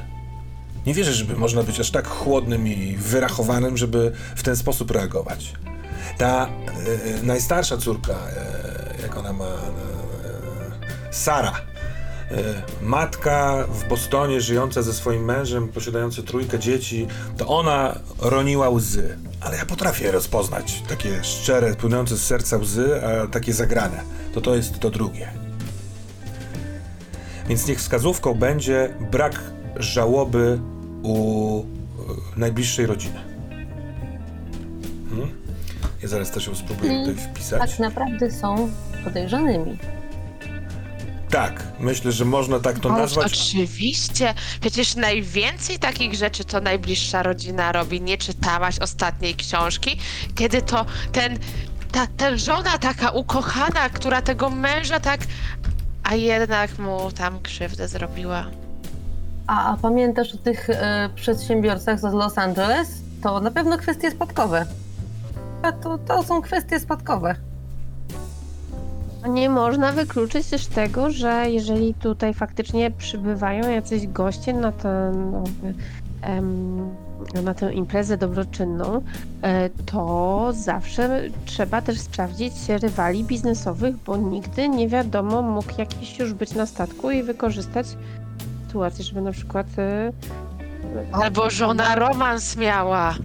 Nie 0.86 0.94
wierzę, 0.94 1.14
żeby 1.14 1.36
można 1.36 1.64
być 1.64 1.80
aż 1.80 1.92
tak 1.92 2.08
chłodnym 2.08 2.68
i 2.68 2.96
wyrachowanym, 2.98 3.78
żeby 3.78 4.12
w 4.36 4.44
ten 4.44 4.56
sposób 4.56 4.92
reagować. 4.92 5.54
Ta 6.18 6.46
e, 6.46 6.50
najstarsza 7.24 7.78
córka, 7.78 8.14
e, 8.14 9.02
jak 9.02 9.18
ona 9.18 9.34
ma, 9.34 9.46
e, 9.46 9.50
Sara, 11.12 11.52
e, 11.52 11.73
matka 12.82 13.68
w 13.68 13.88
Bostonie, 13.88 14.42
żyjąca 14.42 14.82
ze 14.82 14.94
swoim 14.94 15.26
mężem, 15.26 15.68
posiadająca 15.68 16.22
trójkę 16.22 16.60
dzieci, 16.60 17.08
to 17.38 17.48
ona 17.48 18.00
roniła 18.20 18.70
łzy. 18.70 19.18
Ale 19.42 19.58
ja 19.58 19.66
potrafię 19.66 20.12
rozpoznać 20.12 20.84
takie 20.90 21.24
szczere, 21.24 21.76
płynące 21.76 22.18
z 22.18 22.26
serca 22.26 22.58
łzy, 22.58 23.02
a 23.06 23.28
takie 23.28 23.54
zagrane. 23.54 24.04
To 24.34 24.42
to 24.42 24.56
jest 24.56 24.80
to 24.80 24.90
drugie. 24.90 25.32
Więc 27.48 27.68
niech 27.68 27.80
wskazówką 27.80 28.34
będzie 28.34 28.94
brak 29.12 29.40
żałoby 29.76 30.60
u 31.04 31.60
e, 31.60 32.40
najbliższej 32.40 32.86
rodziny. 32.86 33.20
Hmm? 35.10 35.30
Ja 36.02 36.08
zaraz 36.08 36.32
też 36.32 36.48
ją 36.48 36.56
spróbuję 36.56 37.00
tutaj 37.00 37.16
wpisać. 37.16 37.70
Tak 37.70 37.80
naprawdę 37.80 38.32
są 38.32 38.70
podejrzanymi. 39.04 39.78
Tak, 41.34 41.64
myślę, 41.80 42.12
że 42.12 42.26
można 42.26 42.60
tak 42.60 42.80
to 42.80 42.90
Ależ 42.90 43.02
nazwać. 43.02 43.34
Oczywiście, 43.34 44.34
przecież 44.62 44.96
najwięcej 44.96 45.80
takich 45.80 46.14
rzeczy 46.14 46.44
to 46.44 46.62
najbliższa 46.62 47.24
rodzina 47.24 47.72
robi. 47.72 48.02
Nie 48.02 48.18
czytałaś 48.18 48.80
ostatniej 48.80 49.36
książki, 49.36 49.98
kiedy 50.36 50.62
to 50.62 50.86
ten, 51.12 51.40
ta, 51.92 52.08
ta 52.18 52.38
żona 52.38 52.78
taka 52.78 53.10
ukochana, 53.10 53.90
która 53.90 54.22
tego 54.22 54.50
męża 54.50 55.00
tak, 55.00 55.20
a 56.04 56.16
jednak 56.16 56.80
mu 56.80 57.12
tam 57.12 57.40
krzywdę 57.40 57.88
zrobiła. 57.88 58.46
A, 59.48 59.74
a 59.74 59.78
pamiętasz 59.78 60.34
o 60.34 60.38
tych 60.38 60.70
e, 60.70 61.10
przedsiębiorcach 61.16 62.00
z 62.00 62.04
Los 62.04 62.38
Angeles? 62.38 62.90
To 63.24 63.40
na 63.40 63.52
pewno 63.52 63.78
kwestie 63.78 64.12
spadkowe. 64.12 64.66
A 65.64 65.72
to, 65.72 65.98
to 65.98 66.24
są 66.24 66.42
kwestie 66.42 66.80
spadkowe. 66.80 67.36
Nie 69.30 69.50
można 69.50 69.92
wykluczyć 69.92 70.48
też 70.48 70.66
tego, 70.66 71.12
że 71.12 71.50
jeżeli 71.50 71.94
tutaj 71.94 72.34
faktycznie 72.34 72.92
przybywają 72.92 73.70
jacyś 73.70 74.08
goście 74.08 74.54
na 74.54 74.72
ten, 74.72 75.32
no, 77.36 77.42
na 77.42 77.54
tę 77.54 77.74
imprezę 77.74 78.18
dobroczynną, 78.18 79.02
e, 79.42 79.70
to 79.70 80.48
zawsze 80.54 81.22
trzeba 81.46 81.82
też 81.82 82.00
sprawdzić 82.00 82.54
rywali 82.70 83.24
biznesowych, 83.24 83.96
bo 83.98 84.18
nigdy 84.18 84.70
nie 84.70 84.88
wiadomo, 84.88 85.42
mógł 85.42 85.74
jakiś 85.78 86.20
już 86.20 86.34
być 86.34 86.54
na 86.54 86.66
statku 86.66 87.12
i 87.12 87.24
wykorzystać 87.24 87.88
sytuację, 88.68 89.06
żeby 89.06 89.22
na 89.22 89.32
przykład 89.32 89.68
e, 89.78 90.12
Albo 91.12 91.50
żona 91.50 91.96
romans 91.96 92.58
miała. 92.58 93.16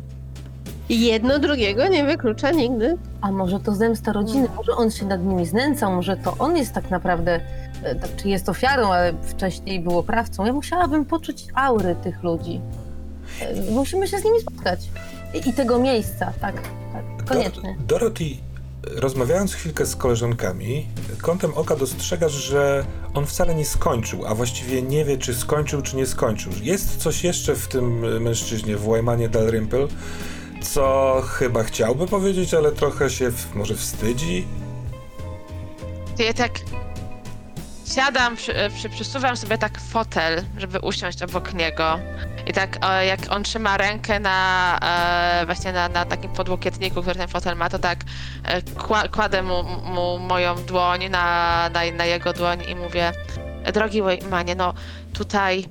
Jedno 0.88 1.38
drugiego 1.38 1.88
nie 1.88 2.04
wyklucza 2.04 2.50
nigdy. 2.50 2.96
A 3.20 3.32
może 3.32 3.60
to 3.60 3.74
zemsta 3.74 4.12
rodziny, 4.12 4.48
może 4.56 4.72
on 4.72 4.90
się 4.90 5.06
nad 5.06 5.24
nimi 5.24 5.46
znęcał, 5.46 5.92
może 5.92 6.16
to 6.16 6.34
on 6.38 6.56
jest 6.56 6.72
tak 6.72 6.90
naprawdę, 6.90 7.40
e, 7.82 7.94
tak, 7.94 8.10
czy 8.16 8.28
jest 8.28 8.48
ofiarą, 8.48 8.92
ale 8.92 9.12
wcześniej 9.22 9.80
był 9.80 9.98
oprawcą. 9.98 10.46
Ja 10.46 10.52
musiałabym 10.52 11.04
poczuć 11.04 11.44
aury 11.54 11.96
tych 12.04 12.22
ludzi. 12.22 12.60
E, 13.40 13.70
Musimy 13.70 14.08
się 14.08 14.18
z 14.18 14.24
nimi 14.24 14.40
spotkać. 14.40 14.80
I, 15.34 15.48
i 15.48 15.52
tego 15.52 15.78
miejsca, 15.78 16.32
tak, 16.40 16.54
tak, 16.92 17.24
koniecznie. 17.28 17.76
Dor- 17.78 17.86
Dorothy, 17.86 18.24
rozmawiając 18.96 19.54
chwilkę 19.54 19.86
z 19.86 19.96
koleżankami, 19.96 20.86
kątem 21.22 21.52
oka 21.54 21.76
dostrzegasz, 21.76 22.32
że 22.32 22.84
on 23.14 23.26
wcale 23.26 23.54
nie 23.54 23.64
skończył, 23.64 24.26
a 24.26 24.34
właściwie 24.34 24.82
nie 24.82 25.04
wie, 25.04 25.18
czy 25.18 25.34
skończył, 25.34 25.82
czy 25.82 25.96
nie 25.96 26.06
skończył. 26.06 26.52
Jest 26.62 26.96
coś 26.96 27.24
jeszcze 27.24 27.54
w 27.56 27.68
tym 27.68 27.98
mężczyźnie, 28.22 28.76
w 28.76 28.88
Łajmanie 28.88 29.28
Dalrymple, 29.28 29.86
co 30.62 31.22
chyba 31.28 31.64
chciałby 31.64 32.06
powiedzieć, 32.06 32.54
ale 32.54 32.72
trochę 32.72 33.10
się 33.10 33.30
w, 33.30 33.54
może 33.54 33.74
wstydzi. 33.74 34.46
To 36.16 36.22
ja 36.22 36.32
tak 36.32 36.52
siadam, 37.94 38.36
przy, 38.36 38.54
przy, 38.74 38.88
przysuwam 38.88 39.36
sobie 39.36 39.58
tak 39.58 39.80
fotel, 39.80 40.44
żeby 40.58 40.78
usiąść 40.78 41.22
obok 41.22 41.54
niego. 41.54 41.98
I 42.46 42.52
tak 42.52 42.78
e, 42.82 43.06
jak 43.06 43.20
on 43.30 43.42
trzyma 43.42 43.76
rękę 43.76 44.20
na 44.20 44.78
e, 45.42 45.46
właśnie 45.46 45.72
na, 45.72 45.88
na 45.88 46.04
takim 46.04 46.30
podłokietniku, 46.30 47.02
który 47.02 47.16
ten 47.16 47.28
fotel 47.28 47.56
ma, 47.56 47.70
to 47.70 47.78
tak 47.78 47.98
e, 48.44 48.62
kła, 48.62 49.08
kładę 49.08 49.42
mu, 49.42 49.62
mu 49.84 50.18
moją 50.18 50.54
dłoń 50.54 51.08
na, 51.08 51.70
na, 51.72 51.80
na 51.96 52.04
jego 52.04 52.32
dłoń 52.32 52.62
i 52.68 52.74
mówię 52.76 53.12
drogi 53.72 54.02
Waymanie, 54.02 54.54
no 54.54 54.74
tutaj 55.12 55.64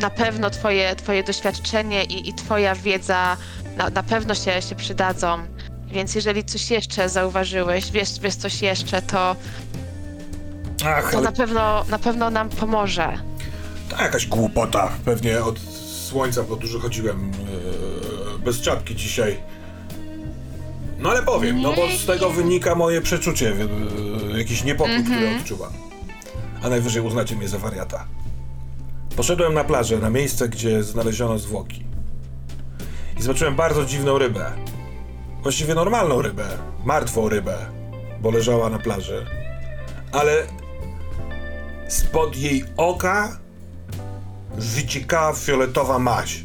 na 0.00 0.10
pewno 0.10 0.50
twoje, 0.50 0.96
twoje 0.96 1.22
doświadczenie 1.22 2.04
i, 2.04 2.28
i 2.28 2.34
twoja 2.34 2.74
wiedza 2.74 3.36
na, 3.76 3.90
na 3.90 4.02
pewno 4.02 4.34
się, 4.34 4.62
się 4.62 4.74
przydadzą. 4.74 5.38
Więc 5.86 6.14
jeżeli 6.14 6.44
coś 6.44 6.70
jeszcze 6.70 7.08
zauważyłeś, 7.08 7.90
wiesz, 7.90 8.20
wiesz 8.20 8.34
coś 8.34 8.62
jeszcze, 8.62 9.02
to, 9.02 9.36
Ach, 10.86 11.10
to 11.10 11.16
ale 11.16 11.24
na 11.24 11.32
pewno, 11.32 11.84
na 11.88 11.98
pewno 11.98 12.30
nam 12.30 12.48
pomoże. 12.48 13.18
to 13.88 14.02
jakaś 14.02 14.26
głupota. 14.26 14.92
Pewnie 15.04 15.44
od 15.44 15.58
słońca, 16.08 16.42
bo 16.42 16.56
dużo 16.56 16.78
chodziłem 16.78 17.30
e, 17.30 18.38
bez 18.44 18.60
czapki 18.60 18.96
dzisiaj. 18.96 19.36
No 20.98 21.10
ale 21.10 21.22
powiem, 21.22 21.62
no 21.62 21.72
bo 21.72 21.88
z 22.02 22.06
tego 22.06 22.30
wynika 22.30 22.74
moje 22.74 23.00
przeczucie, 23.00 23.52
e, 24.34 24.38
jakiś 24.38 24.64
niepokój, 24.64 25.04
który 25.04 25.36
odczuwam. 25.36 25.72
A 26.62 26.68
najwyżej 26.68 27.02
uznacie 27.02 27.36
mnie 27.36 27.48
za 27.48 27.58
wariata. 27.58 28.06
Poszedłem 29.16 29.54
na 29.54 29.64
plażę, 29.64 29.98
na 29.98 30.10
miejsce, 30.10 30.48
gdzie 30.48 30.82
znaleziono 30.82 31.38
zwłoki. 31.38 31.84
I 33.20 33.22
zobaczyłem 33.22 33.56
bardzo 33.56 33.84
dziwną 33.84 34.18
rybę. 34.18 34.52
Właściwie 35.42 35.74
normalną 35.74 36.22
rybę, 36.22 36.48
martwą 36.84 37.28
rybę, 37.28 37.58
bo 38.20 38.30
leżała 38.30 38.70
na 38.70 38.78
plaży. 38.78 39.26
Ale 40.12 40.46
spod 41.88 42.36
jej 42.36 42.64
oka 42.76 43.38
wyciekała 44.56 45.32
fioletowa 45.32 45.98
maź. 45.98 46.44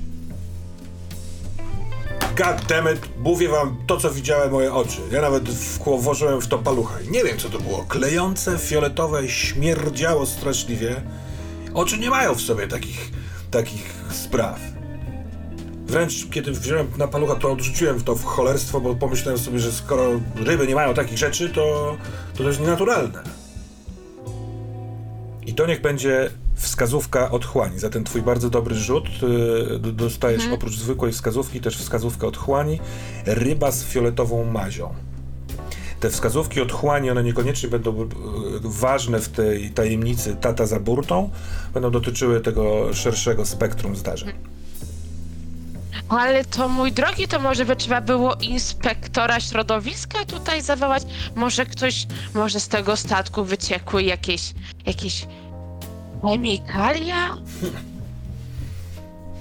God 2.38 2.66
damn 2.68 2.96
it, 2.96 3.10
mówię 3.18 3.50
wam 3.50 3.78
to, 3.88 3.98
co 3.98 4.12
widziałem 4.12 4.52
moje 4.52 4.74
oczy. 4.74 5.02
Ja 5.12 5.22
nawet 5.22 5.44
włożyłem 5.86 6.42
w 6.42 6.48
to 6.48 6.58
palucha. 6.58 6.94
Nie 7.10 7.24
wiem, 7.24 7.38
co 7.38 7.50
to 7.50 7.60
było. 7.60 7.86
Klejące, 7.88 8.58
fioletowe, 8.58 9.30
śmierdziało 9.30 10.26
straszliwie. 10.26 11.02
Oczy 11.74 11.98
nie 11.98 12.10
mają 12.10 12.34
w 12.36 12.42
sobie 12.42 12.68
takich, 12.68 13.12
takich 13.52 13.94
spraw. 14.12 14.75
Wręcz 15.88 16.30
kiedy 16.30 16.52
wziąłem 16.52 16.88
na 16.98 17.08
palucha, 17.08 17.36
to 17.36 17.52
odrzuciłem 17.52 18.02
to 18.04 18.16
w 18.16 18.24
cholerstwo, 18.24 18.82
bo 18.82 18.96
pomyślałem 18.96 19.40
sobie, 19.40 19.60
że 19.60 19.72
skoro 19.72 20.12
ryby 20.36 20.68
nie 20.68 20.76
mają 20.76 20.94
takich 20.94 21.18
rzeczy, 21.18 21.50
to 21.50 21.98
to, 22.34 22.44
to 22.44 22.50
jest 22.50 22.60
nienaturalne. 22.60 23.24
I 25.46 25.54
to 25.54 25.66
niech 25.66 25.82
będzie 25.82 26.30
wskazówka 26.56 27.32
otchłani. 27.32 27.80
Za 27.80 27.90
ten 27.90 28.04
twój 28.04 28.22
bardzo 28.22 28.50
dobry 28.50 28.76
rzut 28.76 29.08
y, 29.08 29.80
d- 29.80 29.92
dostajesz 29.92 30.44
oprócz 30.54 30.78
zwykłej 30.78 31.12
wskazówki 31.12 31.62
też 31.62 31.78
wskazówkę 31.78 32.28
otchłani. 32.28 32.80
Ryba 33.26 33.72
z 33.72 33.84
fioletową 33.84 34.46
mazią. 34.46 34.94
Te 36.00 36.10
wskazówki 36.10 36.62
otchłani, 36.62 37.10
one 37.12 37.24
niekoniecznie 37.24 37.70
będą 37.70 38.02
y, 38.04 38.08
ważne 38.64 39.20
w 39.20 39.30
tej 39.30 39.70
tajemnicy 39.70 40.36
tata 40.42 40.66
za 40.66 40.80
burtą, 40.80 41.30
będą 41.74 41.92
dotyczyły 41.92 42.42
tego 42.42 42.94
szerszego 42.94 43.46
spektrum 43.46 43.96
zdarzeń. 43.96 44.30
Ale 46.10 46.46
to 46.46 46.70
mój 46.70 46.92
drogi, 46.92 47.28
to 47.28 47.40
może 47.40 47.66
by 47.66 47.76
trzeba 47.76 48.02
było 48.02 48.36
inspektora 48.36 49.40
środowiska 49.40 50.26
tutaj 50.26 50.62
zawołać? 50.62 51.04
Może 51.36 51.66
ktoś, 51.66 52.08
może 52.34 52.60
z 52.60 52.68
tego 52.68 52.96
statku 52.96 53.44
wyciekły 53.44 54.04
jakieś, 54.04 54.54
jakieś 54.86 55.28
chemikalia? 56.22 57.38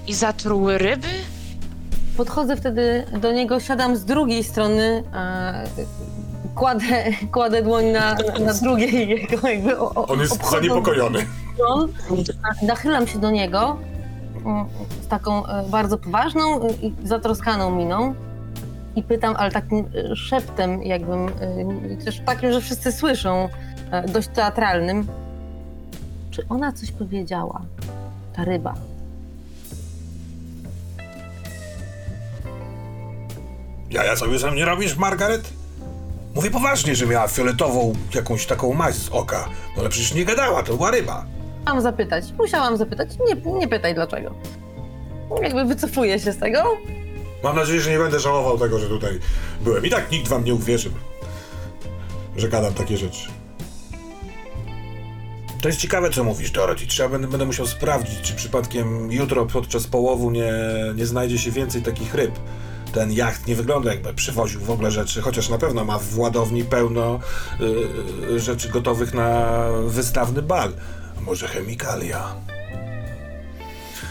I 0.07 0.15
zatruły 0.15 0.79
ryby? 0.79 1.09
Podchodzę 2.17 2.57
wtedy 2.57 3.07
do 3.21 3.33
niego, 3.33 3.61
siadam 3.61 3.97
z 3.97 4.05
drugiej 4.05 4.45
strony, 4.45 5.05
e, 5.15 5.65
kładę, 6.55 7.05
kładę 7.33 7.63
dłoń 7.63 7.85
na, 7.85 8.17
na, 8.41 8.55
drugiej 8.55 9.09
jego 9.09 9.49
jakby 9.49 9.79
o, 9.79 9.95
o, 9.95 10.07
On 10.07 10.21
jest 10.21 10.33
obchodzą 10.33 10.57
zaniepokojony. 10.57 11.27
stron. 11.55 11.89
Nachylam 12.63 13.07
się 13.07 13.19
do 13.19 13.31
niego 13.31 13.79
z 15.03 15.07
taką 15.07 15.47
e, 15.47 15.65
bardzo 15.69 15.99
poważną 15.99 16.69
i 16.83 16.95
zatroskaną 17.05 17.71
miną 17.71 18.15
i 18.97 19.03
pytam, 19.03 19.35
ale 19.39 19.51
takim 19.51 19.79
e, 19.79 20.17
szeptem 20.17 20.83
jakbym, 20.83 21.29
e, 21.29 22.05
też 22.05 22.21
takim, 22.27 22.53
że 22.53 22.61
wszyscy 22.61 22.93
słyszą, 22.93 23.49
e, 23.91 24.09
dość 24.09 24.29
teatralnym. 24.29 25.07
Czy 26.31 26.49
ona 26.49 26.73
coś 26.73 26.93
powiedziała? 26.93 27.63
Ta 28.37 28.45
ryba. 28.45 28.75
Ja, 33.91 34.05
ja 34.05 34.17
sobie 34.17 34.39
sam 34.39 34.55
nie 34.55 34.65
robisz, 34.65 34.97
Margaret? 34.97 35.51
Mówię 36.35 36.51
poważnie, 36.51 36.95
że 36.95 37.07
miała 37.07 37.29
fioletową 37.29 37.93
jakąś 38.15 38.47
taką 38.47 38.73
maź 38.75 38.95
z 38.95 39.09
oka. 39.09 39.49
No 39.77 39.81
ale 39.81 39.89
przecież 39.89 40.15
nie 40.15 40.25
gadała, 40.25 40.63
to 40.63 40.77
była 40.77 40.91
ryba. 40.91 41.27
Musiałam 41.65 41.83
zapytać, 41.83 42.25
musiałam 42.39 42.77
zapytać. 42.77 43.09
Nie, 43.29 43.53
nie 43.53 43.69
pytaj 43.69 43.95
dlaczego. 43.95 44.35
Jakby 45.43 45.65
wycofuję 45.65 46.19
się 46.19 46.33
z 46.33 46.39
tego. 46.39 46.59
Mam 47.45 47.57
nadzieję, 47.57 47.81
że 47.81 47.91
nie 47.91 47.99
będę 47.99 48.21
żałował 48.21 48.59
tego, 48.59 48.79
że 48.79 48.89
tutaj 48.89 49.19
byłem. 49.61 49.87
I 49.87 49.91
tak 49.91 50.11
nikt 50.11 50.29
wam 50.29 50.45
nie 50.45 50.55
uwierzy, 50.55 50.91
że 52.37 52.49
gadam 52.49 52.75
takie 52.75 52.97
rzeczy. 52.97 53.29
To 55.63 55.69
jest 55.69 55.81
ciekawe, 55.81 56.11
co 56.11 56.25
mówisz, 56.25 56.51
Dorothy. 56.51 56.87
Trzeba 56.87 57.09
będę, 57.09 57.29
będę 57.29 57.47
musiał 57.47 57.67
sprawdzić, 57.67 58.21
czy 58.21 58.35
przypadkiem 58.35 59.13
jutro 59.13 59.47
podczas 59.47 59.87
połowu 59.87 60.31
nie, 60.31 60.53
nie 60.97 61.07
znajdzie 61.07 61.39
się 61.39 61.51
więcej 61.51 61.83
takich 61.83 62.15
ryb. 62.15 62.33
Ten 62.93 63.13
jacht 63.13 63.47
nie 63.47 63.55
wygląda 63.55 63.91
jakby 63.93 64.15
przywoził 64.15 64.61
w 64.61 64.71
ogóle 64.71 64.91
rzeczy, 64.91 65.23
chociaż 65.23 65.49
na 65.49 65.59
pewno 65.59 65.85
ma 65.85 65.99
w 65.99 66.19
ładowni 66.19 66.65
pełno 66.65 67.19
y, 68.31 68.41
rzeczy 68.41 68.69
gotowych 68.69 69.15
na 69.15 69.59
wystawny 69.87 70.43
bal. 70.43 70.73
A 71.19 71.21
może 71.21 71.49
chemikalia? 71.49 72.35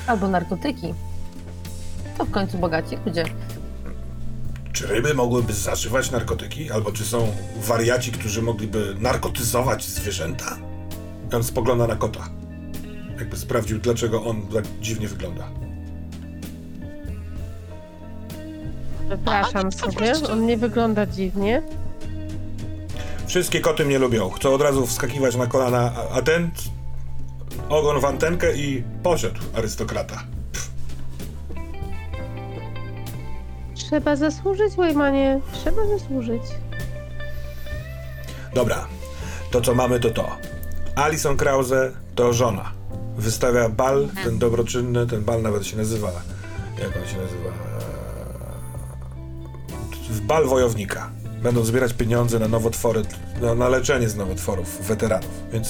Albo 0.07 0.27
narkotyki. 0.27 0.93
To 2.17 2.25
w 2.25 2.31
końcu 2.31 2.57
bogaci 2.57 2.97
ludzie. 3.05 3.25
Czy 4.73 4.87
ryby 4.87 5.13
mogłyby 5.13 5.53
zażywać 5.53 6.11
narkotyki? 6.11 6.71
Albo 6.71 6.91
czy 6.91 7.05
są 7.05 7.27
wariaci, 7.61 8.11
którzy 8.11 8.41
mogliby 8.41 8.95
narkotyzować 8.99 9.85
zwierzęta? 9.85 10.57
On 11.33 11.43
spogląda 11.43 11.87
na 11.87 11.95
kota. 11.95 12.29
Jakby 13.19 13.37
sprawdził, 13.37 13.79
dlaczego 13.79 14.23
on 14.23 14.47
tak 14.47 14.65
dziwnie 14.81 15.07
wygląda. 15.07 15.49
Przepraszam 19.07 19.71
sobie, 19.71 20.13
on 20.31 20.45
nie 20.45 20.57
wygląda 20.57 21.05
dziwnie. 21.05 21.61
Wszystkie 23.27 23.59
koty 23.61 23.85
mnie 23.85 23.99
lubią. 23.99 24.29
Chcą 24.29 24.53
od 24.53 24.61
razu 24.61 24.85
wskakiwać 24.87 25.35
na 25.35 25.47
kolana, 25.47 25.91
a 26.13 26.21
ten 26.21 26.51
ogon 27.69 27.99
w 27.99 28.05
antenkę 28.05 28.55
i 28.55 28.83
poszedł 29.03 29.39
arystokrata. 29.55 30.23
Trzeba 33.75 34.15
zasłużyć, 34.15 34.75
Wejmanie. 34.75 35.39
Trzeba 35.53 35.87
zasłużyć. 35.87 36.41
Dobra. 38.53 38.87
To, 39.51 39.61
co 39.61 39.75
mamy, 39.75 39.99
to 39.99 40.09
to. 40.09 40.37
Alison 40.95 41.37
Krause 41.37 41.91
to 42.15 42.33
żona. 42.33 42.71
Wystawia 43.17 43.69
bal, 43.69 44.07
ten 44.23 44.39
dobroczynny, 44.39 45.07
ten 45.07 45.23
bal 45.23 45.41
nawet 45.41 45.65
się 45.67 45.77
nazywa, 45.77 46.11
jak 46.79 46.87
on 46.87 47.07
się 47.07 47.17
nazywa? 47.17 47.49
Eee, 47.49 47.53
Bal 50.21 50.47
wojownika. 50.47 51.09
Będą 51.43 51.63
zbierać 51.63 51.93
pieniądze 51.93 52.39
na 52.39 52.47
nowotwory, 52.47 53.01
na, 53.41 53.55
na 53.55 53.69
leczenie 53.69 54.09
z 54.09 54.15
nowotworów 54.15 54.87
weteranów, 54.87 55.29
więc 55.51 55.67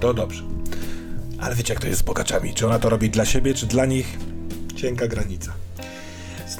to 0.00 0.14
dobrze. 0.14 0.42
Ale 1.40 1.54
wiecie, 1.54 1.74
jak 1.74 1.82
to 1.82 1.88
jest 1.88 2.00
z 2.00 2.02
bogaczami? 2.02 2.54
Czy 2.54 2.66
ona 2.66 2.78
to 2.78 2.88
robi 2.88 3.10
dla 3.10 3.24
siebie, 3.24 3.54
czy 3.54 3.66
dla 3.66 3.86
nich? 3.86 4.18
Cienka 4.76 5.06
granica. 5.06 5.52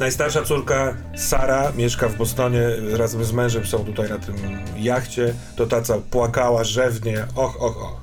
Najstarsza 0.01 0.43
córka 0.43 0.97
Sara 1.16 1.73
mieszka 1.77 2.09
w 2.09 2.16
Bostonie, 2.16 2.62
razem 2.93 3.24
z 3.24 3.32
mężem 3.32 3.66
są 3.66 3.85
tutaj 3.85 4.09
na 4.09 4.19
tym 4.19 4.36
jachcie. 4.77 5.35
To 5.57 5.66
ta, 5.66 5.82
co 5.82 5.98
płakała 5.98 6.65
rzewnie, 6.65 7.27
och, 7.35 7.62
och, 7.62 7.82
och. 7.82 8.01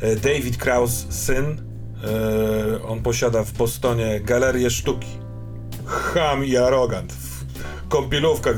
E, 0.00 0.16
David 0.16 0.56
Kraus, 0.56 1.06
syn, 1.10 1.44
e, 1.44 2.82
on 2.82 3.02
posiada 3.02 3.44
w 3.44 3.52
Bostonie 3.52 4.20
galerię 4.20 4.70
sztuki. 4.70 5.08
Ham 5.86 6.44
i 6.44 6.56
arogant. 6.56 7.12
W 7.12 7.88
kąpielówkach, 7.88 8.56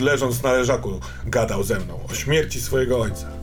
leżąc 0.00 0.42
na 0.42 0.52
leżaku, 0.52 1.00
gadał 1.26 1.62
ze 1.62 1.78
mną 1.78 2.00
o 2.10 2.14
śmierci 2.14 2.60
swojego 2.60 3.00
ojca. 3.00 3.33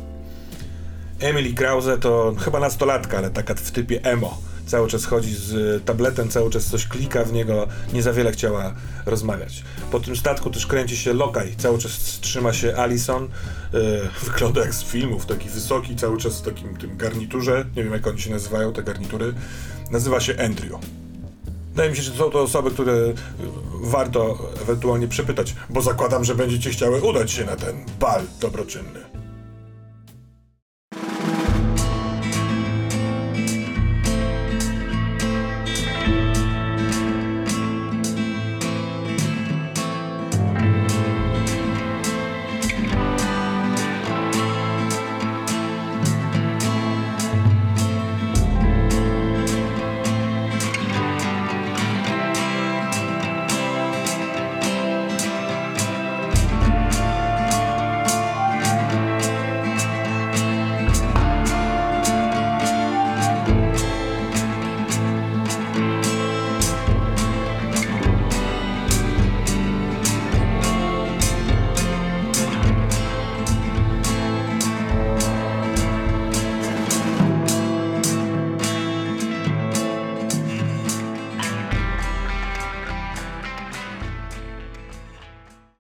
Emily 1.22 1.53
Krause 1.53 1.98
to 1.98 2.35
chyba 2.39 2.60
nastolatka, 2.60 3.18
ale 3.18 3.30
taka 3.30 3.56
w 3.56 3.72
typie 3.72 4.03
emo. 4.03 4.38
Cały 4.65 4.88
czas 4.88 5.06
chodzi 5.06 5.35
z 5.35 5.85
tabletem, 5.85 6.30
cały 6.30 6.49
czas 6.49 6.65
coś 6.65 6.88
klika 6.88 7.23
w 7.23 7.34
niego, 7.34 7.68
nie 7.93 8.03
za 8.03 8.14
wiele 8.14 8.31
chciała 8.31 8.73
rozmawiać. 9.06 9.64
Po 9.91 9.99
tym 9.99 10.15
statku 10.15 10.49
też 10.49 10.68
kręci 10.68 10.98
się 10.98 11.14
lokaj, 11.14 11.56
cały 11.57 11.80
czas 11.80 12.19
trzyma 12.22 12.53
się 12.53 12.76
Alison. 12.76 13.30
Yy, 13.73 13.80
wygląda 14.31 14.61
jak 14.61 14.73
z 14.73 14.84
filmów, 14.84 15.26
taki 15.26 15.49
wysoki, 15.49 15.95
cały 15.95 16.18
czas 16.18 16.41
w 16.41 16.41
takim 16.41 16.77
tym 16.77 16.98
garniturze. 16.98 17.65
Nie 17.76 17.84
wiem 17.84 17.93
jak 17.93 18.07
oni 18.07 18.22
się 18.22 18.31
nazywają, 18.31 18.73
te 18.73 18.84
garnitury. 18.84 19.34
Nazywa 19.91 20.19
się 20.19 20.39
Andrew. 20.39 20.80
Wydaje 21.69 21.89
mi 21.89 21.95
się, 21.95 22.02
że 22.02 22.11
są 22.11 22.30
to 22.30 22.41
osoby, 22.41 22.72
które 22.72 22.93
y, 22.93 23.14
warto 23.81 24.52
ewentualnie 24.61 25.07
przepytać, 25.07 25.56
bo 25.69 25.81
zakładam, 25.81 26.23
że 26.23 26.35
będziecie 26.35 26.69
chciały 26.69 27.02
udać 27.02 27.31
się 27.31 27.45
na 27.45 27.56
ten 27.56 27.85
bal 27.99 28.22
dobroczynny. 28.39 29.20